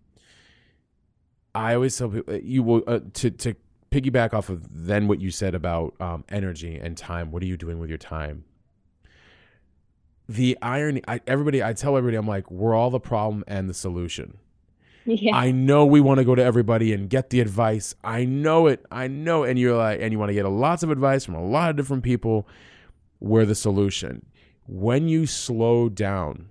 I 1.53 1.75
always 1.75 1.97
tell 1.97 2.09
people 2.09 2.35
you 2.37 2.63
will 2.63 2.83
uh, 2.87 2.99
to 3.13 3.29
to 3.29 3.55
piggyback 3.91 4.33
off 4.33 4.49
of 4.49 4.67
then 4.69 5.07
what 5.07 5.21
you 5.21 5.29
said 5.31 5.53
about 5.53 5.95
um, 6.01 6.25
energy 6.29 6.75
and 6.75 6.97
time. 6.97 7.31
What 7.31 7.43
are 7.43 7.45
you 7.47 7.57
doing 7.57 7.79
with 7.79 7.89
your 7.89 7.99
time? 7.99 8.45
The 10.29 10.57
irony, 10.61 11.01
I, 11.07 11.21
everybody, 11.25 11.63
I 11.63 11.73
tell 11.73 11.97
everybody, 11.97 12.17
I'm 12.17 12.27
like, 12.27 12.51
we're 12.51 12.75
all 12.75 12.89
the 12.89 12.99
problem 12.99 13.43
and 13.47 13.69
the 13.69 13.73
solution. 13.73 14.37
yeah 15.05 15.35
I 15.35 15.51
know 15.51 15.85
we 15.85 16.01
want 16.01 16.17
to 16.19 16.25
go 16.25 16.35
to 16.35 16.43
everybody 16.43 16.91
and 16.93 17.09
get 17.09 17.29
the 17.29 17.39
advice. 17.39 17.95
I 18.03 18.25
know 18.25 18.67
it. 18.67 18.85
I 18.91 19.07
know. 19.07 19.43
And 19.43 19.57
you're 19.57 19.77
like, 19.77 20.01
and 20.01 20.11
you 20.11 20.19
want 20.19 20.29
to 20.29 20.33
get 20.33 20.45
a 20.45 20.49
lots 20.49 20.83
of 20.83 20.91
advice 20.91 21.23
from 21.25 21.35
a 21.35 21.45
lot 21.45 21.69
of 21.69 21.75
different 21.77 22.03
people. 22.03 22.47
We're 23.19 23.45
the 23.45 23.55
solution. 23.55 24.25
When 24.67 25.07
you 25.07 25.25
slow 25.25 25.87
down 25.87 26.49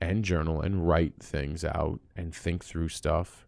and 0.00 0.24
journal 0.24 0.60
and 0.60 0.86
write 0.86 1.14
things 1.20 1.64
out 1.64 2.00
and 2.16 2.34
think 2.34 2.64
through 2.64 2.88
stuff, 2.88 3.46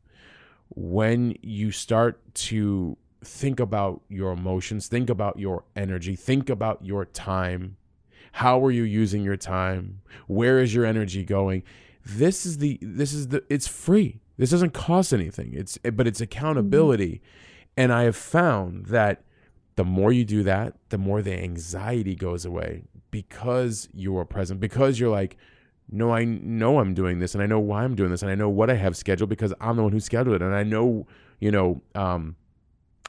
when 0.75 1.37
you 1.41 1.71
start 1.71 2.21
to 2.35 2.97
think 3.25 3.61
about 3.61 4.03
your 4.09 4.33
emotions, 4.33 4.89
think 4.89 5.09
about 5.09 5.39
your 5.39 5.65
energy, 5.77 6.17
think 6.17 6.51
about 6.51 6.85
your 6.85 7.05
time, 7.05 7.77
how 8.33 8.65
are 8.65 8.71
you 8.71 8.83
using 8.83 9.23
your 9.23 9.37
time? 9.37 10.01
Where 10.27 10.59
is 10.59 10.75
your 10.75 10.85
energy 10.85 11.25
going? 11.25 11.63
This 12.05 12.45
is 12.45 12.59
the 12.59 12.79
this 12.83 13.13
is 13.13 13.29
the 13.29 13.45
it's 13.49 13.69
free. 13.69 14.21
This 14.37 14.51
doesn't 14.51 14.73
cost 14.73 15.13
anything. 15.13 15.53
It's 15.55 15.79
but 15.79 16.07
it's 16.07 16.21
accountability. 16.21 17.23
And 17.77 17.93
I 17.93 18.03
have 18.03 18.17
found 18.17 18.87
that 18.87 19.25
the 19.77 19.85
more 19.85 20.13
you 20.13 20.25
do 20.25 20.43
that, 20.43 20.75
the 20.89 20.99
more 20.99 21.23
the 21.23 21.33
anxiety 21.33 22.15
goes 22.15 22.45
away 22.45 22.85
because 23.11 23.89
you 23.95 24.17
are 24.19 24.25
present 24.25 24.61
because 24.61 24.99
you're 24.99 25.11
like 25.11 25.37
no, 25.91 26.11
I 26.11 26.25
know 26.25 26.79
I'm 26.79 26.95
doing 26.95 27.19
this 27.19 27.35
and 27.35 27.43
I 27.43 27.47
know 27.47 27.61
why 27.61 27.85
I'm 27.85 27.95
doing 27.95 28.11
this 28.11 28.23
and 28.23 28.31
I 28.31 28.35
know 28.35 28.49
what 28.49 28.71
I 28.71 28.75
have 28.75 28.97
scheduled 28.97 29.29
because 29.29 29.53
I'm 29.61 29.77
the 29.77 29.83
one 29.83 29.93
who 29.93 30.01
scheduled 30.01 30.37
it 30.37 30.43
and 30.43 30.55
I 30.55 30.63
know, 30.63 31.07
you 31.39 31.51
know, 31.51 31.83
um, 31.95 32.35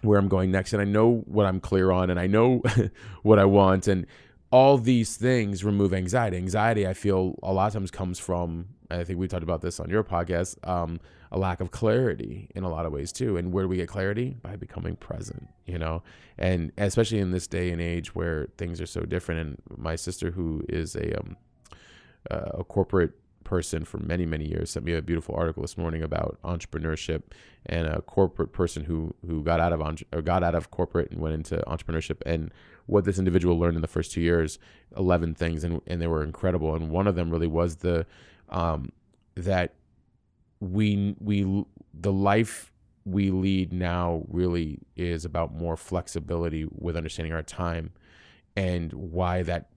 where 0.02 0.20
I'm 0.20 0.28
going 0.28 0.52
next 0.52 0.74
and 0.74 0.82
I 0.82 0.86
know 0.86 1.24
what 1.26 1.46
I'm 1.46 1.62
clear 1.62 1.92
on 1.92 2.10
and 2.10 2.20
I 2.20 2.28
know 2.28 2.62
what 3.24 3.40
I 3.40 3.46
want 3.46 3.88
and 3.88 4.06
all 4.54 4.78
these 4.78 5.18
things 5.18 5.64
remove 5.64 5.96
anxiety. 5.96 6.38
Anxiety, 6.38 6.88
I 6.88 6.94
feel 6.94 7.34
a 7.42 7.52
lot 7.52 7.66
of 7.66 7.74
times 7.74 7.90
comes 7.90 8.20
from, 8.20 8.68
I 8.92 9.04
think 9.04 9.18
we 9.18 9.28
talked 9.28 9.42
about 9.42 9.62
this 9.62 9.80
on 9.80 9.90
your 9.90 10.04
podcast, 10.04 10.56
um, 10.70 11.00
a 11.32 11.40
lack 11.40 11.60
of 11.60 11.72
clarity 11.72 12.52
in 12.54 12.64
a 12.64 12.70
lot 12.70 12.86
of 12.86 12.94
ways 12.94 13.12
too. 13.12 13.36
And 13.36 13.52
where 13.52 13.64
do 13.64 13.68
we 13.68 13.78
get 13.78 13.88
clarity? 13.88 14.36
By 14.44 14.56
becoming 14.56 14.96
present, 14.96 15.48
you 15.66 15.80
know? 15.80 16.04
And 16.38 16.72
especially 16.78 17.18
in 17.18 17.32
this 17.32 17.48
day 17.48 17.72
and 17.72 17.82
age 17.82 18.14
where 18.14 18.50
things 18.60 18.80
are 18.80 18.86
so 18.86 19.02
different. 19.02 19.42
And 19.42 19.62
my 19.76 19.96
sister, 19.96 20.30
who 20.30 20.64
is 20.70 20.96
a, 20.96 21.20
um, 21.20 21.36
uh, 22.30 22.60
a 22.60 22.64
corporate 22.64 23.14
person 23.54 23.86
for 23.86 24.00
many 24.00 24.26
many 24.26 24.46
years 24.46 24.72
sent 24.72 24.84
me 24.84 24.94
a 24.96 25.02
beautiful 25.02 25.36
article 25.36 25.62
this 25.62 25.78
morning 25.78 26.02
about 26.02 26.40
entrepreneurship 26.44 27.22
and 27.68 27.86
a 27.86 28.02
corporate 28.02 28.52
person 28.52 28.84
who 28.84 29.14
who 29.28 29.44
got 29.44 29.60
out 29.60 29.72
of 29.72 30.26
got 30.26 30.42
out 30.44 30.56
of 30.56 30.72
corporate 30.72 31.12
and 31.12 31.22
went 31.22 31.36
into 31.36 31.58
entrepreneurship. 31.68 32.18
And 32.26 32.52
what 32.88 33.06
this 33.06 33.20
individual 33.20 33.60
learned 33.60 33.76
in 33.76 33.84
the 33.84 33.88
first 33.88 34.12
two 34.12 34.22
years 34.22 34.58
11 34.98 35.36
things 35.36 35.64
and, 35.64 35.82
and 35.86 36.02
they 36.02 36.08
were 36.08 36.24
incredible. 36.24 36.74
And 36.74 36.90
one 36.90 37.06
of 37.06 37.14
them 37.14 37.30
really 37.30 37.46
was 37.46 37.76
the 37.76 38.08
um, 38.50 38.92
that 39.36 39.76
we 40.60 41.16
we 41.20 41.64
the 41.94 42.12
life 42.12 42.72
we 43.06 43.30
lead 43.30 43.72
now 43.72 44.24
really 44.30 44.80
is 44.96 45.26
about 45.26 45.54
more 45.54 45.78
flexibility 45.78 46.66
with 46.72 46.98
understanding 46.98 47.34
our 47.34 47.44
time 47.44 47.92
and 48.56 48.92
why 48.94 49.44
that 49.44 49.70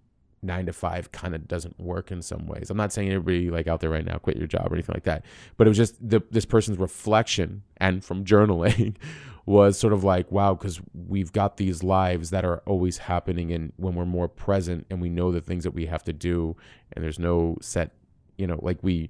nine 0.43 0.67
to 0.67 0.73
five 0.73 1.13
kind 1.13 1.35
of 1.35 1.49
doesn't 1.49 1.79
work 1.81 2.11
in 2.11 2.23
some 2.23 2.47
ways. 2.47 2.71
I'm 2.71 2.77
not 2.77 2.93
saying 2.93 3.11
everybody 3.11 3.51
like 3.51 3.67
out 3.67 3.81
there 3.81 3.91
right 3.91 4.05
now 4.05 4.19
quit 4.19 4.37
your 4.37 4.47
job 4.47 4.71
or 4.71 4.75
anything 4.75 4.95
like 4.95 5.05
that, 5.05 5.25
but 5.57 5.67
it 5.67 5.71
was 5.71 5.79
just 5.79 5.97
the, 6.07 6.23
this 6.31 6.45
person's 6.45 6.79
reflection 6.79 7.63
and 7.79 8.05
from 8.05 8.25
journaling 8.25 8.97
was 9.47 9.79
sort 9.79 9.93
of 9.93 10.05
like, 10.05 10.31
wow, 10.31 10.55
because 10.55 10.81
we've 11.09 11.33
got 11.33 11.57
these 11.57 11.83
lives 11.83 12.31
that 12.31 12.45
are 12.45 12.59
always 12.67 12.99
happening. 12.99 13.53
And 13.53 13.73
when 13.77 13.95
we're 13.95 14.05
more 14.05 14.29
present 14.29 14.87
and 14.91 15.01
we 15.01 15.09
know 15.09 15.31
the 15.31 15.41
things 15.41 15.65
that 15.65 15.71
we 15.71 15.87
have 15.87 16.03
to 16.05 16.13
do 16.13 16.57
and 16.93 17.05
there's 17.05 17.19
no 17.19 17.57
set, 17.61 17.93
you 18.37 18.47
know, 18.47 18.59
like 18.61 18.79
we, 18.83 19.09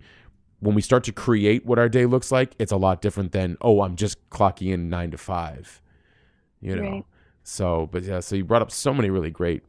when 0.60 0.74
we 0.74 0.82
start 0.82 1.04
to 1.04 1.12
create 1.12 1.64
what 1.64 1.78
our 1.78 1.88
day 1.88 2.06
looks 2.06 2.30
like, 2.30 2.54
it's 2.58 2.72
a 2.72 2.76
lot 2.76 3.00
different 3.00 3.32
than, 3.32 3.56
oh, 3.62 3.80
I'm 3.82 3.96
just 3.96 4.28
clocking 4.30 4.72
in 4.72 4.88
nine 4.90 5.10
to 5.10 5.18
five, 5.18 5.80
you 6.60 6.76
know? 6.76 6.82
Right. 6.82 7.04
So, 7.48 7.88
but 7.92 8.02
yeah, 8.02 8.20
so 8.20 8.34
you 8.34 8.44
brought 8.44 8.62
up 8.62 8.72
so 8.72 8.92
many 8.92 9.08
really 9.08 9.30
great, 9.30 9.62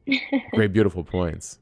great, 0.52 0.74
beautiful 0.74 1.04
points. 1.04 1.60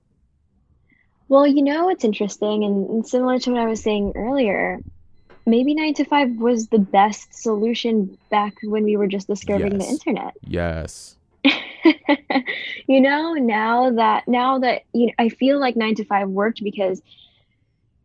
Well, 1.27 1.45
you 1.45 1.61
know, 1.61 1.89
it's 1.89 2.05
interesting 2.05 2.63
and, 2.63 2.89
and 2.89 3.07
similar 3.07 3.39
to 3.39 3.51
what 3.51 3.59
I 3.59 3.65
was 3.65 3.81
saying 3.81 4.13
earlier 4.15 4.79
maybe 5.45 5.73
nine 5.73 5.93
to 5.95 6.05
five 6.05 6.35
was 6.37 6.67
the 6.67 6.79
best 6.79 7.33
solution 7.33 8.17
back 8.29 8.55
when 8.63 8.83
we 8.83 8.97
were 8.97 9.07
just 9.07 9.27
discovering 9.27 9.79
yes. 9.79 9.85
the 9.85 9.91
internet. 9.91 10.33
Yes. 10.41 11.17
you 12.87 12.99
know, 12.99 13.33
now 13.33 13.91
that 13.91 14.27
now 14.27 14.59
that 14.59 14.83
you 14.93 15.07
know, 15.07 15.13
I 15.19 15.29
feel 15.29 15.59
like 15.59 15.75
nine 15.75 15.95
to 15.95 16.05
five 16.05 16.27
worked 16.27 16.63
because 16.63 17.01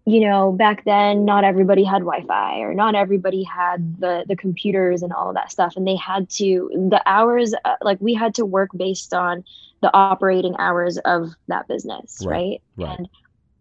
you 0.06 0.20
know 0.20 0.52
back 0.52 0.84
then 0.84 1.24
not 1.24 1.44
everybody 1.44 1.84
had 1.84 2.00
wi-fi 2.00 2.58
or 2.58 2.74
not 2.74 2.94
everybody 2.94 3.42
had 3.42 4.00
the 4.00 4.24
the 4.28 4.36
computers 4.36 5.02
and 5.02 5.12
all 5.12 5.28
of 5.28 5.34
that 5.34 5.52
stuff 5.52 5.74
and 5.76 5.86
they 5.86 5.96
had 5.96 6.28
to 6.28 6.70
the 6.90 7.02
hours 7.06 7.54
uh, 7.64 7.74
like 7.82 8.00
we 8.00 8.14
had 8.14 8.34
to 8.34 8.44
work 8.44 8.70
based 8.76 9.12
on 9.12 9.44
the 9.82 9.94
operating 9.94 10.54
hours 10.58 10.98
of 10.98 11.30
that 11.48 11.68
business 11.68 12.22
right, 12.24 12.60
right? 12.76 12.88
right. 12.88 12.98
and 12.98 13.08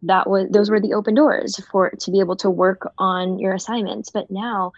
that 0.01 0.29
was 0.29 0.47
those 0.49 0.69
were 0.69 0.79
the 0.79 0.93
open 0.93 1.13
doors 1.13 1.59
for 1.71 1.89
to 1.89 2.11
be 2.11 2.19
able 2.19 2.35
to 2.35 2.49
work 2.49 2.89
on 2.97 3.37
your 3.37 3.53
assignments 3.53 4.09
but 4.09 4.31
now 4.31 4.71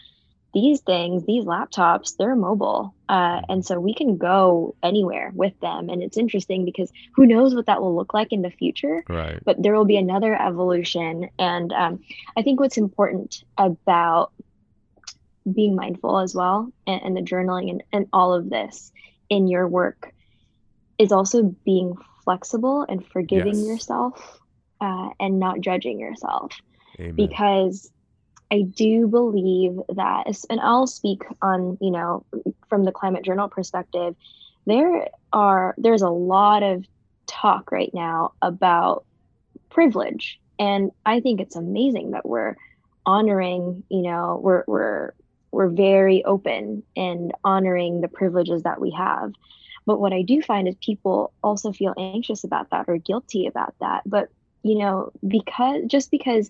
these 0.53 0.81
things 0.81 1.25
these 1.25 1.45
laptops 1.45 2.17
they're 2.17 2.35
mobile 2.35 2.93
uh, 3.09 3.41
and 3.49 3.65
so 3.65 3.79
we 3.79 3.93
can 3.93 4.17
go 4.17 4.75
anywhere 4.83 5.31
with 5.33 5.57
them 5.59 5.89
and 5.89 6.03
it's 6.03 6.17
interesting 6.17 6.65
because 6.65 6.91
who 7.15 7.25
knows 7.25 7.55
what 7.55 7.65
that 7.65 7.81
will 7.81 7.95
look 7.95 8.13
like 8.13 8.31
in 8.31 8.41
the 8.41 8.51
future 8.51 9.03
right 9.09 9.39
but 9.45 9.61
there 9.61 9.75
will 9.75 9.85
be 9.85 9.97
another 9.97 10.39
evolution 10.39 11.29
and 11.39 11.71
um, 11.73 11.99
i 12.37 12.41
think 12.41 12.59
what's 12.59 12.77
important 12.77 13.43
about 13.57 14.31
being 15.51 15.75
mindful 15.75 16.19
as 16.19 16.35
well 16.35 16.71
and, 16.85 17.01
and 17.01 17.17
the 17.17 17.21
journaling 17.21 17.69
and, 17.69 17.83
and 17.91 18.07
all 18.13 18.33
of 18.33 18.49
this 18.49 18.91
in 19.29 19.47
your 19.47 19.67
work 19.67 20.13
is 20.99 21.11
also 21.11 21.43
being 21.65 21.95
flexible 22.23 22.85
and 22.87 23.05
forgiving 23.07 23.55
yes. 23.55 23.67
yourself 23.67 24.39
uh, 24.79 25.09
and 25.19 25.39
not 25.39 25.61
judging 25.61 25.99
yourself. 25.99 26.53
Amen. 26.99 27.15
Because 27.15 27.89
I 28.51 28.61
do 28.63 29.07
believe 29.07 29.79
that, 29.95 30.27
and 30.49 30.59
I'll 30.59 30.87
speak 30.87 31.23
on, 31.41 31.77
you 31.79 31.91
know, 31.91 32.25
from 32.67 32.83
the 32.83 32.91
climate 32.91 33.23
journal 33.23 33.47
perspective, 33.47 34.15
there 34.65 35.07
are, 35.31 35.73
there's 35.77 36.01
a 36.01 36.09
lot 36.09 36.61
of 36.61 36.85
talk 37.27 37.71
right 37.71 37.91
now 37.93 38.33
about 38.41 39.05
privilege. 39.69 40.39
And 40.59 40.91
I 41.05 41.21
think 41.21 41.39
it's 41.39 41.55
amazing 41.55 42.11
that 42.11 42.27
we're 42.27 42.55
honoring, 43.05 43.83
you 43.89 44.01
know, 44.01 44.39
we're, 44.43 44.63
we're, 44.67 45.13
we're 45.51 45.69
very 45.69 46.23
open 46.25 46.83
and 46.95 47.31
honoring 47.43 48.01
the 48.01 48.07
privileges 48.07 48.63
that 48.63 48.81
we 48.81 48.91
have. 48.91 49.33
But 49.85 49.99
what 49.99 50.13
I 50.13 50.21
do 50.21 50.41
find 50.41 50.67
is 50.67 50.75
people 50.75 51.33
also 51.43 51.71
feel 51.71 51.93
anxious 51.97 52.43
about 52.43 52.69
that 52.69 52.85
or 52.87 52.97
guilty 52.97 53.47
about 53.47 53.73
that. 53.79 54.03
But 54.05 54.29
you 54.63 54.77
know, 54.77 55.11
because 55.27 55.83
just 55.87 56.11
because, 56.11 56.49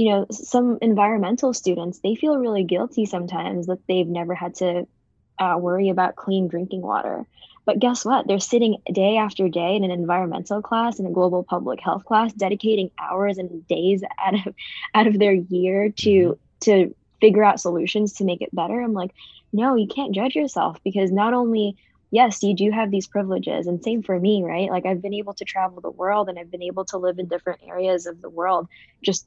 you 0.00 0.08
know, 0.08 0.26
some 0.30 0.78
environmental 0.80 1.52
students, 1.52 1.98
they 1.98 2.14
feel 2.14 2.38
really 2.38 2.64
guilty 2.64 3.04
sometimes 3.04 3.66
that 3.66 3.86
they've 3.86 4.06
never 4.06 4.34
had 4.34 4.54
to 4.54 4.86
uh, 5.38 5.56
worry 5.60 5.90
about 5.90 6.16
clean 6.16 6.48
drinking 6.48 6.80
water. 6.80 7.26
But 7.66 7.80
guess 7.80 8.02
what? 8.02 8.26
They're 8.26 8.40
sitting 8.40 8.78
day 8.90 9.18
after 9.18 9.50
day 9.50 9.76
in 9.76 9.84
an 9.84 9.90
environmental 9.90 10.62
class 10.62 10.98
and 10.98 11.06
a 11.06 11.10
global 11.10 11.42
public 11.42 11.80
health 11.80 12.06
class, 12.06 12.32
dedicating 12.32 12.90
hours 12.98 13.36
and 13.36 13.68
days 13.68 14.02
out 14.24 14.46
of 14.46 14.54
out 14.94 15.06
of 15.06 15.18
their 15.18 15.34
year 15.34 15.90
to 15.90 16.10
mm-hmm. 16.10 16.60
to 16.60 16.94
figure 17.20 17.44
out 17.44 17.60
solutions 17.60 18.14
to 18.14 18.24
make 18.24 18.40
it 18.40 18.54
better. 18.54 18.80
I'm 18.80 18.94
like, 18.94 19.10
no, 19.52 19.74
you 19.74 19.86
can't 19.86 20.14
judge 20.14 20.34
yourself 20.34 20.78
because 20.82 21.12
not 21.12 21.34
only 21.34 21.76
yes, 22.10 22.42
you 22.42 22.54
do 22.54 22.70
have 22.70 22.90
these 22.90 23.06
privileges. 23.06 23.66
And 23.66 23.84
same 23.84 24.02
for 24.02 24.18
me, 24.18 24.42
right? 24.42 24.70
Like 24.70 24.86
I've 24.86 25.02
been 25.02 25.14
able 25.14 25.34
to 25.34 25.44
travel 25.44 25.82
the 25.82 25.90
world 25.90 26.30
and 26.30 26.38
I've 26.38 26.50
been 26.50 26.62
able 26.62 26.86
to 26.86 26.96
live 26.96 27.18
in 27.18 27.26
different 27.26 27.60
areas 27.68 28.06
of 28.06 28.22
the 28.22 28.30
world 28.30 28.66
just 29.02 29.26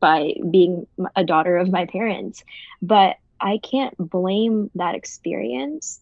by 0.00 0.34
being 0.50 0.86
a 1.16 1.24
daughter 1.24 1.56
of 1.56 1.70
my 1.70 1.86
parents. 1.86 2.44
But 2.82 3.16
I 3.40 3.58
can't 3.58 3.94
blame 3.98 4.70
that 4.74 4.94
experience 4.94 6.00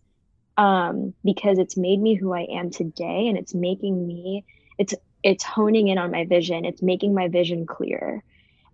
um, 0.57 1.15
because 1.25 1.59
it's 1.59 1.77
made 1.77 2.01
me 2.01 2.15
who 2.15 2.33
I 2.33 2.43
am 2.43 2.71
today 2.71 3.29
and 3.29 3.39
it's 3.39 3.55
making 3.55 4.07
me, 4.07 4.45
it's, 4.79 4.95
it's 5.23 5.45
honing 5.45 5.89
in 5.89 5.99
on 5.99 6.11
my 6.11 6.25
vision. 6.25 6.65
It's 6.65 6.83
making 6.83 7.15
my 7.15 7.29
vision 7.29 7.67
clear. 7.67 8.23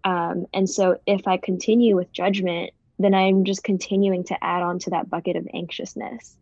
Um, 0.05 0.47
and 0.53 0.69
so 0.69 0.99
if 1.07 1.27
I 1.27 1.37
continue 1.37 1.97
with 1.97 2.13
judgment, 2.13 2.71
then 2.99 3.15
I'm 3.15 3.45
just 3.45 3.63
continuing 3.63 4.25
to 4.25 4.45
add 4.45 4.63
on 4.63 4.79
to 4.81 4.91
that 4.91 5.09
bucket 5.09 5.37
of 5.37 5.47
anxiousness. 5.55 6.37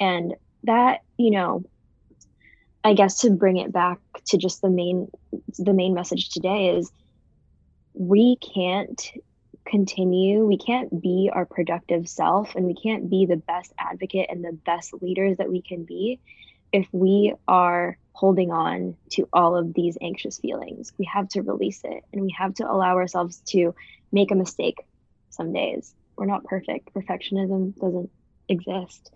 And 0.00 0.34
that, 0.64 1.02
you 1.16 1.30
know, 1.30 1.64
I 2.84 2.94
guess 2.94 3.20
to 3.20 3.30
bring 3.30 3.58
it 3.58 3.72
back 3.72 3.98
to 4.26 4.38
just 4.38 4.62
the 4.62 4.70
main 4.70 5.10
the 5.58 5.74
main 5.74 5.94
message 5.94 6.30
today 6.30 6.76
is 6.76 6.90
we 7.98 8.36
can't 8.36 9.12
continue 9.66 10.46
we 10.46 10.56
can't 10.56 11.02
be 11.02 11.30
our 11.30 11.44
productive 11.44 12.08
self 12.08 12.54
and 12.54 12.64
we 12.64 12.74
can't 12.74 13.10
be 13.10 13.26
the 13.26 13.36
best 13.36 13.70
advocate 13.78 14.26
and 14.30 14.42
the 14.42 14.52
best 14.52 14.94
leaders 15.02 15.36
that 15.36 15.50
we 15.50 15.60
can 15.60 15.84
be 15.84 16.18
if 16.72 16.86
we 16.92 17.34
are 17.46 17.98
holding 18.18 18.50
on 18.50 18.96
to 19.10 19.28
all 19.32 19.56
of 19.56 19.74
these 19.74 19.96
anxious 20.02 20.38
feelings. 20.38 20.92
We 20.98 21.04
have 21.12 21.28
to 21.30 21.42
release 21.42 21.82
it 21.84 22.02
and 22.12 22.22
we 22.22 22.34
have 22.36 22.54
to 22.54 22.68
allow 22.68 22.96
ourselves 22.96 23.40
to 23.50 23.74
make 24.10 24.32
a 24.32 24.34
mistake 24.34 24.78
some 25.30 25.52
days. 25.52 25.94
We're 26.16 26.26
not 26.26 26.42
perfect. 26.44 26.92
Perfectionism 26.92 27.78
doesn't 27.78 28.10
exist. 28.48 29.12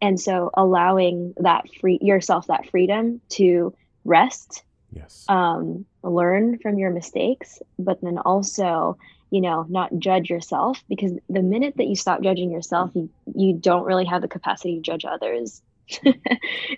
And 0.00 0.18
so 0.18 0.50
allowing 0.54 1.34
that 1.38 1.66
free 1.80 1.98
yourself 2.00 2.46
that 2.46 2.70
freedom 2.70 3.20
to 3.30 3.74
rest 4.04 4.62
yes. 4.92 5.24
um, 5.28 5.84
learn 6.02 6.58
from 6.58 6.78
your 6.78 6.90
mistakes 6.90 7.60
but 7.78 8.00
then 8.00 8.18
also 8.18 8.96
you 9.30 9.40
know 9.40 9.66
not 9.68 9.96
judge 9.98 10.30
yourself 10.30 10.82
because 10.88 11.12
the 11.28 11.42
minute 11.42 11.74
that 11.76 11.86
you 11.86 11.96
stop 11.96 12.22
judging 12.22 12.50
yourself 12.50 12.90
you 12.94 13.10
you 13.34 13.54
don't 13.54 13.84
really 13.84 14.04
have 14.04 14.22
the 14.22 14.28
capacity 14.28 14.76
to 14.76 14.80
judge 14.80 15.04
others. 15.04 15.62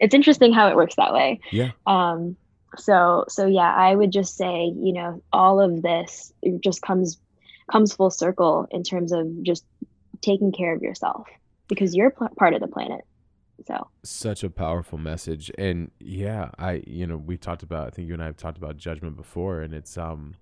It's 0.00 0.14
interesting 0.14 0.52
how 0.52 0.68
it 0.68 0.76
works 0.76 0.96
that 0.96 1.12
way. 1.12 1.40
Yeah. 1.50 1.70
Um 1.86 2.36
so 2.76 3.24
so 3.28 3.46
yeah 3.46 3.72
i 3.74 3.94
would 3.94 4.12
just 4.12 4.36
say 4.36 4.66
you 4.76 4.92
know 4.92 5.22
all 5.32 5.58
of 5.58 5.80
this 5.80 6.34
just 6.60 6.82
comes 6.82 7.18
comes 7.70 7.94
full 7.94 8.10
circle 8.10 8.66
in 8.70 8.82
terms 8.82 9.10
of 9.10 9.42
just 9.42 9.64
taking 10.20 10.52
care 10.52 10.74
of 10.74 10.82
yourself 10.82 11.26
because 11.68 11.94
you're 11.94 12.10
pl- 12.10 12.30
part 12.36 12.54
of 12.54 12.60
the 12.60 12.66
planet. 12.66 13.04
So. 13.66 13.88
Such 14.04 14.44
a 14.44 14.50
powerful 14.50 14.98
message, 14.98 15.50
and 15.58 15.90
yeah, 15.98 16.50
I 16.58 16.82
you 16.86 17.06
know 17.06 17.16
we 17.16 17.36
talked 17.36 17.62
about 17.62 17.88
I 17.88 17.90
think 17.90 18.08
you 18.08 18.14
and 18.14 18.22
I 18.22 18.26
have 18.26 18.36
talked 18.36 18.58
about 18.58 18.76
judgment 18.76 19.16
before, 19.16 19.60
and 19.60 19.74
it's 19.74 19.98
um 19.98 20.36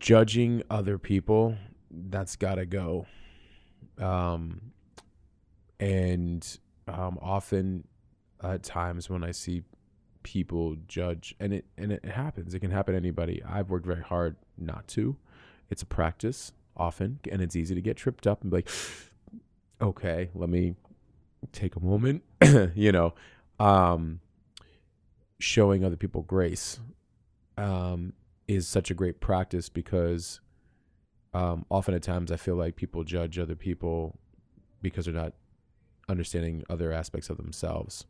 judging 0.00 0.62
other 0.70 0.98
people 0.98 1.56
that's 1.90 2.36
got 2.36 2.56
to 2.56 2.66
go. 2.66 3.06
Um 3.98 4.72
and 5.78 6.58
um 6.88 7.18
often 7.22 7.86
at 8.42 8.62
times 8.62 9.08
when 9.08 9.24
i 9.24 9.30
see 9.30 9.62
people 10.24 10.76
judge 10.88 11.36
and 11.38 11.52
it 11.52 11.66
and 11.78 11.92
it 11.92 12.04
happens. 12.04 12.54
It 12.54 12.58
can 12.58 12.72
happen 12.72 12.94
to 12.94 12.98
anybody. 12.98 13.40
I've 13.48 13.70
worked 13.70 13.86
very 13.86 14.02
hard 14.02 14.36
not 14.58 14.88
to. 14.88 15.16
It's 15.70 15.82
a 15.82 15.86
practice 15.86 16.52
often 16.76 17.20
and 17.30 17.40
it's 17.40 17.54
easy 17.54 17.76
to 17.76 17.80
get 17.80 17.96
tripped 17.96 18.26
up 18.26 18.42
and 18.42 18.50
be 18.50 18.56
like 18.56 18.68
okay 19.80 20.30
let 20.34 20.48
me 20.48 20.74
take 21.52 21.76
a 21.76 21.80
moment 21.80 22.22
you 22.74 22.92
know 22.92 23.12
um 23.58 24.20
showing 25.38 25.84
other 25.84 25.96
people 25.96 26.22
grace 26.22 26.78
um 27.58 28.12
is 28.48 28.66
such 28.66 28.90
a 28.90 28.94
great 28.94 29.20
practice 29.20 29.68
because 29.68 30.40
um 31.32 31.64
often 31.70 31.94
at 31.94 32.02
times 32.02 32.30
i 32.32 32.36
feel 32.36 32.56
like 32.56 32.76
people 32.76 33.04
judge 33.04 33.38
other 33.38 33.56
people 33.56 34.18
because 34.80 35.04
they're 35.04 35.14
not 35.14 35.32
understanding 36.08 36.62
other 36.68 36.92
aspects 36.92 37.30
of 37.30 37.36
themselves 37.36 38.06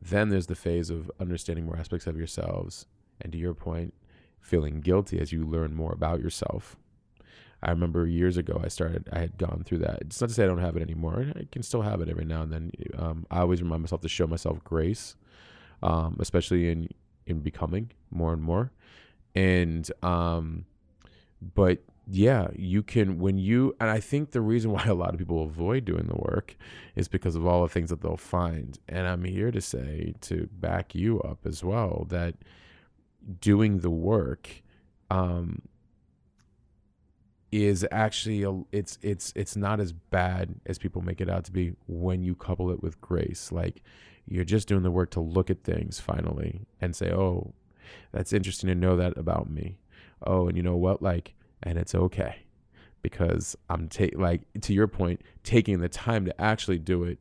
then 0.00 0.28
there's 0.30 0.46
the 0.46 0.54
phase 0.54 0.90
of 0.90 1.10
understanding 1.20 1.66
more 1.66 1.76
aspects 1.76 2.06
of 2.06 2.16
yourselves. 2.16 2.86
And 3.20 3.32
to 3.32 3.38
your 3.38 3.54
point, 3.54 3.94
feeling 4.40 4.80
guilty 4.80 5.20
as 5.20 5.32
you 5.32 5.44
learn 5.44 5.74
more 5.74 5.92
about 5.92 6.20
yourself. 6.20 6.76
I 7.62 7.70
remember 7.70 8.06
years 8.06 8.36
ago, 8.36 8.60
I 8.62 8.68
started, 8.68 9.08
I 9.12 9.20
had 9.20 9.38
gone 9.38 9.62
through 9.64 9.78
that. 9.78 9.98
It's 10.02 10.20
not 10.20 10.28
to 10.28 10.34
say 10.34 10.44
I 10.44 10.48
don't 10.48 10.58
have 10.58 10.76
it 10.76 10.82
anymore. 10.82 11.26
I 11.36 11.46
can 11.52 11.62
still 11.62 11.82
have 11.82 12.00
it 12.00 12.08
every 12.08 12.24
now 12.24 12.42
and 12.42 12.52
then. 12.52 12.72
Um, 12.98 13.26
I 13.30 13.40
always 13.40 13.62
remind 13.62 13.82
myself 13.82 14.00
to 14.00 14.08
show 14.08 14.26
myself 14.26 14.62
grace, 14.64 15.14
um, 15.82 16.16
especially 16.18 16.70
in, 16.70 16.88
in 17.26 17.40
becoming 17.40 17.92
more 18.10 18.32
and 18.32 18.42
more. 18.42 18.72
And, 19.34 19.88
um, 20.02 20.64
but 21.54 21.82
yeah, 22.10 22.48
you 22.54 22.82
can 22.82 23.18
when 23.18 23.38
you 23.38 23.76
and 23.80 23.88
I 23.88 24.00
think 24.00 24.32
the 24.32 24.40
reason 24.40 24.70
why 24.72 24.84
a 24.84 24.94
lot 24.94 25.12
of 25.12 25.18
people 25.18 25.42
avoid 25.44 25.84
doing 25.84 26.06
the 26.06 26.16
work 26.16 26.56
is 26.96 27.08
because 27.08 27.36
of 27.36 27.46
all 27.46 27.62
the 27.62 27.68
things 27.68 27.90
that 27.90 28.00
they'll 28.00 28.16
find. 28.16 28.78
And 28.88 29.06
I'm 29.06 29.24
here 29.24 29.50
to 29.50 29.60
say 29.60 30.14
to 30.22 30.48
back 30.52 30.94
you 30.94 31.20
up 31.20 31.46
as 31.46 31.62
well 31.62 32.06
that 32.10 32.34
doing 33.40 33.78
the 33.78 33.90
work 33.90 34.62
um 35.10 35.62
is 37.52 37.86
actually 37.92 38.42
a, 38.42 38.62
it's 38.72 38.98
it's 39.02 39.32
it's 39.36 39.56
not 39.56 39.78
as 39.78 39.92
bad 39.92 40.54
as 40.66 40.78
people 40.78 41.02
make 41.02 41.20
it 41.20 41.28
out 41.28 41.44
to 41.44 41.52
be 41.52 41.74
when 41.86 42.24
you 42.24 42.34
couple 42.34 42.70
it 42.70 42.82
with 42.82 43.00
grace. 43.00 43.52
Like 43.52 43.82
you're 44.26 44.44
just 44.44 44.66
doing 44.66 44.82
the 44.82 44.90
work 44.90 45.10
to 45.12 45.20
look 45.20 45.50
at 45.50 45.62
things 45.62 46.00
finally 46.00 46.62
and 46.80 46.96
say, 46.96 47.12
"Oh, 47.12 47.52
that's 48.10 48.32
interesting 48.32 48.68
to 48.68 48.74
know 48.74 48.96
that 48.96 49.16
about 49.18 49.50
me." 49.50 49.78
Oh, 50.26 50.48
and 50.48 50.56
you 50.56 50.62
know 50.62 50.76
what? 50.76 51.02
Like 51.02 51.34
and 51.62 51.78
it's 51.78 51.94
okay 51.94 52.42
because 53.02 53.56
I'm 53.68 53.88
take 53.88 54.18
like 54.18 54.40
to 54.62 54.72
your 54.72 54.88
point, 54.88 55.20
taking 55.44 55.80
the 55.80 55.88
time 55.90 56.24
to 56.24 56.40
actually 56.40 56.78
do 56.78 57.04
it 57.04 57.18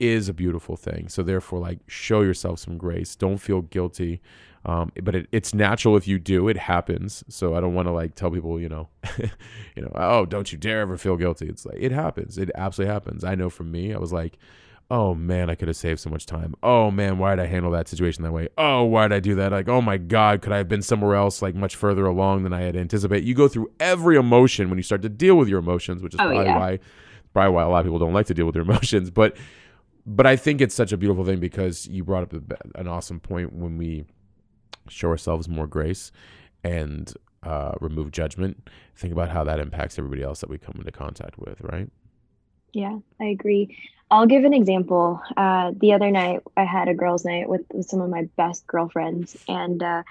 is 0.00 0.28
a 0.28 0.34
beautiful 0.34 0.76
thing. 0.76 1.08
So 1.08 1.22
therefore, 1.22 1.58
like 1.58 1.78
show 1.86 2.22
yourself 2.22 2.58
some 2.58 2.78
grace. 2.78 3.16
Don't 3.16 3.38
feel 3.38 3.62
guilty. 3.62 4.20
Um, 4.66 4.92
but 5.02 5.14
it, 5.14 5.28
it's 5.30 5.52
natural 5.52 5.96
if 5.96 6.08
you 6.08 6.18
do. 6.18 6.48
It 6.48 6.56
happens. 6.56 7.22
So 7.28 7.54
I 7.54 7.60
don't 7.60 7.74
want 7.74 7.86
to 7.86 7.92
like 7.92 8.14
tell 8.14 8.30
people, 8.30 8.58
you 8.58 8.68
know, 8.68 8.88
you 9.18 9.82
know, 9.82 9.92
oh, 9.94 10.24
don't 10.24 10.50
you 10.50 10.58
dare 10.58 10.80
ever 10.80 10.96
feel 10.96 11.16
guilty. 11.16 11.48
It's 11.48 11.66
like 11.66 11.76
it 11.78 11.92
happens. 11.92 12.38
It 12.38 12.50
absolutely 12.54 12.92
happens. 12.92 13.24
I 13.24 13.34
know 13.34 13.50
for 13.50 13.64
me, 13.64 13.92
I 13.92 13.98
was 13.98 14.12
like, 14.12 14.38
oh 14.90 15.14
man, 15.14 15.50
I 15.50 15.54
could 15.54 15.68
have 15.68 15.76
saved 15.76 16.00
so 16.00 16.08
much 16.10 16.24
time. 16.24 16.54
Oh 16.62 16.90
man, 16.90 17.18
why 17.18 17.36
did 17.36 17.42
I 17.42 17.46
handle 17.46 17.72
that 17.72 17.88
situation 17.88 18.22
that 18.22 18.32
way? 18.32 18.48
Oh, 18.56 18.84
why 18.84 19.08
did 19.08 19.14
I 19.14 19.20
do 19.20 19.34
that? 19.36 19.52
Like, 19.52 19.68
oh 19.68 19.82
my 19.82 19.98
God, 19.98 20.40
could 20.40 20.52
I 20.52 20.58
have 20.58 20.68
been 20.68 20.82
somewhere 20.82 21.14
else, 21.14 21.42
like 21.42 21.54
much 21.54 21.76
further 21.76 22.06
along 22.06 22.44
than 22.44 22.52
I 22.52 22.62
had 22.62 22.76
anticipated? 22.76 23.26
You 23.26 23.34
go 23.34 23.48
through 23.48 23.70
every 23.80 24.16
emotion 24.16 24.70
when 24.70 24.78
you 24.78 24.82
start 24.82 25.02
to 25.02 25.08
deal 25.08 25.36
with 25.36 25.48
your 25.48 25.58
emotions, 25.58 26.02
which 26.02 26.14
is 26.14 26.20
oh, 26.20 26.24
probably 26.24 26.46
yeah. 26.46 26.58
why 26.58 26.78
probably 27.34 27.52
why 27.52 27.62
a 27.62 27.68
lot 27.68 27.80
of 27.80 27.84
people 27.84 27.98
don't 27.98 28.14
like 28.14 28.26
to 28.26 28.34
deal 28.34 28.46
with 28.46 28.54
their 28.54 28.62
emotions. 28.68 29.10
But 29.10 29.36
but 30.06 30.26
I 30.26 30.36
think 30.36 30.60
it's 30.60 30.74
such 30.74 30.92
a 30.92 30.96
beautiful 30.96 31.24
thing 31.24 31.40
because 31.40 31.86
you 31.86 32.04
brought 32.04 32.24
up 32.24 32.34
an 32.74 32.88
awesome 32.88 33.20
point 33.20 33.52
when 33.52 33.78
we 33.78 34.04
show 34.88 35.08
ourselves 35.08 35.48
more 35.48 35.66
grace 35.66 36.12
and 36.62 37.12
uh, 37.42 37.72
remove 37.80 38.10
judgment. 38.10 38.68
Think 38.96 39.12
about 39.12 39.30
how 39.30 39.44
that 39.44 39.60
impacts 39.60 39.98
everybody 39.98 40.22
else 40.22 40.40
that 40.40 40.50
we 40.50 40.58
come 40.58 40.76
into 40.78 40.92
contact 40.92 41.38
with, 41.38 41.60
right? 41.60 41.90
Yeah, 42.72 42.98
I 43.20 43.26
agree. 43.26 43.76
I'll 44.10 44.26
give 44.26 44.44
an 44.44 44.54
example. 44.54 45.20
Uh, 45.36 45.72
the 45.76 45.92
other 45.92 46.10
night, 46.10 46.40
I 46.56 46.64
had 46.64 46.88
a 46.88 46.94
girls' 46.94 47.24
night 47.24 47.48
with, 47.48 47.62
with 47.72 47.86
some 47.86 48.00
of 48.00 48.10
my 48.10 48.28
best 48.36 48.66
girlfriends, 48.66 49.36
and 49.48 49.82
uh, 49.82 50.02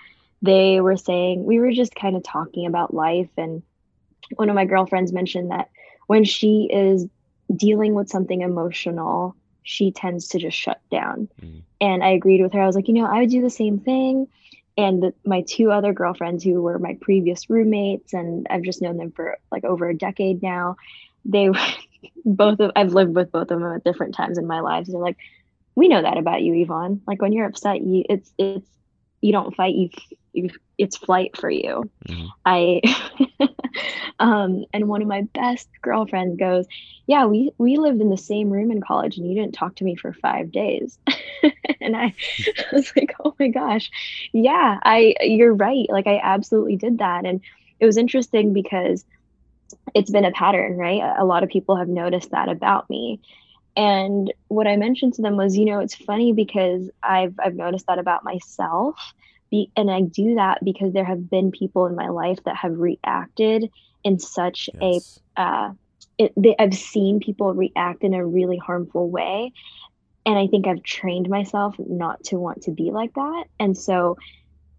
they 0.41 0.81
were 0.81 0.97
saying, 0.97 1.43
we 1.43 1.59
were 1.59 1.71
just 1.71 1.93
kind 1.93 2.15
of 2.15 2.23
talking 2.23 2.65
about 2.65 2.93
life. 2.93 3.29
And 3.37 3.61
one 4.35 4.49
of 4.49 4.55
my 4.55 4.65
girlfriends 4.65 5.13
mentioned 5.13 5.51
that 5.51 5.69
when 6.07 6.23
she 6.23 6.69
is 6.71 7.05
dealing 7.55 7.93
with 7.93 8.09
something 8.09 8.41
emotional, 8.41 9.35
she 9.63 9.91
tends 9.91 10.27
to 10.29 10.39
just 10.39 10.57
shut 10.57 10.81
down. 10.91 11.29
Mm. 11.41 11.61
And 11.81 12.03
I 12.03 12.09
agreed 12.09 12.41
with 12.41 12.53
her. 12.53 12.61
I 12.61 12.67
was 12.67 12.75
like, 12.75 12.87
you 12.87 12.93
know, 12.93 13.05
I 13.05 13.19
would 13.19 13.29
do 13.29 13.41
the 13.41 13.49
same 13.49 13.79
thing. 13.79 14.27
And 14.77 15.03
the, 15.03 15.13
my 15.25 15.41
two 15.41 15.71
other 15.71 15.93
girlfriends, 15.93 16.43
who 16.43 16.61
were 16.61 16.79
my 16.79 16.97
previous 17.01 17.49
roommates, 17.49 18.13
and 18.13 18.47
I've 18.49 18.63
just 18.63 18.81
known 18.81 18.97
them 18.97 19.11
for 19.11 19.37
like 19.51 19.63
over 19.63 19.87
a 19.87 19.97
decade 19.97 20.41
now, 20.41 20.77
they 21.25 21.49
both 22.25 22.59
of 22.59 22.71
I've 22.75 22.93
lived 22.93 23.15
with 23.15 23.31
both 23.31 23.51
of 23.51 23.59
them 23.59 23.71
at 23.71 23.83
different 23.83 24.15
times 24.15 24.37
in 24.37 24.47
my 24.47 24.61
lives. 24.61 24.89
They're 24.89 24.99
like, 24.99 25.17
we 25.75 25.87
know 25.87 26.01
that 26.01 26.17
about 26.17 26.41
you, 26.41 26.53
Yvonne. 26.55 27.01
Like 27.07 27.21
when 27.21 27.33
you're 27.33 27.45
upset, 27.45 27.81
you 27.81 28.03
it's 28.09 28.31
it's 28.37 28.67
you 29.23 29.31
don't 29.31 29.55
fight. 29.55 29.73
You, 29.73 29.89
you 30.33 30.49
it's 30.77 30.97
flight 30.97 31.37
for 31.37 31.49
you. 31.49 31.89
Mm-hmm. 32.07 32.27
I 32.45 32.81
um 34.19 34.65
and 34.73 34.87
one 34.89 35.01
of 35.01 35.07
my 35.07 35.21
best 35.33 35.69
girlfriends 35.81 36.37
goes, 36.37 36.65
yeah, 37.07 37.25
we 37.25 37.51
we 37.57 37.77
lived 37.77 38.01
in 38.01 38.09
the 38.09 38.17
same 38.17 38.49
room 38.49 38.69
in 38.69 38.81
college, 38.81 39.17
and 39.17 39.27
you 39.27 39.33
didn't 39.33 39.55
talk 39.55 39.75
to 39.75 39.85
me 39.85 39.95
for 39.95 40.11
five 40.11 40.51
days. 40.51 40.99
and 41.81 41.95
I, 41.95 42.13
I 42.13 42.15
was 42.73 42.91
like, 42.97 43.15
oh 43.23 43.33
my 43.39 43.47
gosh, 43.47 43.89
yeah, 44.33 44.77
I 44.83 45.15
you're 45.21 45.53
right. 45.53 45.87
Like 45.89 46.07
I 46.07 46.19
absolutely 46.21 46.75
did 46.75 46.97
that, 46.97 47.25
and 47.25 47.39
it 47.79 47.85
was 47.85 47.97
interesting 47.97 48.51
because 48.51 49.05
it's 49.95 50.11
been 50.11 50.25
a 50.25 50.31
pattern, 50.31 50.75
right? 50.77 51.01
A 51.17 51.25
lot 51.25 51.43
of 51.43 51.49
people 51.49 51.77
have 51.77 51.87
noticed 51.87 52.31
that 52.31 52.49
about 52.49 52.89
me. 52.89 53.21
And 53.75 54.31
what 54.49 54.67
I 54.67 54.75
mentioned 54.75 55.13
to 55.15 55.21
them 55.21 55.35
was, 55.35 55.57
you 55.57 55.65
know, 55.65 55.79
it's 55.79 55.95
funny 55.95 56.33
because 56.33 56.89
I've 57.01 57.33
I've 57.43 57.55
noticed 57.55 57.87
that 57.87 57.99
about 57.99 58.23
myself. 58.23 58.95
Be, 59.49 59.69
and 59.75 59.89
I 59.89 60.01
do 60.01 60.35
that 60.35 60.63
because 60.63 60.93
there 60.93 61.03
have 61.05 61.29
been 61.29 61.51
people 61.51 61.85
in 61.85 61.95
my 61.95 62.09
life 62.09 62.39
that 62.45 62.55
have 62.55 62.77
reacted 62.77 63.69
in 64.03 64.19
such 64.19 64.69
yes. 64.81 65.19
a 65.37 65.41
uh, 65.41 65.73
it, 66.17 66.33
they, 66.37 66.55
I've 66.59 66.75
seen 66.75 67.19
people 67.19 67.53
react 67.53 68.03
in 68.03 68.13
a 68.13 68.25
really 68.25 68.57
harmful 68.57 69.09
way, 69.09 69.51
and 70.25 70.37
I 70.37 70.47
think 70.47 70.67
I've 70.67 70.83
trained 70.83 71.29
myself 71.29 71.75
not 71.79 72.23
to 72.25 72.37
want 72.37 72.63
to 72.63 72.71
be 72.71 72.91
like 72.91 73.13
that. 73.15 73.45
And 73.59 73.77
so 73.77 74.17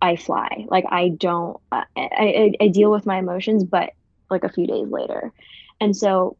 I 0.01 0.16
fly. 0.16 0.66
Like 0.68 0.84
I 0.88 1.09
don't. 1.09 1.59
Uh, 1.72 1.84
I, 1.97 2.09
I, 2.18 2.53
I 2.64 2.68
deal 2.68 2.90
with 2.90 3.07
my 3.07 3.18
emotions, 3.18 3.64
but 3.64 3.90
like 4.30 4.45
a 4.45 4.49
few 4.49 4.66
days 4.66 4.88
later. 4.88 5.32
And 5.80 5.97
so, 5.97 6.36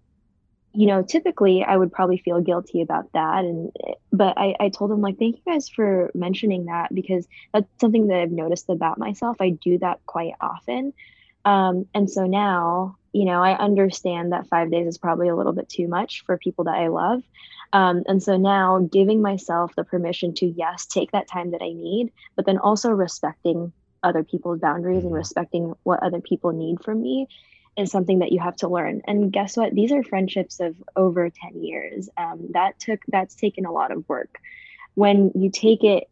you 0.75 0.87
know, 0.87 1.03
typically 1.03 1.63
I 1.63 1.77
would 1.77 1.93
probably 1.93 2.19
feel 2.19 2.41
guilty 2.41 2.83
about 2.83 3.13
that. 3.13 3.45
And, 3.45 3.71
but 4.13 4.37
I, 4.37 4.57
I 4.59 4.69
told 4.71 4.91
him, 4.91 5.01
like, 5.01 5.19
thank 5.19 5.37
you 5.37 5.43
guys 5.47 5.69
for 5.69 6.11
mentioning 6.15 6.67
that 6.67 6.93
because 6.93 7.29
that's 7.53 7.67
something 7.81 8.09
that 8.09 8.19
I've 8.19 8.33
noticed 8.33 8.69
about 8.69 8.99
myself. 8.99 9.37
I 9.41 9.51
do 9.51 9.79
that 9.79 10.01
quite 10.07 10.35
often. 10.41 10.93
Um, 11.45 11.87
and 11.95 12.11
so 12.11 12.27
now, 12.27 12.97
you 13.13 13.25
know, 13.25 13.41
I 13.41 13.57
understand 13.57 14.33
that 14.33 14.49
five 14.49 14.71
days 14.73 14.89
is 14.89 14.99
probably 14.99 15.29
a 15.29 15.37
little 15.37 15.53
bit 15.53 15.69
too 15.69 15.87
much 15.87 16.25
for 16.27 16.39
people 16.39 16.65
that 16.65 16.75
I 16.75 16.89
love. 16.89 17.23
Um, 17.73 18.03
and 18.09 18.21
so 18.21 18.37
now 18.37 18.89
giving 18.91 19.23
myself 19.23 19.75
the 19.77 19.85
permission 19.85 20.35
to, 20.35 20.47
yes, 20.47 20.87
take 20.87 21.13
that 21.13 21.29
time 21.29 21.53
that 21.53 21.63
I 21.63 21.73
need, 21.73 22.13
but 22.35 22.47
then 22.47 22.59
also 22.59 22.91
respecting 22.91 23.73
other 24.03 24.25
people's 24.25 24.59
boundaries 24.59 24.99
and 24.99 25.07
mm-hmm. 25.07 25.15
respecting 25.15 25.75
what 25.85 26.03
other 26.03 26.21
people 26.21 26.53
need 26.53 26.83
from 26.83 27.01
me 27.01 27.29
is 27.77 27.91
something 27.91 28.21
that 28.21 28.33
you 28.33 28.41
have 28.41 28.57
to 28.57 28.69
learn. 28.69 29.03
And 29.07 29.33
guess 29.33 29.57
what? 29.57 29.75
These 29.75 29.93
are 29.93 30.03
friendships 30.03 30.61
of 30.61 30.77
over 30.95 31.31
10 31.31 31.63
years. 31.63 32.09
Um, 32.17 32.49
that 32.51 32.79
took, 32.79 33.01
that's 33.09 33.35
taken 33.35 33.67
a 33.67 33.73
lot 33.73 33.91
of 33.91 34.09
work. 34.09 34.39
When 34.95 35.33
you 35.35 35.51
take 35.51 35.83
it 35.83 36.09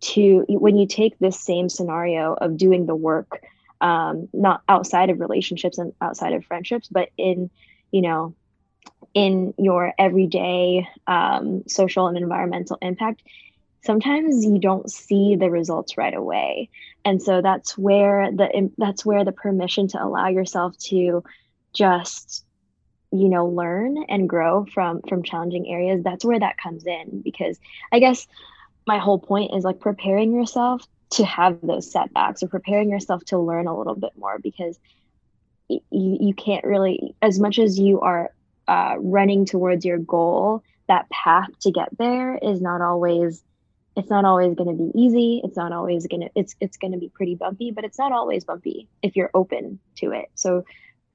to, 0.00 0.44
when 0.48 0.76
you 0.76 0.86
take 0.86 1.18
this 1.18 1.40
same 1.40 1.68
scenario 1.68 2.34
of 2.34 2.56
doing 2.56 2.86
the 2.86 2.94
work, 2.94 3.42
um, 3.80 4.28
not 4.32 4.62
outside 4.68 5.10
of 5.10 5.20
relationships 5.20 5.78
and 5.78 5.92
outside 6.00 6.32
of 6.32 6.44
friendships, 6.44 6.88
but 6.88 7.10
in, 7.16 7.50
you 7.90 8.02
know, 8.02 8.34
in 9.14 9.54
your 9.56 9.94
everyday 9.98 10.86
um, 11.06 11.66
social 11.66 12.06
and 12.06 12.18
environmental 12.18 12.76
impact, 12.82 13.22
sometimes 13.86 14.44
you 14.44 14.58
don't 14.58 14.90
see 14.90 15.36
the 15.36 15.50
results 15.50 15.96
right 15.96 16.14
away. 16.14 16.68
And 17.04 17.22
so 17.22 17.40
that's 17.40 17.78
where 17.78 18.30
the 18.30 18.70
that's 18.76 19.06
where 19.06 19.24
the 19.24 19.32
permission 19.32 19.88
to 19.88 20.02
allow 20.02 20.28
yourself 20.28 20.76
to 20.90 21.22
just 21.72 22.44
you 23.12 23.28
know 23.28 23.46
learn 23.46 23.96
and 24.08 24.28
grow 24.28 24.66
from 24.74 25.00
from 25.08 25.22
challenging 25.22 25.68
areas 25.68 26.02
that's 26.02 26.24
where 26.24 26.40
that 26.40 26.58
comes 26.58 26.84
in. 26.86 27.22
Because 27.22 27.58
i 27.92 28.00
guess 28.00 28.26
my 28.86 28.98
whole 28.98 29.18
point 29.18 29.52
is 29.54 29.64
like 29.64 29.80
preparing 29.80 30.32
yourself 30.32 30.82
to 31.10 31.24
have 31.24 31.58
those 31.62 31.90
setbacks 31.90 32.42
or 32.42 32.48
preparing 32.48 32.90
yourself 32.90 33.24
to 33.26 33.38
learn 33.38 33.66
a 33.66 33.76
little 33.76 33.94
bit 33.94 34.12
more 34.16 34.38
because 34.38 34.78
you, 35.68 35.80
you 35.90 36.34
can't 36.34 36.64
really 36.64 37.14
as 37.22 37.38
much 37.38 37.58
as 37.58 37.78
you 37.78 38.00
are 38.00 38.30
uh, 38.68 38.96
running 38.98 39.46
towards 39.46 39.84
your 39.84 39.98
goal 39.98 40.62
that 40.88 41.08
path 41.10 41.48
to 41.60 41.70
get 41.70 41.88
there 41.98 42.36
is 42.36 42.60
not 42.60 42.80
always 42.80 43.42
it's 43.96 44.10
not 44.10 44.24
always 44.24 44.54
going 44.54 44.68
to 44.68 44.84
be 44.84 44.90
easy. 44.94 45.40
It's 45.42 45.56
not 45.56 45.72
always 45.72 46.06
going 46.06 46.20
to 46.20 46.30
it's 46.34 46.54
it's 46.60 46.76
going 46.76 46.92
to 46.92 46.98
be 46.98 47.08
pretty 47.08 47.34
bumpy 47.34 47.70
but 47.70 47.84
it's 47.84 47.98
not 47.98 48.12
always 48.12 48.44
bumpy 48.44 48.88
if 49.02 49.16
you're 49.16 49.30
open 49.34 49.78
to 49.96 50.12
it. 50.12 50.26
So 50.34 50.64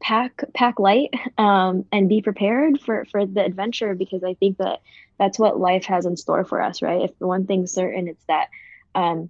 pack 0.01 0.43
pack 0.55 0.79
light 0.79 1.13
um, 1.37 1.85
and 1.91 2.09
be 2.09 2.21
prepared 2.21 2.81
for 2.81 3.05
for 3.05 3.25
the 3.25 3.45
adventure 3.45 3.93
because 3.93 4.23
i 4.23 4.33
think 4.33 4.57
that 4.57 4.79
that's 5.19 5.37
what 5.37 5.59
life 5.59 5.85
has 5.85 6.07
in 6.07 6.17
store 6.17 6.43
for 6.43 6.59
us 6.59 6.81
right? 6.81 7.03
If 7.03 7.17
the 7.19 7.27
one 7.27 7.45
thing's 7.45 7.71
certain 7.71 8.07
it's 8.07 8.25
that 8.27 8.47
um, 8.95 9.29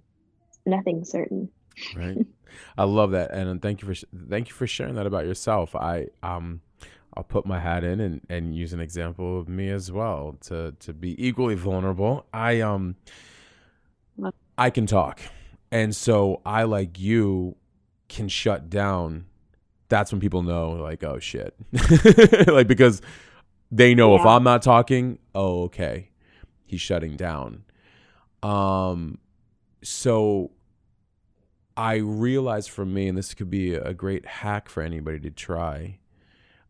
nothing's 0.66 1.10
certain. 1.10 1.50
Right. 1.94 2.16
I 2.78 2.84
love 2.84 3.12
that 3.12 3.32
and 3.32 3.60
thank 3.60 3.82
you 3.82 3.94
for 3.94 4.06
thank 4.28 4.48
you 4.48 4.54
for 4.54 4.66
sharing 4.66 4.94
that 4.94 5.06
about 5.06 5.26
yourself. 5.26 5.76
I 5.76 6.06
um 6.22 6.62
I'll 7.14 7.24
put 7.24 7.44
my 7.44 7.60
hat 7.60 7.84
in 7.84 8.00
and, 8.00 8.22
and 8.30 8.56
use 8.56 8.72
an 8.72 8.80
example 8.80 9.38
of 9.38 9.48
me 9.48 9.68
as 9.68 9.92
well 9.92 10.38
to 10.42 10.74
to 10.80 10.92
be 10.94 11.14
equally 11.24 11.54
vulnerable. 11.54 12.26
I 12.32 12.60
um 12.60 12.96
I 14.56 14.70
can 14.70 14.86
talk. 14.86 15.20
And 15.70 15.94
so 15.94 16.40
I 16.44 16.64
like 16.64 16.98
you 16.98 17.56
can 18.08 18.28
shut 18.28 18.68
down. 18.68 19.26
That's 19.88 20.12
when 20.12 20.20
people 20.20 20.42
know 20.42 20.72
like 20.72 21.02
oh 21.04 21.18
shit. 21.18 21.54
like 22.46 22.68
because 22.68 23.02
they 23.70 23.94
know 23.94 24.14
yeah. 24.14 24.20
if 24.20 24.26
I'm 24.26 24.44
not 24.44 24.62
talking, 24.62 25.18
oh 25.34 25.64
okay. 25.64 26.10
He's 26.64 26.80
shutting 26.80 27.16
down. 27.16 27.64
Um 28.42 29.18
so 29.82 30.52
I 31.76 31.96
realized 31.96 32.70
for 32.70 32.84
me 32.84 33.08
and 33.08 33.16
this 33.16 33.34
could 33.34 33.50
be 33.50 33.74
a 33.74 33.94
great 33.94 34.26
hack 34.26 34.68
for 34.68 34.82
anybody 34.82 35.18
to 35.20 35.30
try 35.30 35.98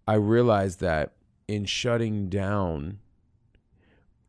I 0.06 0.14
realized 0.14 0.80
that 0.80 1.12
in 1.46 1.64
shutting 1.64 2.28
down, 2.28 2.98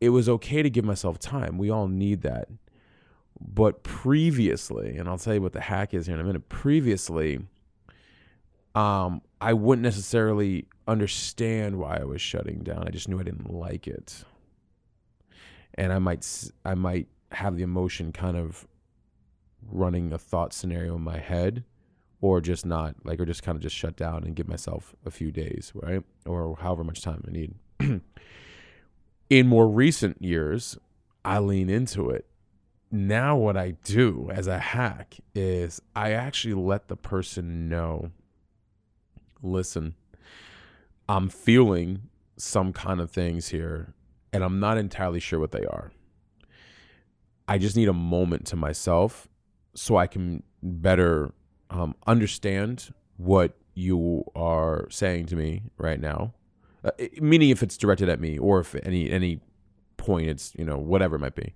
it 0.00 0.10
was 0.10 0.28
okay 0.28 0.62
to 0.62 0.70
give 0.70 0.84
myself 0.84 1.18
time. 1.18 1.58
We 1.58 1.70
all 1.70 1.88
need 1.88 2.22
that. 2.22 2.48
But 3.40 3.82
previously, 3.82 4.96
and 4.96 5.08
I'll 5.08 5.18
tell 5.18 5.34
you 5.34 5.42
what 5.42 5.52
the 5.52 5.60
hack 5.60 5.94
is 5.94 6.06
here 6.06 6.14
in 6.14 6.20
a 6.20 6.24
minute. 6.24 6.48
Previously, 6.48 7.40
um, 8.74 9.22
I 9.40 9.52
wouldn't 9.52 9.82
necessarily 9.82 10.66
understand 10.86 11.78
why 11.78 11.98
I 11.98 12.04
was 12.04 12.20
shutting 12.20 12.60
down. 12.60 12.86
I 12.86 12.90
just 12.90 13.08
knew 13.08 13.18
I 13.18 13.24
didn't 13.24 13.52
like 13.52 13.86
it, 13.88 14.24
and 15.74 15.92
I 15.92 15.98
might 15.98 16.26
I 16.64 16.74
might 16.74 17.08
have 17.32 17.56
the 17.56 17.62
emotion 17.62 18.12
kind 18.12 18.36
of 18.36 18.66
running 19.70 20.12
a 20.12 20.18
thought 20.18 20.52
scenario 20.52 20.94
in 20.94 21.02
my 21.02 21.18
head 21.18 21.64
or 22.20 22.40
just 22.40 22.64
not 22.64 22.94
like 23.04 23.20
or 23.20 23.26
just 23.26 23.42
kind 23.42 23.56
of 23.56 23.62
just 23.62 23.76
shut 23.76 23.96
down 23.96 24.24
and 24.24 24.34
give 24.36 24.48
myself 24.48 24.94
a 25.04 25.10
few 25.10 25.30
days 25.30 25.72
right 25.74 26.02
or 26.26 26.56
however 26.60 26.84
much 26.84 27.02
time 27.02 27.22
i 27.26 27.30
need 27.30 27.54
in 29.30 29.46
more 29.46 29.68
recent 29.68 30.20
years 30.22 30.78
i 31.24 31.38
lean 31.38 31.68
into 31.68 32.10
it 32.10 32.26
now 32.94 33.36
what 33.36 33.56
i 33.56 33.72
do 33.84 34.30
as 34.32 34.46
a 34.46 34.58
hack 34.58 35.16
is 35.34 35.80
i 35.94 36.12
actually 36.12 36.54
let 36.54 36.88
the 36.88 36.96
person 36.96 37.68
know 37.68 38.10
listen 39.42 39.94
i'm 41.08 41.28
feeling 41.28 42.02
some 42.36 42.72
kind 42.72 43.00
of 43.00 43.10
things 43.10 43.48
here 43.48 43.94
and 44.32 44.42
i'm 44.42 44.60
not 44.60 44.78
entirely 44.78 45.20
sure 45.20 45.38
what 45.38 45.52
they 45.52 45.64
are 45.66 45.92
i 47.48 47.58
just 47.58 47.76
need 47.76 47.88
a 47.88 47.92
moment 47.92 48.46
to 48.46 48.56
myself 48.56 49.28
so 49.74 49.96
i 49.96 50.06
can 50.06 50.42
better 50.62 51.32
um, 51.70 51.94
understand 52.06 52.92
what 53.16 53.56
you 53.74 54.24
are 54.34 54.86
saying 54.90 55.26
to 55.26 55.36
me 55.36 55.62
right 55.76 56.00
now, 56.00 56.32
uh, 56.84 56.90
meaning 57.20 57.50
if 57.50 57.62
it's 57.62 57.76
directed 57.76 58.08
at 58.08 58.20
me 58.20 58.38
or 58.38 58.60
if 58.60 58.74
any 58.84 59.10
any 59.10 59.40
point 59.96 60.28
it's 60.28 60.52
you 60.56 60.64
know 60.64 60.78
whatever 60.78 61.16
it 61.16 61.20
might 61.20 61.34
be. 61.34 61.52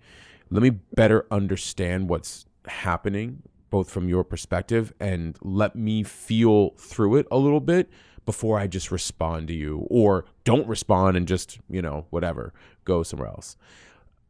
Let 0.50 0.62
me 0.62 0.70
better 0.70 1.26
understand 1.30 2.08
what's 2.08 2.46
happening 2.66 3.42
both 3.70 3.90
from 3.90 4.08
your 4.08 4.24
perspective 4.24 4.92
and 4.98 5.36
let 5.42 5.76
me 5.76 6.02
feel 6.02 6.70
through 6.78 7.16
it 7.16 7.26
a 7.30 7.36
little 7.36 7.60
bit 7.60 7.90
before 8.24 8.58
I 8.58 8.66
just 8.66 8.90
respond 8.90 9.48
to 9.48 9.54
you 9.54 9.86
or 9.90 10.24
don't 10.44 10.66
respond 10.66 11.16
and 11.16 11.26
just, 11.26 11.58
you 11.68 11.82
know, 11.82 12.06
whatever, 12.10 12.52
go 12.84 13.02
somewhere 13.02 13.28
else. 13.28 13.56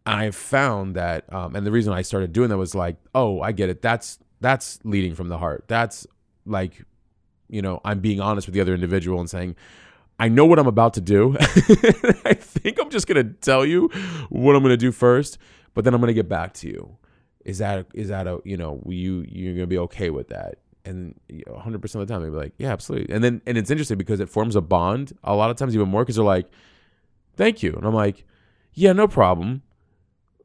I've 0.07 0.37
found 0.37 0.95
that, 0.95 1.33
um, 1.33 1.55
and 1.55 1.67
the 1.67 1.71
reason 1.71 1.93
I 1.93 2.03
started 2.03 2.33
doing 2.33 2.49
that 2.49 2.57
was 2.59 2.75
like, 2.75 2.97
oh, 3.15 3.41
I 3.41 3.53
get 3.53 3.69
it. 3.69 3.83
That's 3.83 4.19
that's 4.41 4.79
leading 4.85 5.15
from 5.15 5.29
the 5.29 5.39
heart. 5.39 5.65
That's 5.67 6.07
like, 6.47 6.85
you 7.49 7.61
know, 7.61 7.81
I'm 7.85 8.01
being 8.01 8.21
honest 8.21 8.47
with 8.47 8.55
the 8.55 8.61
other 8.61 8.75
individual 8.75 9.19
and 9.19 9.29
saying, 9.29 9.57
I 10.21 10.29
know 10.29 10.47
what 10.47 10.59
I'm 10.59 10.67
about 10.67 10.95
to 10.95 11.01
do. 11.01 11.37
I 11.41 12.35
think 12.35 12.81
I'm 12.81 12.91
just 12.91 13.07
to 13.25 13.35
tell 13.35 13.65
you 13.65 13.89
what 14.29 14.57
I'm 14.57 14.63
to 14.71 14.77
do 14.77 14.93
first, 14.93 15.39
but 15.79 15.85
then 15.85 15.95
I'm 15.95 16.01
to 16.01 16.13
get 16.13 16.29
back 16.29 16.55
to 16.55 16.67
you. 16.67 16.97
Is 17.45 17.59
that 17.59 17.87
is 17.95 18.09
that 18.09 18.27
a, 18.27 18.41
you 18.45 18.57
know, 18.57 18.83
you 18.89 19.25
you're 19.29 19.55
to 19.59 19.67
be 19.69 19.79
okay 19.79 20.11
with 20.11 20.27
that? 20.27 20.57
And 20.85 21.15
100% 21.31 21.75
of 21.85 21.93
the 21.93 22.07
time 22.07 22.21
they'll 22.21 22.33
be 22.33 22.37
like, 22.37 22.55
"Yeah, 22.59 22.73
absolutely." 22.73 23.15
And 23.15 23.23
then 23.23 23.43
and 23.47 23.57
it's 23.57 23.71
interesting 23.71 23.97
because 23.97 24.19
it 24.19 24.29
forms 24.29 24.57
a 24.57 24.61
bond 24.61 25.13
a 25.23 25.37
lot 25.37 25.51
of 25.51 25.57
times 25.57 25.77
even 25.77 25.89
more 25.89 26.05
cuz 26.05 26.17
they're 26.17 26.25
like, 26.25 26.51
"Thank 27.37 27.63
you." 27.63 27.75
And 27.75 27.87
I'm 27.87 27.95
like, 27.95 28.27
"Yeah, 28.73 28.93
no 28.93 29.07
problem." 29.07 29.63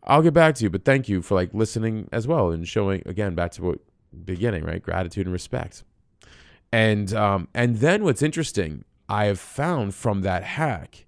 I'll 0.03 0.21
get 0.21 0.35
back 0.35 0.53
to 0.53 0.65
you, 0.65 0.69
but 0.69 0.85
thank 0.85 1.09
you 1.09 1.23
for 1.23 1.33
like 1.33 1.51
listening 1.51 2.09
as 2.11 2.27
well 2.27 2.51
and 2.51 2.67
showing 2.67 3.01
again 3.07 3.33
back 3.33 3.53
to 3.53 3.63
what 3.63 3.79
beginning, 4.25 4.63
right? 4.65 4.83
Gratitude 4.83 5.25
and 5.25 5.33
respect. 5.33 5.83
And 6.71 7.11
um, 7.15 7.47
and 7.55 7.77
then 7.77 8.03
what's 8.03 8.21
interesting, 8.21 8.85
I 9.09 9.25
have 9.25 9.39
found 9.39 9.95
from 9.95 10.21
that 10.21 10.43
hack 10.43 11.07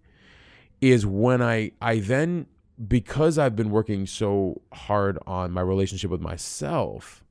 is 0.81 1.05
when 1.05 1.43
I 1.43 1.73
I 1.79 1.99
then 1.99 2.47
because 2.87 3.37
I've 3.37 3.55
been 3.55 3.69
working 3.71 4.05
so 4.05 4.61
hard 4.73 5.17
on 5.25 5.51
my 5.51 5.61
relationship 5.61 6.11
with 6.11 6.21
myself, 6.21 7.23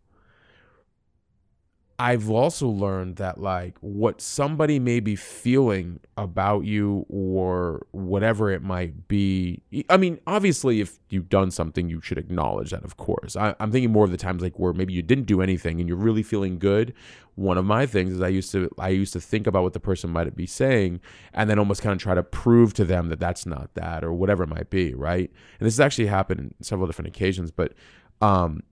I've 1.99 2.29
also 2.29 2.69
learned 2.69 3.17
that 3.17 3.41
like 3.41 3.79
what 3.81 4.21
somebody 4.21 4.81
may 4.81 4.99
be 4.99 5.15
feeling 5.15 6.01
about 6.17 6.65
you 6.65 7.07
or 7.09 7.87
whatever 7.93 8.51
it 8.51 8.63
might 8.63 9.07
be. 9.07 9.63
I 9.89 9.97
mean, 9.97 10.19
obviously, 10.27 10.81
if 10.81 10.99
you've 11.09 11.29
done 11.29 11.53
something, 11.53 11.89
you 11.89 12.01
should 12.01 12.19
acknowledge 12.19 12.71
that, 12.71 12.85
of 12.85 12.97
course. 12.97 13.37
I, 13.37 13.55
am 13.61 13.71
thinking 13.71 13.93
more 13.93 14.05
of 14.05 14.11
the 14.11 14.17
times 14.17 14.43
like 14.43 14.59
where 14.59 14.73
maybe 14.73 14.93
you 14.93 15.03
didn't 15.03 15.27
do 15.27 15.41
anything 15.41 15.79
and 15.79 15.89
you're 15.89 15.97
really 15.97 16.25
feeling 16.25 16.59
good. 16.59 16.95
One 17.37 17.59
of 17.59 17.65
my 17.65 17.87
things 17.87 18.15
is 18.15 18.21
I 18.21 18.29
used 18.29 18.51
to 18.53 18.71
I 18.79 18.89
used 18.89 19.13
to 19.13 19.21
think 19.21 19.47
about 19.47 19.63
what 19.63 19.73
the 19.73 19.81
person 19.81 20.11
might 20.11 20.35
be 20.35 20.47
saying 20.47 21.01
and 21.33 21.49
then 21.49 21.61
almost 21.61 21.83
kind 21.83 21.93
of 21.93 22.03
try 22.03 22.15
to 22.15 22.23
prove 22.23 22.75
to 22.75 22.85
them 22.85 23.09
that 23.09 23.21
that's 23.21 23.47
not 23.47 23.75
that 23.75 24.03
or 24.03 24.13
whatever 24.13 24.43
it 24.43 24.49
might 24.49 24.71
be, 24.71 24.95
right? 24.95 25.31
And 25.61 25.67
this 25.67 25.75
has 25.75 25.81
actually 25.81 26.07
happened 26.07 26.41
in 26.41 26.55
several 26.61 26.89
different 26.89 27.09
occasions, 27.09 27.53
but 27.53 27.73
um, 28.21 28.63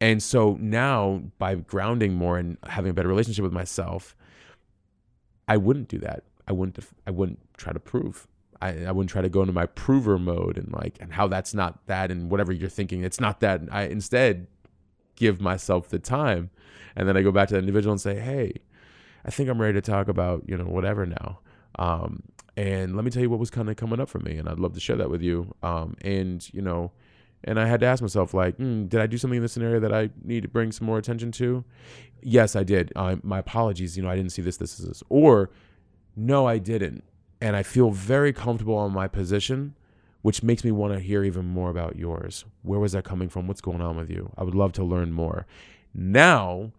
and 0.00 0.22
so 0.22 0.56
now 0.60 1.22
by 1.38 1.54
grounding 1.56 2.14
more 2.14 2.38
and 2.38 2.56
having 2.66 2.90
a 2.90 2.94
better 2.94 3.08
relationship 3.08 3.42
with 3.42 3.52
myself, 3.52 4.16
I 5.46 5.56
wouldn't 5.56 5.88
do 5.88 5.98
that. 5.98 6.24
I 6.48 6.52
wouldn't 6.52 6.78
I 7.06 7.10
wouldn't 7.10 7.38
try 7.56 7.72
to 7.72 7.80
prove. 7.80 8.26
I, 8.62 8.84
I 8.84 8.92
wouldn't 8.92 9.10
try 9.10 9.22
to 9.22 9.28
go 9.28 9.40
into 9.40 9.52
my 9.52 9.66
prover 9.66 10.18
mode 10.18 10.58
and 10.58 10.72
like 10.72 10.96
and 11.00 11.12
how 11.12 11.28
that's 11.28 11.54
not 11.54 11.86
that 11.86 12.10
and 12.10 12.30
whatever 12.30 12.52
you're 12.52 12.68
thinking 12.68 13.04
it's 13.04 13.20
not 13.20 13.40
that. 13.40 13.60
I 13.70 13.84
instead 13.84 14.46
give 15.16 15.40
myself 15.40 15.88
the 15.88 15.98
time 15.98 16.50
and 16.96 17.06
then 17.08 17.16
I 17.16 17.22
go 17.22 17.30
back 17.30 17.48
to 17.48 17.54
that 17.54 17.60
individual 17.60 17.92
and 17.92 18.00
say, 18.00 18.18
"Hey, 18.18 18.54
I 19.24 19.30
think 19.30 19.48
I'm 19.48 19.60
ready 19.60 19.74
to 19.74 19.80
talk 19.80 20.08
about, 20.08 20.44
you 20.46 20.56
know, 20.56 20.64
whatever 20.64 21.06
now." 21.06 21.40
Um, 21.78 22.22
and 22.56 22.96
let 22.96 23.04
me 23.04 23.10
tell 23.10 23.22
you 23.22 23.30
what 23.30 23.38
was 23.38 23.50
kind 23.50 23.70
of 23.70 23.76
coming 23.76 24.00
up 24.00 24.08
for 24.08 24.18
me 24.18 24.36
and 24.36 24.48
I'd 24.48 24.58
love 24.58 24.74
to 24.74 24.80
share 24.80 24.96
that 24.96 25.10
with 25.10 25.22
you. 25.22 25.54
Um, 25.62 25.96
and 26.02 26.52
you 26.52 26.62
know, 26.62 26.92
and 27.44 27.58
I 27.58 27.66
had 27.66 27.80
to 27.80 27.86
ask 27.86 28.02
myself, 28.02 28.34
like, 28.34 28.58
mm, 28.58 28.88
did 28.88 29.00
I 29.00 29.06
do 29.06 29.16
something 29.16 29.36
in 29.36 29.42
this 29.42 29.52
scenario 29.52 29.80
that 29.80 29.92
I 29.92 30.10
need 30.22 30.42
to 30.42 30.48
bring 30.48 30.72
some 30.72 30.86
more 30.86 30.98
attention 30.98 31.32
to? 31.32 31.64
Yes, 32.22 32.54
I 32.54 32.64
did. 32.64 32.92
Uh, 32.94 33.16
my 33.22 33.38
apologies. 33.38 33.96
You 33.96 34.02
know, 34.02 34.10
I 34.10 34.16
didn't 34.16 34.32
see 34.32 34.42
this, 34.42 34.58
this, 34.58 34.78
is 34.78 34.86
this. 34.86 35.02
Or, 35.08 35.50
no, 36.16 36.46
I 36.46 36.58
didn't. 36.58 37.02
And 37.40 37.56
I 37.56 37.62
feel 37.62 37.90
very 37.90 38.32
comfortable 38.32 38.76
on 38.76 38.92
my 38.92 39.08
position, 39.08 39.74
which 40.20 40.42
makes 40.42 40.64
me 40.64 40.70
want 40.70 40.92
to 40.92 41.00
hear 41.00 41.24
even 41.24 41.46
more 41.46 41.70
about 41.70 41.96
yours. 41.96 42.44
Where 42.62 42.78
was 42.78 42.92
that 42.92 43.04
coming 43.04 43.30
from? 43.30 43.46
What's 43.46 43.62
going 43.62 43.80
on 43.80 43.96
with 43.96 44.10
you? 44.10 44.30
I 44.36 44.44
would 44.44 44.54
love 44.54 44.72
to 44.74 44.84
learn 44.84 45.12
more. 45.12 45.46
Now, 45.94 46.72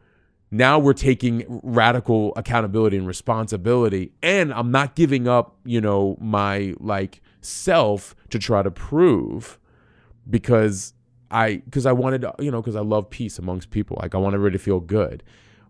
now 0.51 0.77
we're 0.77 0.93
taking 0.93 1.43
radical 1.63 2.33
accountability 2.35 2.97
and 2.97 3.07
responsibility 3.07 4.11
and 4.21 4.53
i'm 4.53 4.69
not 4.69 4.95
giving 4.95 5.25
up 5.25 5.55
you 5.63 5.79
know 5.79 6.17
my 6.19 6.73
like 6.79 7.21
self 7.39 8.13
to 8.29 8.37
try 8.37 8.61
to 8.61 8.69
prove 8.69 9.57
because 10.31 10.93
I 11.29 11.57
because 11.57 11.85
I 11.85 11.91
wanted 11.91 12.21
to, 12.21 12.33
you 12.39 12.49
know 12.49 12.61
because 12.61 12.75
I 12.75 12.81
love 12.81 13.09
peace 13.09 13.37
amongst 13.37 13.69
people. 13.69 13.97
Like 14.01 14.15
I 14.15 14.17
want 14.17 14.33
everybody 14.33 14.57
to 14.57 14.63
feel 14.63 14.79
good, 14.79 15.23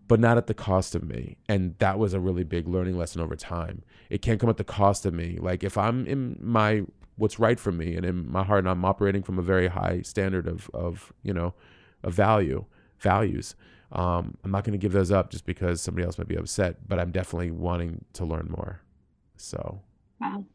but 0.07 0.19
not 0.19 0.37
at 0.37 0.47
the 0.47 0.53
cost 0.53 0.95
of 0.95 1.03
me. 1.03 1.37
And 1.49 1.75
that 1.79 1.99
was 1.99 2.13
a 2.13 2.19
really 2.19 2.43
big 2.43 2.67
learning 2.67 2.97
lesson 2.97 3.21
over 3.21 3.35
time. 3.35 3.83
It 4.09 4.21
can't 4.21 4.39
come 4.39 4.49
at 4.49 4.57
the 4.57 4.63
cost 4.63 5.05
of 5.05 5.13
me. 5.13 5.37
Like 5.41 5.63
if 5.63 5.77
I'm 5.77 6.07
in 6.07 6.37
my 6.39 6.83
what's 7.17 7.39
right 7.39 7.59
for 7.59 7.71
me 7.71 7.95
and 7.95 8.05
in 8.05 8.31
my 8.31 8.43
heart, 8.43 8.59
and 8.59 8.69
I'm 8.69 8.85
operating 8.85 9.23
from 9.23 9.37
a 9.37 9.43
very 9.43 9.67
high 9.67 10.01
standard 10.03 10.47
of 10.47 10.69
of 10.73 11.11
you 11.23 11.33
know, 11.33 11.53
of 12.03 12.13
value 12.13 12.65
values. 12.99 13.55
Um, 13.91 14.37
I'm 14.43 14.51
not 14.51 14.63
going 14.63 14.71
to 14.71 14.77
give 14.77 14.93
those 14.93 15.11
up 15.11 15.31
just 15.31 15.45
because 15.45 15.81
somebody 15.81 16.05
else 16.05 16.17
might 16.17 16.27
be 16.27 16.37
upset, 16.37 16.87
but 16.87 16.97
I'm 16.97 17.11
definitely 17.11 17.51
wanting 17.51 18.05
to 18.13 18.23
learn 18.25 18.47
more. 18.49 18.79
So, 19.35 19.81
wow. 20.21 20.45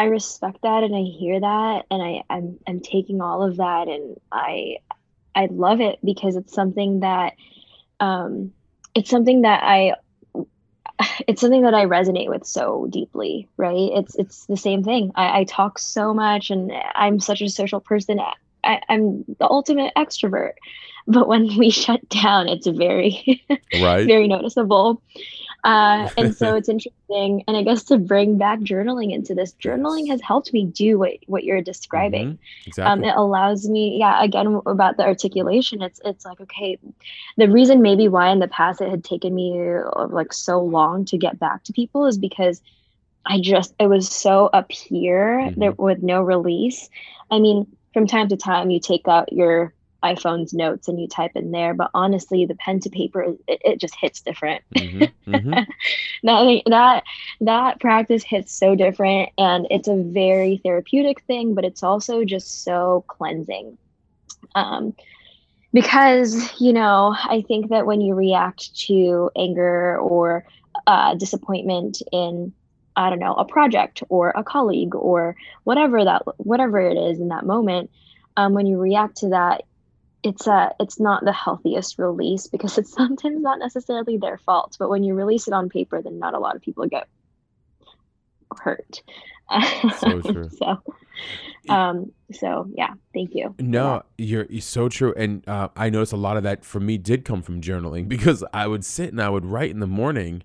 I 0.00 0.04
respect 0.04 0.60
that 0.62 0.82
and 0.82 0.96
I 0.96 1.02
hear 1.02 1.38
that 1.38 1.84
and 1.90 2.02
I, 2.02 2.22
I'm 2.30 2.58
I'm 2.66 2.80
taking 2.80 3.20
all 3.20 3.42
of 3.42 3.58
that 3.58 3.86
and 3.86 4.16
I 4.32 4.78
I 5.34 5.48
love 5.50 5.82
it 5.82 5.98
because 6.02 6.36
it's 6.36 6.54
something 6.54 7.00
that 7.00 7.34
um 8.00 8.54
it's 8.94 9.10
something 9.10 9.42
that 9.42 9.62
I 9.62 9.92
it's 11.28 11.42
something 11.42 11.64
that 11.64 11.74
I 11.74 11.84
resonate 11.84 12.30
with 12.30 12.46
so 12.46 12.88
deeply, 12.88 13.46
right? 13.58 13.90
It's 13.92 14.14
it's 14.14 14.46
the 14.46 14.56
same 14.56 14.82
thing. 14.82 15.12
I, 15.16 15.40
I 15.40 15.44
talk 15.44 15.78
so 15.78 16.14
much 16.14 16.48
and 16.48 16.72
I'm 16.94 17.20
such 17.20 17.42
a 17.42 17.50
social 17.50 17.80
person. 17.80 18.20
I, 18.64 18.80
I'm 18.88 19.26
the 19.38 19.50
ultimate 19.50 19.92
extrovert. 19.98 20.52
But 21.08 21.28
when 21.28 21.46
we 21.58 21.68
shut 21.68 22.08
down, 22.08 22.48
it's 22.48 22.66
very 22.66 23.44
right. 23.78 24.06
very 24.06 24.28
noticeable. 24.28 25.02
Uh, 25.64 26.08
and 26.16 26.34
so 26.34 26.56
it's 26.56 26.68
interesting. 26.68 27.44
And 27.46 27.56
I 27.56 27.62
guess 27.62 27.84
to 27.84 27.98
bring 27.98 28.38
back 28.38 28.60
journaling 28.60 29.12
into 29.12 29.34
this, 29.34 29.54
journaling 29.62 30.08
has 30.08 30.20
helped 30.20 30.52
me 30.52 30.64
do 30.64 30.98
what, 30.98 31.12
what 31.26 31.44
you're 31.44 31.62
describing. 31.62 32.32
Mm-hmm. 32.32 32.68
Exactly. 32.68 32.92
Um, 32.92 33.04
it 33.04 33.16
allows 33.16 33.68
me, 33.68 33.98
yeah, 33.98 34.22
again, 34.22 34.60
about 34.66 34.96
the 34.96 35.04
articulation, 35.04 35.82
it's, 35.82 36.00
it's 36.04 36.24
like, 36.24 36.40
okay, 36.40 36.78
the 37.36 37.48
reason 37.48 37.82
maybe 37.82 38.08
why 38.08 38.30
in 38.30 38.38
the 38.38 38.48
past 38.48 38.80
it 38.80 38.90
had 38.90 39.04
taken 39.04 39.34
me 39.34 39.58
uh, 39.58 40.06
like 40.08 40.32
so 40.32 40.60
long 40.62 41.04
to 41.06 41.18
get 41.18 41.38
back 41.38 41.64
to 41.64 41.72
people 41.72 42.06
is 42.06 42.18
because 42.18 42.60
I 43.26 43.40
just, 43.40 43.74
it 43.78 43.88
was 43.88 44.08
so 44.08 44.46
up 44.52 44.70
here 44.72 45.40
mm-hmm. 45.40 45.60
there, 45.60 45.72
with 45.72 46.02
no 46.02 46.22
release. 46.22 46.88
I 47.30 47.38
mean, 47.38 47.66
from 47.92 48.06
time 48.06 48.28
to 48.28 48.36
time, 48.36 48.70
you 48.70 48.80
take 48.80 49.06
out 49.08 49.32
your 49.32 49.74
iPhone's 50.02 50.52
notes 50.52 50.88
and 50.88 51.00
you 51.00 51.06
type 51.08 51.32
in 51.34 51.50
there. 51.50 51.74
But 51.74 51.90
honestly, 51.94 52.46
the 52.46 52.54
pen 52.54 52.80
to 52.80 52.90
paper, 52.90 53.34
it, 53.46 53.60
it 53.64 53.80
just 53.80 53.94
hits 53.94 54.20
different. 54.20 54.62
Mm-hmm, 54.74 55.32
mm-hmm. 55.34 55.50
that 56.24 56.62
that 56.66 57.04
that 57.40 57.80
practice 57.80 58.22
hits 58.22 58.52
so 58.52 58.74
different, 58.74 59.30
and 59.38 59.66
it's 59.70 59.88
a 59.88 59.96
very 59.96 60.60
therapeutic 60.64 61.22
thing, 61.22 61.54
but 61.54 61.64
it's 61.64 61.82
also 61.82 62.24
just 62.24 62.64
so 62.64 63.04
cleansing. 63.08 63.76
Um, 64.54 64.94
because 65.72 66.60
you 66.60 66.72
know, 66.72 67.14
I 67.18 67.42
think 67.46 67.70
that 67.70 67.86
when 67.86 68.00
you 68.00 68.14
react 68.14 68.74
to 68.86 69.30
anger 69.36 69.98
or 69.98 70.44
uh, 70.86 71.14
disappointment 71.14 72.02
in 72.12 72.52
I 72.96 73.08
don't 73.08 73.20
know, 73.20 73.34
a 73.34 73.44
project 73.44 74.02
or 74.08 74.30
a 74.30 74.44
colleague 74.44 74.94
or 74.94 75.36
whatever 75.64 76.04
that 76.04 76.22
whatever 76.38 76.80
it 76.80 76.96
is 76.96 77.20
in 77.20 77.28
that 77.28 77.46
moment, 77.46 77.90
um, 78.36 78.52
when 78.52 78.66
you 78.66 78.78
react 78.78 79.18
to 79.18 79.28
that, 79.30 79.62
it's 80.22 80.46
a 80.46 80.74
it's 80.78 81.00
not 81.00 81.24
the 81.24 81.32
healthiest 81.32 81.98
release 81.98 82.46
because 82.46 82.78
it's 82.78 82.92
sometimes 82.94 83.40
not 83.40 83.58
necessarily 83.58 84.16
their 84.16 84.38
fault 84.38 84.76
but 84.78 84.88
when 84.88 85.02
you 85.02 85.14
release 85.14 85.48
it 85.48 85.54
on 85.54 85.68
paper 85.68 86.02
then 86.02 86.18
not 86.18 86.34
a 86.34 86.38
lot 86.38 86.56
of 86.56 86.62
people 86.62 86.86
get 86.86 87.08
hurt. 88.58 89.02
So 89.98 90.20
true. 90.20 90.48
So 90.58 90.80
um 91.68 92.12
so 92.32 92.66
yeah 92.74 92.94
thank 93.12 93.34
you 93.34 93.54
no 93.58 94.02
you're, 94.16 94.46
you're 94.48 94.60
so 94.60 94.88
true 94.88 95.12
and 95.16 95.46
uh, 95.48 95.68
i 95.76 95.90
noticed 95.90 96.12
a 96.12 96.16
lot 96.16 96.36
of 96.36 96.42
that 96.42 96.64
for 96.64 96.80
me 96.80 96.96
did 96.96 97.24
come 97.24 97.42
from 97.42 97.60
journaling 97.60 98.08
because 98.08 98.42
i 98.54 98.66
would 98.66 98.84
sit 98.84 99.10
and 99.10 99.20
i 99.20 99.28
would 99.28 99.44
write 99.44 99.70
in 99.70 99.80
the 99.80 99.86
morning 99.86 100.42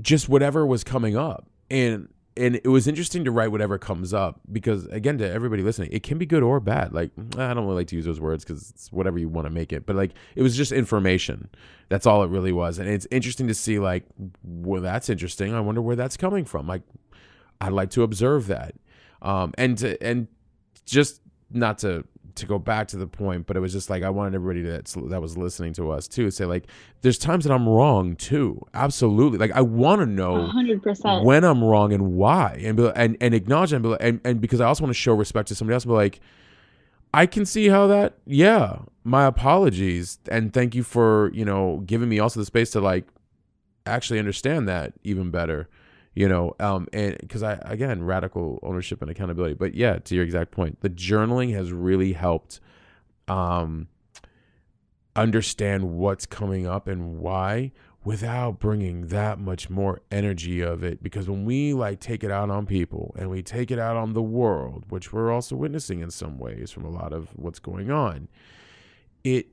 just 0.00 0.28
whatever 0.28 0.64
was 0.64 0.84
coming 0.84 1.16
up 1.16 1.48
and 1.70 2.08
and 2.38 2.56
it 2.56 2.68
was 2.68 2.86
interesting 2.86 3.24
to 3.24 3.30
write 3.30 3.50
whatever 3.50 3.78
comes 3.78 4.14
up 4.14 4.40
because 4.50 4.86
again 4.86 5.18
to 5.18 5.30
everybody 5.30 5.62
listening 5.62 5.90
it 5.92 6.02
can 6.02 6.18
be 6.18 6.26
good 6.26 6.42
or 6.42 6.60
bad. 6.60 6.92
Like 6.92 7.10
i 7.36 7.52
don't 7.52 7.64
really 7.64 7.76
like 7.76 7.88
to 7.88 7.96
use 7.96 8.04
those 8.04 8.20
words 8.20 8.44
because 8.44 8.70
it's 8.70 8.92
whatever 8.92 9.18
you 9.18 9.28
want 9.28 9.46
to 9.46 9.50
make 9.50 9.72
it 9.72 9.84
but 9.84 9.96
like 9.96 10.12
it 10.36 10.42
was 10.42 10.56
just 10.56 10.72
information. 10.72 11.48
That's 11.88 12.06
all 12.06 12.22
it 12.22 12.30
really 12.30 12.52
was 12.52 12.78
and 12.78 12.88
it's 12.88 13.06
interesting 13.10 13.48
to 13.48 13.54
see 13.54 13.78
like 13.78 14.04
well 14.42 14.80
that's 14.80 15.08
interesting. 15.08 15.54
I 15.54 15.60
wonder 15.60 15.82
where 15.82 15.96
that's 15.96 16.16
coming 16.16 16.44
from. 16.44 16.66
Like 16.66 16.82
i'd 17.60 17.72
like 17.72 17.90
to 17.90 18.02
observe 18.02 18.46
that. 18.46 18.74
Um 19.20 19.52
and 19.58 19.76
to, 19.78 20.02
and 20.02 20.28
just 20.86 21.20
not 21.50 21.78
to 21.78 22.04
to 22.38 22.46
go 22.46 22.58
back 22.58 22.88
to 22.88 22.96
the 22.96 23.06
point, 23.06 23.46
but 23.46 23.56
it 23.56 23.60
was 23.60 23.72
just 23.72 23.90
like 23.90 24.02
I 24.02 24.10
wanted 24.10 24.34
everybody 24.34 24.62
that 24.62 24.86
that 25.10 25.20
was 25.20 25.36
listening 25.36 25.72
to 25.74 25.90
us 25.90 26.08
too 26.08 26.30
say 26.30 26.44
like, 26.44 26.66
there's 27.02 27.18
times 27.18 27.44
that 27.44 27.52
I'm 27.52 27.68
wrong 27.68 28.16
too. 28.16 28.64
Absolutely, 28.74 29.38
like 29.38 29.52
I 29.52 29.60
want 29.60 30.00
to 30.00 30.06
know 30.06 30.50
100% 30.52 31.24
when 31.24 31.44
I'm 31.44 31.62
wrong 31.62 31.92
and 31.92 32.14
why, 32.14 32.60
and 32.62 32.76
be, 32.76 32.90
and 32.94 33.16
and 33.20 33.34
acknowledge 33.34 33.72
and 33.72 33.82
be, 33.82 33.96
and 34.00 34.20
and 34.24 34.40
because 34.40 34.60
I 34.60 34.66
also 34.66 34.82
want 34.82 34.90
to 34.90 35.00
show 35.00 35.14
respect 35.14 35.48
to 35.48 35.54
somebody 35.54 35.74
else. 35.74 35.84
Be 35.84 35.92
like, 35.92 36.20
I 37.14 37.26
can 37.26 37.46
see 37.46 37.68
how 37.68 37.86
that. 37.88 38.14
Yeah, 38.26 38.80
my 39.04 39.26
apologies 39.26 40.18
and 40.30 40.52
thank 40.52 40.74
you 40.74 40.82
for 40.82 41.30
you 41.32 41.44
know 41.44 41.82
giving 41.86 42.08
me 42.08 42.18
also 42.18 42.40
the 42.40 42.46
space 42.46 42.70
to 42.70 42.80
like 42.80 43.06
actually 43.86 44.18
understand 44.18 44.68
that 44.68 44.92
even 45.02 45.30
better 45.30 45.68
you 46.18 46.28
know 46.28 46.52
um 46.58 46.88
and 46.92 47.16
because 47.20 47.44
i 47.44 47.52
again 47.62 48.02
radical 48.02 48.58
ownership 48.64 49.00
and 49.00 49.08
accountability 49.08 49.54
but 49.54 49.72
yeah 49.72 50.00
to 50.00 50.16
your 50.16 50.24
exact 50.24 50.50
point 50.50 50.80
the 50.80 50.90
journaling 50.90 51.54
has 51.54 51.70
really 51.70 52.12
helped 52.12 52.58
um 53.28 53.86
understand 55.14 55.96
what's 55.96 56.26
coming 56.26 56.66
up 56.66 56.88
and 56.88 57.18
why 57.18 57.70
without 58.04 58.58
bringing 58.58 59.06
that 59.06 59.38
much 59.38 59.70
more 59.70 60.00
energy 60.10 60.60
of 60.60 60.82
it 60.82 61.00
because 61.04 61.30
when 61.30 61.44
we 61.44 61.72
like 61.72 62.00
take 62.00 62.24
it 62.24 62.32
out 62.32 62.50
on 62.50 62.66
people 62.66 63.14
and 63.16 63.30
we 63.30 63.40
take 63.40 63.70
it 63.70 63.78
out 63.78 63.96
on 63.96 64.12
the 64.12 64.22
world 64.22 64.84
which 64.88 65.12
we're 65.12 65.30
also 65.30 65.54
witnessing 65.54 66.00
in 66.00 66.10
some 66.10 66.36
ways 66.36 66.72
from 66.72 66.84
a 66.84 66.90
lot 66.90 67.12
of 67.12 67.28
what's 67.36 67.60
going 67.60 67.92
on 67.92 68.26
it 69.22 69.46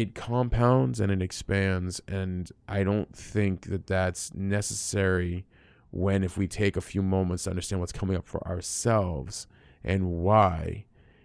it 0.00 0.14
compounds 0.14 1.00
and 1.00 1.10
it 1.12 1.22
expands 1.22 2.00
and 2.08 2.50
i 2.68 2.82
don't 2.82 3.14
think 3.14 3.66
that 3.66 3.86
that's 3.86 4.34
necessary 4.34 5.44
when 5.90 6.22
if 6.22 6.36
we 6.36 6.46
take 6.46 6.76
a 6.76 6.80
few 6.80 7.02
moments 7.02 7.44
to 7.44 7.50
understand 7.50 7.80
what's 7.80 7.92
coming 7.92 8.16
up 8.16 8.26
for 8.26 8.46
ourselves 8.46 9.46
and 9.84 10.10
why 10.10 10.84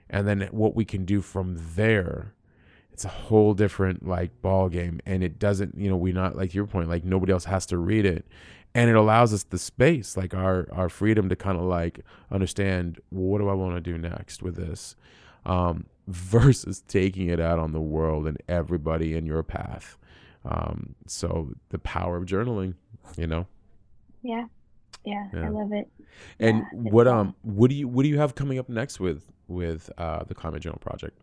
and 0.09 0.27
then 0.27 0.41
what 0.51 0.75
we 0.75 0.85
can 0.85 1.05
do 1.05 1.21
from 1.21 1.55
there 1.75 2.35
it's 2.95 3.03
a 3.03 3.09
whole 3.09 3.53
different 3.53 4.07
like 4.07 4.41
ball 4.41 4.69
game 4.69 5.01
and 5.05 5.21
it 5.21 5.37
doesn't 5.37 5.77
you 5.77 5.89
know 5.89 5.97
we're 5.97 6.13
not 6.13 6.37
like 6.37 6.53
your 6.53 6.65
point 6.65 6.87
like 6.87 7.03
nobody 7.03 7.33
else 7.33 7.43
has 7.43 7.65
to 7.65 7.77
read 7.77 8.05
it. 8.05 8.25
And 8.73 8.89
it 8.89 8.95
allows 8.95 9.33
us 9.33 9.43
the 9.43 9.57
space 9.57 10.15
like 10.15 10.33
our 10.33 10.69
our 10.71 10.87
freedom 10.87 11.27
to 11.27 11.35
kind 11.35 11.57
of 11.57 11.65
like 11.65 11.99
understand 12.31 13.01
well, 13.11 13.25
what 13.25 13.39
do 13.39 13.49
i 13.49 13.53
want 13.53 13.75
to 13.75 13.81
do 13.81 13.97
next 13.97 14.41
with 14.41 14.55
this? 14.55 14.95
Um, 15.45 15.87
versus 16.07 16.83
taking 16.87 17.29
it 17.29 17.39
out 17.39 17.59
on 17.59 17.71
the 17.71 17.81
world 17.81 18.27
and 18.27 18.37
everybody 18.47 19.15
in 19.15 19.25
your 19.25 19.43
path 19.43 19.97
um, 20.45 20.95
so 21.07 21.51
the 21.69 21.79
power 21.79 22.17
of 22.17 22.25
journaling 22.25 22.75
you 23.17 23.27
know 23.27 23.47
yeah. 24.25 24.45
Yeah, 25.05 25.27
yeah. 25.33 25.45
I 25.45 25.49
love 25.49 25.71
it. 25.71 25.87
And 26.39 26.65
yeah, 26.73 26.91
what 26.91 27.07
um 27.07 27.35
what 27.43 27.69
do 27.69 27.75
you 27.75 27.87
what 27.87 28.03
do 28.03 28.09
you 28.09 28.17
have 28.17 28.33
coming 28.33 28.57
up 28.57 28.67
next 28.67 28.99
with 28.99 29.31
with 29.47 29.89
uh 29.97 30.23
the 30.23 30.33
Climate 30.33 30.63
Journal 30.63 30.79
project? 30.79 31.19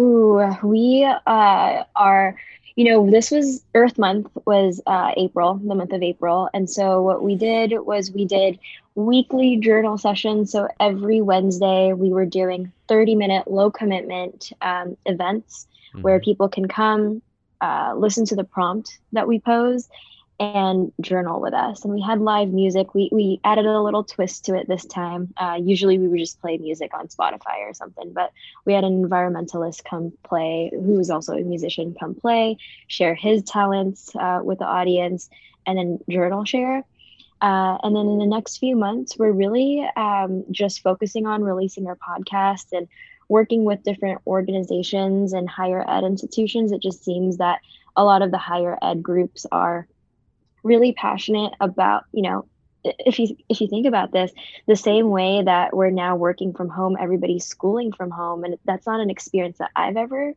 Ooh, 0.00 0.42
we 0.62 1.04
uh 1.04 1.84
are 1.94 2.36
you 2.76 2.84
know, 2.84 3.10
this 3.10 3.32
was 3.32 3.64
Earth 3.74 3.98
Month 3.98 4.28
was 4.44 4.80
uh, 4.86 5.10
April, 5.16 5.54
the 5.56 5.74
month 5.74 5.92
of 5.92 6.00
April, 6.00 6.48
and 6.54 6.70
so 6.70 7.02
what 7.02 7.24
we 7.24 7.34
did 7.34 7.72
was 7.80 8.12
we 8.12 8.24
did 8.24 8.60
weekly 8.98 9.56
journal 9.58 9.96
sessions. 9.96 10.50
So 10.50 10.68
every 10.80 11.20
Wednesday 11.20 11.92
we 11.92 12.10
were 12.10 12.26
doing 12.26 12.72
thirty 12.88 13.14
minute 13.14 13.48
low 13.48 13.70
commitment 13.70 14.52
um, 14.60 14.96
events 15.06 15.68
mm-hmm. 15.94 16.02
where 16.02 16.18
people 16.18 16.48
can 16.48 16.66
come, 16.66 17.22
uh, 17.60 17.94
listen 17.96 18.24
to 18.26 18.36
the 18.36 18.42
prompt 18.42 18.98
that 19.12 19.28
we 19.28 19.38
pose, 19.38 19.88
and 20.40 20.92
journal 21.00 21.40
with 21.40 21.54
us. 21.54 21.84
And 21.84 21.94
we 21.94 22.00
had 22.00 22.20
live 22.20 22.48
music. 22.48 22.92
We, 22.92 23.08
we 23.12 23.40
added 23.44 23.66
a 23.66 23.80
little 23.80 24.02
twist 24.02 24.44
to 24.46 24.56
it 24.56 24.66
this 24.66 24.84
time. 24.84 25.32
Uh, 25.36 25.58
usually 25.60 25.98
we 25.98 26.08
would 26.08 26.18
just 26.18 26.40
play 26.40 26.58
music 26.58 26.92
on 26.92 27.06
Spotify 27.06 27.58
or 27.68 27.74
something, 27.74 28.12
but 28.12 28.32
we 28.64 28.72
had 28.72 28.84
an 28.84 29.04
environmentalist 29.04 29.84
come 29.84 30.12
play, 30.24 30.70
who 30.72 30.98
is 30.98 31.10
also 31.10 31.34
a 31.34 31.42
musician, 31.42 31.94
come 31.98 32.14
play, 32.14 32.56
share 32.88 33.14
his 33.14 33.44
talents 33.44 34.14
uh, 34.16 34.40
with 34.42 34.58
the 34.58 34.66
audience, 34.66 35.30
and 35.66 35.78
then 35.78 35.98
journal 36.08 36.44
share. 36.44 36.84
Uh, 37.40 37.78
and 37.82 37.94
then 37.94 38.08
in 38.08 38.18
the 38.18 38.26
next 38.26 38.58
few 38.58 38.76
months, 38.76 39.16
we're 39.18 39.32
really 39.32 39.88
um, 39.96 40.44
just 40.50 40.82
focusing 40.82 41.26
on 41.26 41.42
releasing 41.42 41.86
our 41.86 41.96
podcast 41.96 42.66
and 42.72 42.88
working 43.28 43.64
with 43.64 43.82
different 43.82 44.20
organizations 44.26 45.32
and 45.32 45.48
higher 45.48 45.84
ed 45.88 46.04
institutions. 46.04 46.72
It 46.72 46.82
just 46.82 47.04
seems 47.04 47.36
that 47.36 47.60
a 47.94 48.04
lot 48.04 48.22
of 48.22 48.30
the 48.30 48.38
higher 48.38 48.78
ed 48.82 49.02
groups 49.02 49.46
are 49.52 49.86
really 50.62 50.92
passionate 50.92 51.52
about, 51.60 52.04
you 52.12 52.22
know, 52.22 52.46
if 52.84 53.18
you 53.18 53.36
if 53.48 53.60
you 53.60 53.68
think 53.68 53.86
about 53.86 54.12
this, 54.12 54.32
the 54.66 54.76
same 54.76 55.10
way 55.10 55.42
that 55.44 55.76
we're 55.76 55.90
now 55.90 56.16
working 56.16 56.54
from 56.54 56.68
home, 56.68 56.96
everybody's 56.98 57.44
schooling 57.44 57.92
from 57.92 58.10
home, 58.10 58.44
and 58.44 58.56
that's 58.64 58.86
not 58.86 59.00
an 59.00 59.10
experience 59.10 59.58
that 59.58 59.70
I've 59.76 59.96
ever 59.96 60.32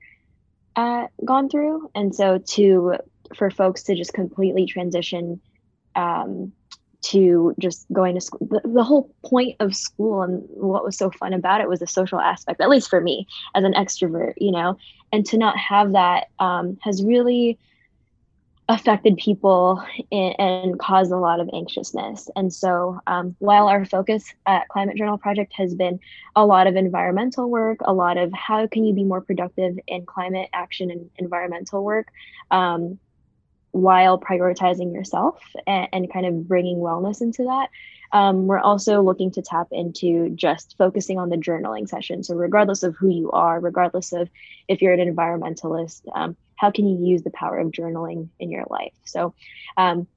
uh, 0.76 1.08
gone 1.24 1.50
through. 1.50 1.90
And 1.96 2.14
so 2.14 2.40
to 2.40 2.96
for 3.36 3.50
folks 3.50 3.84
to 3.84 3.96
just 3.96 4.14
completely 4.14 4.66
transition 4.66 5.40
um, 5.96 6.52
to 7.02 7.56
just 7.60 7.86
going 7.92 8.16
to 8.16 8.22
school. 8.22 8.48
The, 8.50 8.62
the, 8.64 8.84
whole 8.84 9.12
point 9.26 9.56
of 9.60 9.76
school 9.76 10.22
and 10.22 10.44
what 10.50 10.84
was 10.84 10.98
so 10.98 11.10
fun 11.10 11.34
about 11.34 11.62
it 11.62 11.68
was 11.68 11.80
the 11.80 11.88
social 11.88 12.20
aspect, 12.20 12.62
at 12.62 12.70
least 12.70 12.90
for 12.90 13.02
me 13.02 13.28
as 13.56 13.64
an 13.64 13.74
extrovert, 13.74 14.34
you 14.38 14.52
know, 14.52 14.78
and 15.12 15.26
to 15.26 15.38
not 15.38 15.58
have 15.58 15.94
that 15.94 16.28
um, 16.40 16.78
has 16.82 17.04
really 17.04 17.58
affected 18.70 19.18
people 19.18 19.84
in, 20.12 20.32
and 20.40 20.80
caused 20.80 21.12
a 21.12 21.18
lot 21.18 21.40
of 21.40 21.50
anxiousness. 21.54 22.30
And 22.36 22.54
so, 22.54 23.00
um, 23.08 23.36
while 23.40 23.68
our 23.68 23.84
focus 23.86 24.34
at 24.46 24.68
Climate 24.70 24.98
Journal 24.98 25.18
Project 25.18 25.54
has 25.54 25.74
been 25.76 26.00
a 26.36 26.46
lot 26.46 26.68
of 26.68 26.76
environmental 26.76 27.50
work, 27.50 27.80
a 27.84 27.94
lot 27.94 28.18
of 28.18 28.32
how 28.34 28.68
can 28.68 28.86
you 28.86 28.94
be 28.94 29.04
more 29.04 29.22
productive 29.22 29.78
in 29.88 30.06
climate 30.06 30.50
action 30.54 30.92
and 30.92 31.10
environmental 31.18 31.84
work, 31.84 32.08
um, 32.52 33.00
while 33.72 34.20
prioritizing 34.20 34.94
yourself 34.94 35.42
and, 35.66 35.88
and, 35.94 36.14
kind 36.14 36.26
of 36.26 36.48
bringing 36.48 36.78
wellness 36.78 37.22
into 37.22 37.44
that. 37.44 37.70
Um, 38.14 38.48
we're 38.48 38.60
also 38.60 39.02
looking 39.02 39.32
to 39.32 39.42
tap 39.42 39.68
into 39.72 40.30
just 40.32 40.76
focusing 40.78 41.18
on 41.18 41.30
the 41.30 41.38
journaling 41.38 41.88
session. 41.88 42.24
So, 42.24 42.36
regardless 42.36 42.84
of 42.84 42.96
who 42.98 43.10
you 43.10 43.32
are, 43.32 43.60
regardless 43.60 44.12
of 44.12 44.30
if 44.68 44.82
you're 44.82 44.94
an 44.94 45.16
environmentalist, 45.16 46.02
um, 46.14 46.36
how 46.56 46.72
can 46.72 46.88
you 46.88 47.06
use 47.06 47.24
the 47.24 47.32
power 47.32 47.58
of 47.60 47.72
journaling 47.72 48.28
in 48.40 48.52
your 48.52 48.66
life? 48.70 48.94
So, 49.06 49.34
um, 49.78 50.08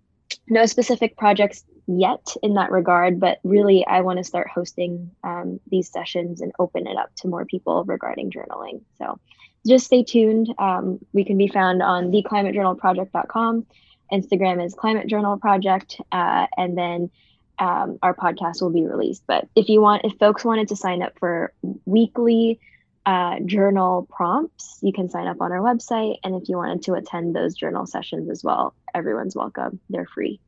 no 0.49 0.67
specific 0.67 1.17
projects 1.17 1.65
yet 1.87 2.37
in 2.43 2.55
that 2.55 2.71
regard, 2.71 3.21
but 3.21 3.39
really, 3.45 3.87
I 3.87 4.01
want 4.01 4.19
to 4.19 4.25
start 4.25 4.49
hosting 4.49 5.13
um, 5.23 5.61
these 5.71 5.91
sessions 5.91 6.41
and 6.41 6.53
open 6.59 6.87
it 6.87 6.97
up 6.97 7.15
to 7.19 7.29
more 7.29 7.45
people 7.45 7.85
regarding 7.85 8.31
journaling. 8.31 8.83
So, 8.99 9.21
just 9.67 9.87
stay 9.87 10.03
tuned. 10.05 10.53
Um, 10.59 10.99
we 11.12 11.25
can 11.25 11.39
be 11.39 11.49
found 11.49 11.83
on 11.83 12.11
theclimatejournalproject.com. 12.11 13.67
Instagram 14.12 14.65
is 14.65 14.75
Climate 14.75 15.07
Journal 15.07 15.39
Project, 15.39 16.01
uh, 16.12 16.47
and 16.57 16.77
then 16.77 17.11
um, 17.59 17.99
our 18.03 18.15
podcast 18.15 18.61
will 18.61 18.73
be 18.73 18.85
released. 18.85 19.23
But 19.27 19.49
if 19.55 19.69
you 19.69 19.81
want, 19.81 20.05
if 20.05 20.12
folks 20.19 20.45
wanted 20.45 20.69
to 20.69 20.77
sign 20.77 21.03
up 21.03 21.19
for 21.19 21.53
weekly 21.85 22.61
uh, 23.07 23.41
journal 23.45 24.07
prompts, 24.11 24.79
you 24.83 24.93
can 24.93 25.09
sign 25.09 25.27
up 25.27 25.41
on 25.41 25.53
our 25.53 25.61
website. 25.61 26.17
And 26.25 26.35
if 26.41 26.49
you 26.49 26.57
wanted 26.57 26.83
to 26.85 26.95
attend 26.95 27.35
those 27.35 27.55
journal 27.55 27.87
sessions 27.87 28.31
as 28.31 28.43
well, 28.43 28.75
everyone's 28.95 29.37
welcome. 29.37 29.81
They're 29.91 30.07
free. 30.07 30.41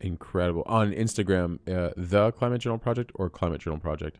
Incredible. 0.00 0.62
On 0.66 0.92
Instagram, 0.92 1.58
uh, 1.68 1.92
the 1.96 2.32
Climate 2.32 2.60
Journal 2.60 2.78
Project 2.78 3.10
or 3.14 3.28
Climate 3.28 3.60
Journal 3.60 3.80
Project? 3.80 4.18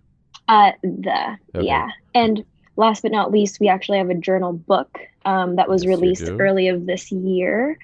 Uh, 0.48 0.72
the 0.82 1.36
okay. 1.54 1.66
yeah, 1.66 1.88
and 2.14 2.44
last 2.78 3.02
but 3.02 3.12
not 3.12 3.30
least, 3.30 3.60
we 3.60 3.68
actually 3.68 3.98
have 3.98 4.08
a 4.08 4.14
journal 4.14 4.52
book 4.52 4.98
um, 5.24 5.56
that 5.56 5.68
was 5.68 5.84
yes, 5.84 5.90
released 5.90 6.30
early 6.38 6.68
of 6.68 6.86
this 6.86 7.12
year. 7.12 7.76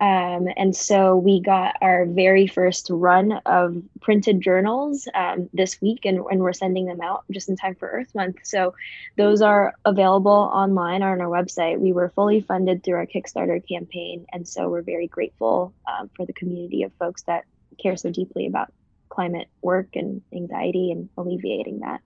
Um, 0.00 0.48
and 0.56 0.74
so 0.76 1.16
we 1.16 1.40
got 1.40 1.74
our 1.82 2.06
very 2.06 2.46
first 2.46 2.88
run 2.88 3.32
of 3.46 3.82
printed 4.00 4.40
journals 4.40 5.08
um, 5.12 5.50
this 5.52 5.80
week, 5.82 6.04
and, 6.04 6.24
and, 6.30 6.38
we're 6.38 6.52
sending 6.52 6.86
them 6.86 7.00
out 7.00 7.24
just 7.32 7.48
in 7.48 7.56
time 7.56 7.74
for 7.74 7.88
Earth 7.88 8.14
Month. 8.14 8.36
So 8.44 8.74
those 9.16 9.42
are 9.42 9.74
available 9.84 10.30
online 10.30 11.02
on 11.02 11.20
our 11.20 11.26
website. 11.26 11.80
We 11.80 11.92
were 11.92 12.12
fully 12.14 12.40
funded 12.40 12.84
through 12.84 12.94
our 12.94 13.06
Kickstarter 13.06 13.60
campaign, 13.68 14.24
and 14.32 14.46
so 14.46 14.68
we're 14.68 14.82
very 14.82 15.08
grateful 15.08 15.74
um, 15.88 16.10
for 16.16 16.24
the 16.24 16.32
community 16.32 16.84
of 16.84 16.92
folks 17.00 17.22
that 17.22 17.44
care 17.82 17.96
so 17.96 18.08
deeply 18.08 18.46
about 18.46 18.72
climate 19.08 19.48
work 19.62 19.96
and 19.96 20.22
anxiety 20.32 20.92
and 20.92 21.08
alleviating 21.16 21.80
that. 21.80 22.00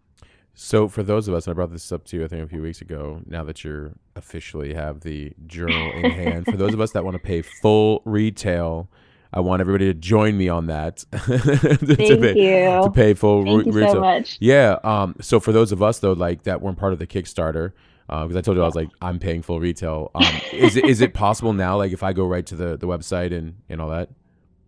So 0.55 0.87
for 0.87 1.03
those 1.03 1.29
of 1.29 1.35
us, 1.35 1.47
and 1.47 1.53
I 1.53 1.55
brought 1.55 1.73
this 1.73 1.91
up 1.93 2.05
to 2.07 2.17
you, 2.17 2.25
I 2.25 2.29
think 2.29 2.45
a 2.45 2.49
few 2.49 2.61
weeks 2.63 2.81
ago. 2.83 3.21
Now 3.27 3.43
that 3.45 3.65
you're 3.65 3.93
officially 4.17 4.75
have 4.75 5.01
the 5.01 5.33
journal 5.47 5.93
in 5.93 6.11
hand, 6.11 6.45
for 6.45 6.57
those 6.57 6.75
of 6.75 6.81
us 6.81 6.93
that 6.93 7.05
want 7.05 7.15
to 7.15 7.23
pay 7.23 7.43
full 7.43 8.03
retail, 8.05 8.89
I 9.33 9.41
want 9.41 9.61
everybody 9.61 9.87
to 9.87 9.95
join 9.95 10.37
me 10.37 10.49
on 10.49 10.67
that. 10.67 10.99
to, 11.11 11.19
Thank 11.19 11.79
to 11.79 12.17
pay, 12.19 12.37
you. 12.37 12.83
To 12.83 12.91
pay 12.91 13.15
full 13.15 13.45
Thank 13.45 13.59
re- 13.59 13.65
you 13.65 13.73
retail. 13.73 13.93
so 13.95 14.01
much. 14.01 14.37
Yeah. 14.41 14.79
Um. 14.85 15.17
So 15.21 15.41
for 15.41 15.53
those 15.53 15.73
of 15.73 15.83
us 15.83 16.01
though, 16.01 16.13
like 16.13 16.43
that 16.43 16.61
weren't 16.61 16.79
part 16.79 16.93
of 16.93 16.99
the 16.99 17.07
Kickstarter, 17.07 17.73
because 18.07 18.37
uh, 18.37 18.39
I 18.39 18.43
told 18.43 18.59
you 18.59 18.63
I 18.63 18.67
was 18.67 18.75
like 18.75 18.91
I'm 19.01 19.19
paying 19.19 19.41
full 19.41 19.59
retail. 19.59 20.11
Um. 20.15 20.25
is 20.53 20.77
it 20.77 20.85
is 20.85 21.01
it 21.01 21.15
possible 21.15 21.55
now? 21.55 21.79
Like 21.79 21.93
if 21.93 22.03
I 22.03 22.13
go 22.13 22.27
right 22.27 22.45
to 22.45 22.57
the 22.57 22.77
the 22.77 22.87
website 22.87 23.33
and 23.33 23.55
and 23.71 23.81
all 23.81 23.89
that. 23.89 24.11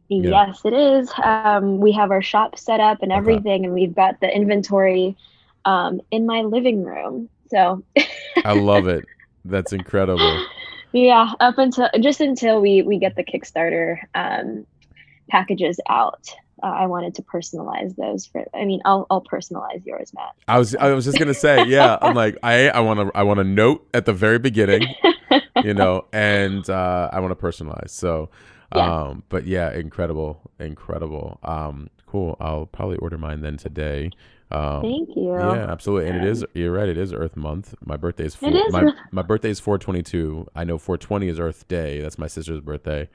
Yeah. 0.08 0.30
Yes, 0.30 0.60
it 0.64 0.74
is. 0.74 1.10
Um, 1.22 1.78
we 1.80 1.90
have 1.92 2.10
our 2.10 2.22
shop 2.22 2.58
set 2.58 2.78
up 2.78 3.02
and 3.02 3.10
everything, 3.10 3.60
okay. 3.60 3.64
and 3.64 3.72
we've 3.74 3.94
got 3.94 4.20
the 4.20 4.34
inventory 4.34 5.16
um, 5.64 6.00
in 6.10 6.26
my 6.26 6.42
living 6.42 6.84
room. 6.84 7.28
So 7.50 7.82
I 8.44 8.54
love 8.54 8.88
it. 8.88 9.04
That's 9.44 9.72
incredible. 9.72 10.46
Yeah, 10.92 11.32
up 11.40 11.58
until 11.58 11.90
just 12.00 12.20
until 12.20 12.60
we 12.60 12.82
we 12.82 12.98
get 12.98 13.16
the 13.16 13.24
Kickstarter 13.24 13.98
um, 14.14 14.66
packages 15.28 15.80
out. 15.88 16.28
Uh, 16.62 16.68
I 16.68 16.86
wanted 16.86 17.16
to 17.16 17.22
personalize 17.22 17.96
those 17.96 18.26
for. 18.26 18.46
I 18.54 18.64
mean, 18.64 18.80
I'll 18.84 19.06
I'll 19.10 19.22
personalize 19.22 19.84
yours, 19.84 20.12
Matt. 20.14 20.32
I 20.48 20.58
was 20.58 20.74
I 20.76 20.92
was 20.92 21.04
just 21.04 21.18
gonna 21.18 21.34
say, 21.34 21.64
yeah. 21.66 21.98
I'm 22.00 22.14
like 22.24 22.38
I 22.42 22.68
I 22.68 22.80
want 22.80 23.00
to 23.00 23.16
I 23.16 23.24
want 23.24 23.40
a 23.40 23.44
note 23.44 23.86
at 23.92 24.06
the 24.06 24.12
very 24.12 24.38
beginning, 24.38 24.86
you 25.62 25.74
know, 25.74 26.06
and 26.12 26.68
uh, 26.70 27.10
I 27.12 27.20
want 27.20 27.38
to 27.38 27.44
personalize. 27.44 27.90
So, 27.90 28.30
yeah. 28.74 29.02
um, 29.02 29.24
but 29.28 29.46
yeah, 29.46 29.72
incredible, 29.72 30.40
incredible. 30.60 31.40
Um, 31.42 31.90
cool. 32.06 32.36
I'll 32.38 32.66
probably 32.66 32.96
order 32.98 33.18
mine 33.18 33.40
then 33.40 33.56
today. 33.56 34.10
Um, 34.50 34.82
Thank 34.82 35.10
you. 35.16 35.32
Yeah, 35.32 35.70
absolutely. 35.70 36.10
And 36.10 36.18
it 36.18 36.24
is. 36.24 36.44
You're 36.54 36.72
right. 36.72 36.88
It 36.88 36.98
is 36.98 37.12
Earth 37.12 37.36
Month. 37.36 37.74
My 37.84 37.96
birthday 37.96 38.26
is. 38.26 38.34
Four, 38.34 38.50
it 38.50 38.54
is. 38.54 38.72
My, 38.72 38.92
my 39.10 39.22
birthday 39.22 39.50
is 39.50 39.60
422. 39.60 40.48
I 40.54 40.64
know 40.64 40.78
420 40.78 41.28
is 41.28 41.40
Earth 41.40 41.66
Day. 41.68 42.00
That's 42.00 42.18
my 42.18 42.26
sister's 42.26 42.60
birthday. 42.60 43.08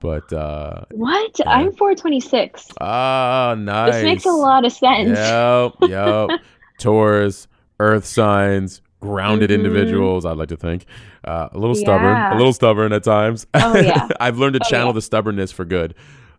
But 0.00 0.32
uh 0.32 0.84
what? 0.90 1.38
Yeah. 1.38 1.48
I'm 1.48 1.70
426. 1.72 2.68
Ah, 2.80 3.54
nice. 3.56 3.94
This 3.94 4.02
makes 4.02 4.24
a 4.24 4.32
lot 4.32 4.64
of 4.64 4.72
sense. 4.72 5.16
Yep. 5.16 5.90
Yep. 5.90 6.40
Taurus, 6.78 7.46
Earth 7.78 8.04
signs, 8.04 8.82
grounded 9.00 9.50
mm-hmm. 9.50 9.64
individuals. 9.64 10.26
I'd 10.26 10.36
like 10.36 10.48
to 10.48 10.56
think. 10.56 10.86
Uh, 11.22 11.48
a 11.52 11.58
little 11.58 11.76
stubborn. 11.76 12.16
A 12.16 12.36
little 12.36 12.52
stubborn 12.52 12.92
at 12.92 13.04
times. 13.04 13.46
Oh 13.54 13.76
yeah. 13.76 14.08
I've 14.20 14.38
learned 14.38 14.54
to 14.54 14.60
oh, 14.64 14.68
channel 14.68 14.88
yeah. 14.88 14.94
the 14.94 15.02
stubbornness 15.02 15.52
for 15.52 15.64
good. 15.64 15.94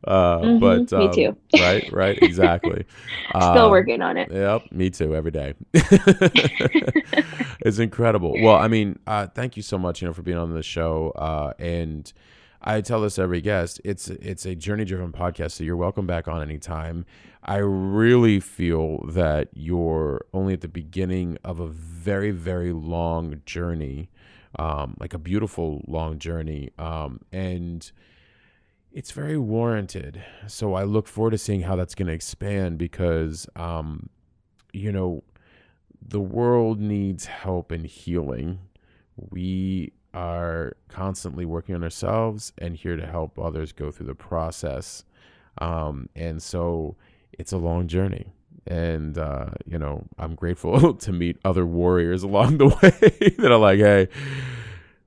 Uh, 0.06 0.40
mm-hmm, 0.40 0.60
but 0.60 0.92
um, 0.94 1.08
me 1.08 1.16
too. 1.16 1.38
right, 1.60 1.92
right, 1.92 2.18
exactly. 2.22 2.86
Still 3.30 3.42
uh, 3.42 3.70
working 3.70 4.02
on 4.02 4.18
it. 4.18 4.32
Yep, 4.32 4.72
me 4.72 4.90
too. 4.90 5.16
Every 5.16 5.32
day. 5.32 5.54
it's 5.74 7.80
incredible. 7.80 8.36
Well, 8.42 8.56
I 8.56 8.68
mean, 8.68 9.00
uh, 9.08 9.28
thank 9.28 9.56
you 9.56 9.64
so 9.64 9.78
much, 9.78 10.02
you 10.02 10.08
know, 10.08 10.14
for 10.14 10.22
being 10.22 10.38
on 10.38 10.54
the 10.54 10.64
show. 10.64 11.12
Uh, 11.12 11.54
and 11.58 12.12
I 12.62 12.82
tell 12.82 13.02
this 13.02 13.18
every 13.18 13.42
guest. 13.42 13.82
It's 13.84 14.10
it's 14.10 14.46
a 14.46 14.56
journey 14.56 14.86
driven 14.86 15.12
podcast, 15.12 15.52
so 15.52 15.64
you're 15.64 15.78
welcome 15.78 16.08
back 16.08 16.28
on 16.28 16.42
anytime. 16.42 17.06
I 17.44 17.58
really 17.58 18.40
feel 18.40 19.06
that 19.08 19.50
you're 19.54 20.26
only 20.34 20.54
at 20.54 20.62
the 20.62 20.70
beginning 20.70 21.38
of 21.44 21.60
a 21.60 21.68
very 21.68 22.32
very 22.32 22.72
long 22.72 23.42
journey, 23.46 24.10
um, 24.58 24.96
like 25.00 25.14
a 25.14 25.18
beautiful 25.18 25.84
long 25.88 26.20
journey, 26.20 26.72
um, 26.78 27.20
and 27.32 27.92
it's 28.94 29.12
very 29.12 29.38
warranted. 29.38 30.24
So 30.48 30.76
I 30.76 30.84
look 30.84 31.08
forward 31.08 31.32
to 31.32 31.38
seeing 31.40 31.64
how 31.64 31.76
that's 31.76 31.96
going 31.96 32.08
to 32.08 32.14
expand 32.14 32.78
because, 32.78 33.48
um, 33.56 34.10
you 34.72 34.92
know, 34.92 35.24
the 36.00 36.20
world 36.20 36.80
needs 36.80 37.26
help 37.26 37.72
and 37.72 37.88
healing. 37.88 38.60
We 39.18 39.94
are 40.14 40.74
constantly 40.90 41.44
working 41.44 41.74
on 41.74 41.84
ourselves 41.84 42.54
and 42.60 42.76
here 42.76 42.96
to 42.96 43.08
help 43.08 43.40
others 43.40 43.72
go 43.72 43.90
through 43.90 44.06
the 44.06 44.16
process. 44.16 45.04
Um, 45.58 46.08
and 46.16 46.42
so 46.42 46.96
it's 47.32 47.52
a 47.52 47.58
long 47.58 47.88
journey. 47.88 48.28
And, 48.68 49.18
uh, 49.18 49.48
you 49.66 49.80
know, 49.80 50.06
I'm 50.20 50.36
grateful 50.36 50.94
to 50.94 51.12
meet 51.12 51.38
other 51.44 51.66
warriors 51.66 52.22
along 52.22 52.60
the 52.60 52.68
way 52.82 53.30
that 53.40 53.52
are 53.52 53.58
like, 53.58 53.80
hey, 53.80 54.08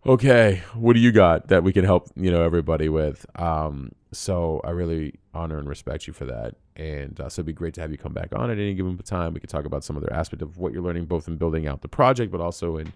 okay, 0.07 0.63
what 0.75 0.95
do 0.95 1.01
you 1.01 1.13
got 1.13 1.49
that 1.49 1.63
we 1.63 1.73
can 1.73 1.85
help, 1.85 2.09
you 2.17 2.31
know, 2.31 2.43
everybody 2.43 2.89
with? 2.89 3.27
Um, 3.37 3.93
so 4.13 4.61
I 4.65 4.71
really 4.71 5.15
honor 5.35 5.59
and 5.59 5.69
respect 5.69 6.07
you 6.07 6.13
for 6.13 6.25
that. 6.27 6.55
And 6.77 7.21
uh, 7.21 7.29
so 7.29 7.41
it'd 7.41 7.47
be 7.47 7.53
great 7.53 7.75
to 7.75 7.81
have 7.81 7.91
you 7.91 7.99
come 7.99 8.13
back 8.13 8.35
on 8.35 8.51
at 8.51 8.59
any 8.59 8.75
given 8.75 8.97
time. 8.99 9.35
We 9.35 9.41
could 9.41 9.51
talk 9.51 9.65
about 9.65 9.85
some 9.85 9.97
other 9.97 10.13
aspect 10.13 10.43
of 10.43 10.59
what 10.59 10.73
you're 10.73 10.83
learning, 10.83 11.07
both 11.07 11.29
in 11.29 11.37
building 11.37 11.67
out 11.67 11.83
the 11.83 11.89
project, 11.89 12.31
but 12.31 12.41
also 12.41 12.77
in 12.77 12.93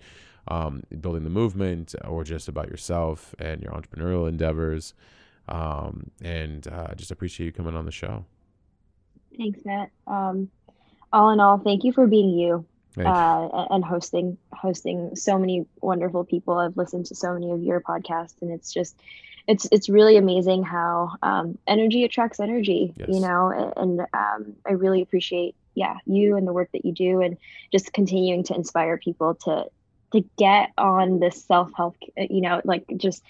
um, 0.48 0.82
building 1.00 1.24
the 1.24 1.30
movement 1.30 1.94
or 2.04 2.24
just 2.24 2.48
about 2.48 2.68
yourself 2.68 3.34
and 3.38 3.62
your 3.62 3.72
entrepreneurial 3.72 4.28
endeavors. 4.28 4.94
Um, 5.48 6.10
and 6.22 6.66
uh, 6.68 6.94
just 6.94 7.10
appreciate 7.10 7.46
you 7.46 7.52
coming 7.52 7.74
on 7.74 7.84
the 7.84 7.92
show. 7.92 8.24
Thanks, 9.36 9.60
Matt. 9.64 9.90
Um, 10.06 10.50
all 11.12 11.30
in 11.30 11.40
all, 11.40 11.58
thank 11.58 11.84
you 11.84 11.92
for 11.92 12.06
being 12.06 12.30
you 12.30 12.64
uh, 12.98 13.66
and 13.70 13.84
hosting 13.84 14.36
hosting 14.52 15.14
so 15.16 15.38
many 15.38 15.66
wonderful 15.80 16.24
people. 16.24 16.58
I've 16.58 16.76
listened 16.76 17.06
to 17.06 17.14
so 17.14 17.34
many 17.34 17.50
of 17.50 17.62
your 17.62 17.80
podcasts, 17.80 18.40
and 18.42 18.50
it's 18.50 18.72
just 18.72 18.96
it's 19.46 19.66
it's 19.72 19.88
really 19.88 20.16
amazing 20.16 20.62
how 20.62 21.12
um, 21.22 21.58
energy 21.66 22.04
attracts 22.04 22.40
energy. 22.40 22.92
Yes. 22.96 23.08
You 23.10 23.20
know, 23.20 23.72
and 23.76 24.00
um, 24.12 24.56
I 24.66 24.72
really 24.72 25.02
appreciate 25.02 25.54
yeah 25.74 25.96
you 26.06 26.36
and 26.36 26.46
the 26.46 26.52
work 26.52 26.70
that 26.72 26.84
you 26.84 26.92
do, 26.92 27.20
and 27.20 27.36
just 27.72 27.92
continuing 27.92 28.44
to 28.44 28.54
inspire 28.54 28.98
people 28.98 29.34
to 29.46 29.66
to 30.12 30.24
get 30.36 30.70
on 30.76 31.20
this 31.20 31.44
self 31.44 31.70
help. 31.76 31.96
You 32.16 32.40
know, 32.40 32.60
like 32.64 32.84
just 32.96 33.22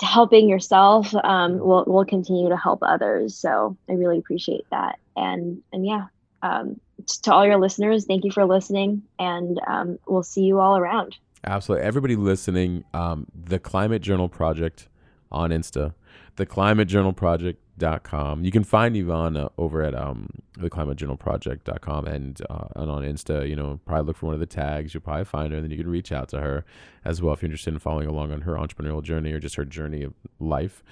helping 0.00 0.48
yourself 0.48 1.14
um, 1.14 1.58
will 1.58 1.84
will 1.86 2.04
continue 2.04 2.48
to 2.48 2.56
help 2.56 2.80
others. 2.82 3.36
So 3.36 3.76
I 3.88 3.92
really 3.92 4.18
appreciate 4.18 4.66
that. 4.70 4.98
And 5.16 5.62
and 5.72 5.86
yeah, 5.86 6.06
um, 6.44 6.80
to 7.22 7.32
all 7.32 7.44
your 7.44 7.58
listeners, 7.58 8.04
thank 8.04 8.24
you 8.24 8.30
for 8.30 8.44
listening, 8.44 9.02
and 9.18 9.60
um, 9.66 9.98
we'll 10.06 10.22
see 10.22 10.42
you 10.42 10.60
all 10.60 10.76
around. 10.76 11.16
Absolutely, 11.44 11.86
everybody 11.86 12.16
listening, 12.16 12.84
um, 12.94 13.26
the 13.34 13.58
Climate 13.58 14.02
Journal 14.02 14.28
Project 14.28 14.88
on 15.32 15.50
Insta, 15.50 15.94
the 16.36 16.46
Climate 16.46 16.88
Journal 16.88 17.12
Project 17.12 17.60
com. 18.02 18.44
You 18.44 18.50
can 18.50 18.64
find 18.64 18.96
Yvonne 18.96 19.36
uh, 19.36 19.48
over 19.58 19.82
at 19.82 19.94
um, 19.94 20.28
the 20.56 20.70
Climate 20.70 20.96
Journal 20.96 21.16
Project.com 21.16 22.06
and, 22.06 22.40
uh, 22.48 22.68
and 22.76 22.90
on 22.90 23.02
Insta. 23.02 23.48
You 23.48 23.56
know, 23.56 23.80
probably 23.84 24.06
look 24.06 24.16
for 24.16 24.26
one 24.26 24.34
of 24.34 24.40
the 24.40 24.46
tags. 24.46 24.94
You'll 24.94 25.02
probably 25.02 25.24
find 25.24 25.52
her, 25.52 25.58
and 25.58 25.64
then 25.64 25.70
you 25.70 25.78
can 25.82 25.90
reach 25.90 26.12
out 26.12 26.28
to 26.30 26.40
her 26.40 26.64
as 27.04 27.20
well 27.20 27.34
if 27.34 27.42
you're 27.42 27.48
interested 27.48 27.74
in 27.74 27.80
following 27.80 28.08
along 28.08 28.32
on 28.32 28.42
her 28.42 28.54
entrepreneurial 28.54 29.02
journey 29.02 29.32
or 29.32 29.40
just 29.40 29.56
her 29.56 29.64
journey 29.64 30.02
of 30.02 30.14
life. 30.38 30.82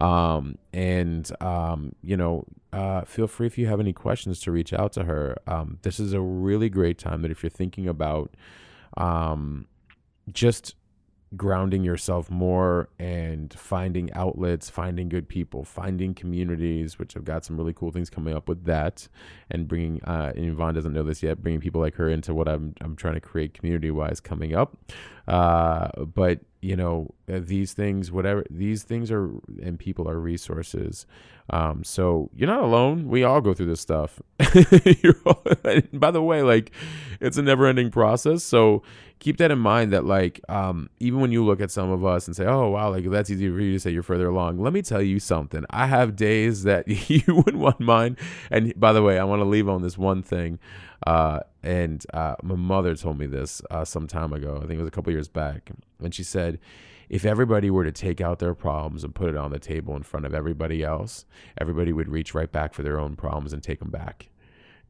Um, 0.00 0.56
and 0.72 1.30
um, 1.40 1.94
you 2.02 2.16
know, 2.16 2.44
uh, 2.72 3.02
feel 3.02 3.26
free 3.26 3.46
if 3.46 3.58
you 3.58 3.66
have 3.66 3.80
any 3.80 3.92
questions 3.92 4.40
to 4.40 4.52
reach 4.52 4.72
out 4.72 4.92
to 4.94 5.04
her. 5.04 5.36
Um, 5.46 5.78
this 5.82 6.00
is 6.00 6.12
a 6.12 6.20
really 6.20 6.68
great 6.68 6.98
time 6.98 7.22
that 7.22 7.30
if 7.30 7.42
you're 7.42 7.50
thinking 7.50 7.86
about 7.88 8.34
um, 8.96 9.66
just 10.32 10.74
grounding 11.36 11.82
yourself 11.82 12.30
more 12.30 12.88
and 12.98 13.52
finding 13.54 14.12
outlets, 14.12 14.68
finding 14.68 15.08
good 15.08 15.28
people, 15.28 15.64
finding 15.64 16.14
communities, 16.14 16.98
which 16.98 17.16
I've 17.16 17.24
got 17.24 17.44
some 17.44 17.56
really 17.56 17.72
cool 17.72 17.90
things 17.90 18.10
coming 18.10 18.34
up 18.34 18.48
with 18.48 18.64
that, 18.64 19.08
and 19.50 19.66
bringing. 19.66 20.02
Uh, 20.04 20.32
and 20.34 20.46
Yvonne 20.46 20.74
doesn't 20.74 20.92
know 20.92 21.02
this 21.02 21.22
yet, 21.22 21.42
bringing 21.42 21.60
people 21.60 21.80
like 21.80 21.94
her 21.96 22.08
into 22.08 22.34
what 22.34 22.48
I'm 22.48 22.74
I'm 22.80 22.96
trying 22.96 23.14
to 23.14 23.20
create 23.20 23.54
community 23.54 23.90
wise 23.90 24.20
coming 24.20 24.54
up. 24.54 24.76
Uh, 25.26 25.88
but 26.04 26.40
you 26.62 26.76
know 26.76 27.12
uh, 27.30 27.40
these 27.42 27.74
things, 27.74 28.10
whatever 28.10 28.44
these 28.48 28.84
things 28.84 29.10
are, 29.10 29.30
and 29.62 29.78
people 29.78 30.08
are 30.08 30.18
resources. 30.18 31.06
Um, 31.50 31.82
so 31.84 32.30
you're 32.34 32.48
not 32.48 32.62
alone. 32.62 33.08
We 33.08 33.24
all 33.24 33.40
go 33.40 33.52
through 33.52 33.66
this 33.66 33.80
stuff. 33.80 34.22
all, 35.26 35.42
by 35.92 36.10
the 36.12 36.22
way, 36.22 36.42
like 36.42 36.70
it's 37.20 37.36
a 37.36 37.42
never 37.42 37.66
ending 37.66 37.90
process. 37.90 38.44
So 38.44 38.82
keep 39.22 39.36
that 39.36 39.52
in 39.52 39.58
mind 39.58 39.92
that 39.92 40.04
like 40.04 40.40
um, 40.48 40.90
even 40.98 41.20
when 41.20 41.30
you 41.30 41.44
look 41.44 41.60
at 41.60 41.70
some 41.70 41.90
of 41.90 42.04
us 42.04 42.26
and 42.26 42.34
say 42.34 42.44
oh 42.44 42.70
wow 42.70 42.90
like 42.90 43.08
that's 43.08 43.30
easy 43.30 43.48
for 43.48 43.60
you 43.60 43.72
to 43.72 43.80
say 43.80 43.90
you're 43.90 44.02
further 44.02 44.28
along. 44.28 44.58
Let 44.58 44.72
me 44.72 44.82
tell 44.82 45.00
you 45.00 45.20
something. 45.20 45.64
I 45.70 45.86
have 45.86 46.16
days 46.16 46.64
that 46.64 46.88
you 47.08 47.22
wouldn't 47.28 47.58
want 47.58 47.78
mine. 47.78 48.16
And 48.50 48.78
by 48.78 48.92
the 48.92 49.02
way 49.02 49.18
i 49.18 49.24
want 49.24 49.40
to 49.40 49.44
leave 49.44 49.68
on 49.68 49.82
this 49.82 49.96
one 49.96 50.22
thing 50.22 50.58
uh, 51.06 51.40
and 51.62 52.04
uh, 52.12 52.34
my 52.42 52.56
mother 52.56 52.96
told 52.96 53.18
me 53.18 53.26
this 53.26 53.62
uh, 53.70 53.84
some 53.84 54.06
time 54.06 54.32
ago. 54.32 54.56
I 54.56 54.66
think 54.66 54.72
it 54.72 54.78
was 54.78 54.88
a 54.88 54.92
couple 54.92 55.12
years 55.12 55.28
back. 55.28 55.70
And 56.00 56.12
she 56.12 56.24
said 56.24 56.58
if 57.08 57.24
everybody 57.24 57.70
were 57.70 57.84
to 57.84 57.92
take 57.92 58.20
out 58.20 58.40
their 58.40 58.54
problems 58.54 59.04
and 59.04 59.14
put 59.14 59.28
it 59.28 59.36
on 59.36 59.52
the 59.52 59.58
table 59.60 59.94
in 59.94 60.02
front 60.02 60.26
of 60.26 60.34
everybody 60.34 60.82
else 60.82 61.26
everybody 61.58 61.92
would 61.92 62.08
reach 62.08 62.34
right 62.34 62.50
back 62.50 62.72
for 62.72 62.82
their 62.82 62.98
own 62.98 63.14
problems 63.16 63.52
and 63.52 63.62
take 63.62 63.80
them 63.80 63.90
back 63.90 64.28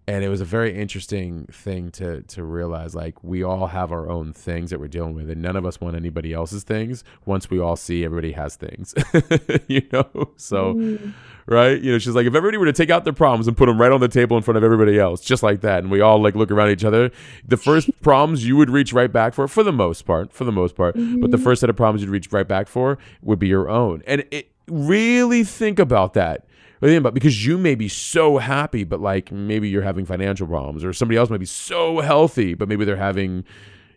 and 0.09 0.25
it 0.25 0.29
was 0.29 0.41
a 0.41 0.45
very 0.45 0.77
interesting 0.77 1.47
thing 1.47 1.91
to 1.91 2.23
to 2.23 2.43
realize 2.43 2.95
like 2.95 3.23
we 3.23 3.43
all 3.43 3.69
have 3.69 3.93
our 3.93 4.09
own 4.09 4.33
things 4.33 4.71
that 4.71 4.81
we're 4.81 4.89
dealing 4.89 5.15
with 5.15 5.31
and 5.31 5.41
none 5.41 5.57
of 5.57 5.65
us 5.65 5.81
want 5.81 5.95
anybody 5.95 6.33
else's 6.33 6.65
things 6.65 7.05
once 7.25 7.51
we 7.51 7.61
all 7.61 7.77
see 7.77 8.05
everybody 8.05 8.33
has 8.33 8.57
things 8.57 8.95
you 9.69 9.83
know 9.93 10.31
so 10.37 10.75
mm. 10.75 11.13
right 11.47 11.81
you 11.83 11.93
know 11.93 11.99
she's 11.99 12.15
like 12.15 12.27
if 12.27 12.35
everybody 12.35 12.57
were 12.57 12.67
to 12.67 12.73
take 12.73 12.91
out 12.91 13.05
their 13.05 13.13
problems 13.13 13.47
and 13.47 13.57
put 13.57 13.67
them 13.67 13.81
right 13.81 13.93
on 13.93 14.01
the 14.01 14.09
table 14.09 14.37
in 14.37 14.43
front 14.43 14.59
of 14.59 14.65
everybody 14.65 14.99
else 14.99 15.21
just 15.21 15.43
like 15.43 15.61
that 15.61 15.79
and 15.79 15.91
we 15.91 16.01
all 16.01 16.21
like 16.21 16.35
look 16.35 16.51
around 16.51 16.71
each 16.71 16.85
other 16.85 17.11
the 17.47 17.57
first 17.57 17.89
problems 18.03 18.47
you 18.47 18.57
would 18.57 18.71
reach 18.71 18.93
right 18.93 19.13
back 19.13 19.35
for 19.35 19.47
for 19.47 19.63
the 19.63 19.73
most 19.73 20.03
part 20.03 20.33
for 20.33 20.45
the 20.45 20.53
most 20.53 20.75
part 20.75 20.97
mm-hmm. 20.97 21.21
but 21.21 21.31
the 21.31 21.37
mm-hmm. 21.37 21.45
first 21.45 21.61
set 21.61 21.71
of 21.71 21.77
problems 21.77 22.03
you'd 22.03 22.11
reach 22.11 22.31
right 22.33 22.49
back 22.49 22.67
for 22.67 22.99
would 23.23 23.39
be 23.39 23.49
your 23.49 23.69
own 23.69 24.03
and 24.07 24.25
it 24.31 24.49
really 24.69 25.45
think 25.45 25.79
about 25.79 26.15
that 26.15 26.45
about 26.83 27.14
because 27.14 27.47
you 27.47 27.59
may 27.59 27.74
be 27.74 27.89
so 27.89 28.39
happy, 28.39 28.85
but 28.85 29.01
like 29.01 29.30
maybe 29.30 29.68
you're 29.68 29.83
having 29.83 30.05
financial 30.05 30.47
problems, 30.47 30.85
or 30.85 30.93
somebody 30.93 31.18
else 31.18 31.30
might 31.30 31.41
be 31.41 31.47
so 31.47 32.01
healthy, 32.01 32.55
but 32.55 32.68
maybe 32.68 32.85
they're 32.85 32.97
having, 32.97 33.45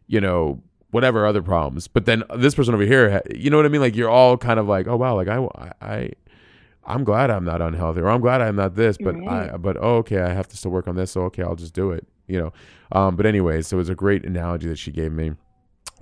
you 0.08 0.22
know, 0.22 0.62
whatever 0.92 1.26
other 1.26 1.42
problems. 1.42 1.88
But 1.88 2.06
then 2.06 2.24
this 2.38 2.56
person 2.56 2.74
over 2.74 2.84
here, 2.84 3.22
you 3.34 3.50
know 3.50 3.58
what 3.58 3.66
I 3.66 3.70
mean? 3.70 3.82
Like 3.82 3.96
you're 3.96 4.10
all 4.10 4.38
kind 4.38 4.60
of 4.60 4.68
like, 4.68 4.88
oh 4.88 4.96
wow, 4.96 5.16
like 5.16 5.28
I, 5.28 5.48
I, 5.82 6.12
I'm 6.86 7.04
glad 7.04 7.30
I'm 7.32 7.44
not 7.44 7.62
unhealthy, 7.62 8.02
or 8.02 8.10
I'm 8.10 8.22
glad 8.22 8.42
I'm 8.42 8.56
not 8.56 8.76
this, 8.76 8.98
but 8.98 9.16
right. 9.16 9.54
I, 9.54 9.58
but 9.58 9.78
oh, 9.78 9.98
okay, 9.98 10.22
I 10.22 10.30
have 10.30 10.48
to 10.50 10.58
still 10.58 10.72
work 10.72 10.88
on 10.88 10.96
this, 10.96 11.12
so 11.12 11.22
okay, 11.24 11.44
I'll 11.44 11.56
just 11.56 11.74
do 11.74 11.92
it, 11.92 12.08
you 12.28 12.40
know. 12.40 12.54
Um, 12.92 13.16
but 13.16 13.26
anyways, 13.26 13.68
so 13.68 13.78
it 13.78 13.80
was 13.80 13.90
a 13.90 13.96
great 13.96 14.26
analogy 14.26 14.68
that 14.68 14.78
she 14.78 14.92
gave 14.92 15.12
me 15.12 15.32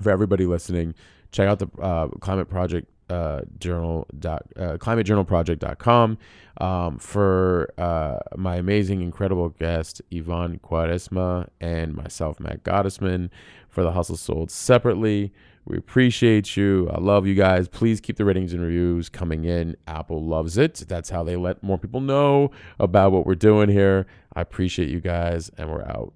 for 0.02 0.12
everybody 0.12 0.46
listening. 0.46 0.94
Check 1.32 1.48
out 1.48 1.60
the 1.60 1.70
uh, 1.82 2.10
Climate 2.20 2.50
Project 2.50 2.88
uh, 3.14 3.42
journal 3.60 4.08
uh, 4.10 4.18
dot, 4.18 4.42
uh, 4.58 4.78
climatejournalproject.com 4.78 6.18
um, 6.60 6.98
for 6.98 7.72
uh, 7.78 8.18
my 8.36 8.56
amazing, 8.56 9.02
incredible 9.02 9.50
guest, 9.50 10.02
Yvonne 10.10 10.60
Quaresma, 10.64 11.48
and 11.62 11.94
myself, 11.94 12.40
Matt 12.40 12.64
Gottesman, 12.64 13.30
for 13.70 13.84
the 13.84 13.92
Hustle 13.92 14.18
Sold 14.18 14.50
separately. 14.50 15.32
We 15.64 15.78
appreciate 15.78 16.58
you. 16.58 16.90
I 16.90 17.00
love 17.00 17.28
you 17.28 17.36
guys. 17.36 17.68
Please 17.68 18.02
keep 18.02 18.18
the 18.18 18.26
ratings 18.26 18.52
and 18.52 18.64
reviews 18.64 19.10
coming 19.10 19.46
in. 19.46 19.78
Apple 19.86 20.26
loves 20.26 20.58
it. 20.58 20.84
That's 20.88 21.12
how 21.12 21.24
they 21.24 21.36
let 21.36 21.62
more 21.62 21.78
people 21.78 22.02
know 22.02 22.50
about 22.80 23.12
what 23.12 23.28
we're 23.28 23.36
doing 23.36 23.70
here. 23.70 24.08
I 24.36 24.42
appreciate 24.42 24.90
you 24.90 25.02
guys, 25.02 25.52
and 25.56 25.70
we're 25.70 25.84
out. 25.84 26.14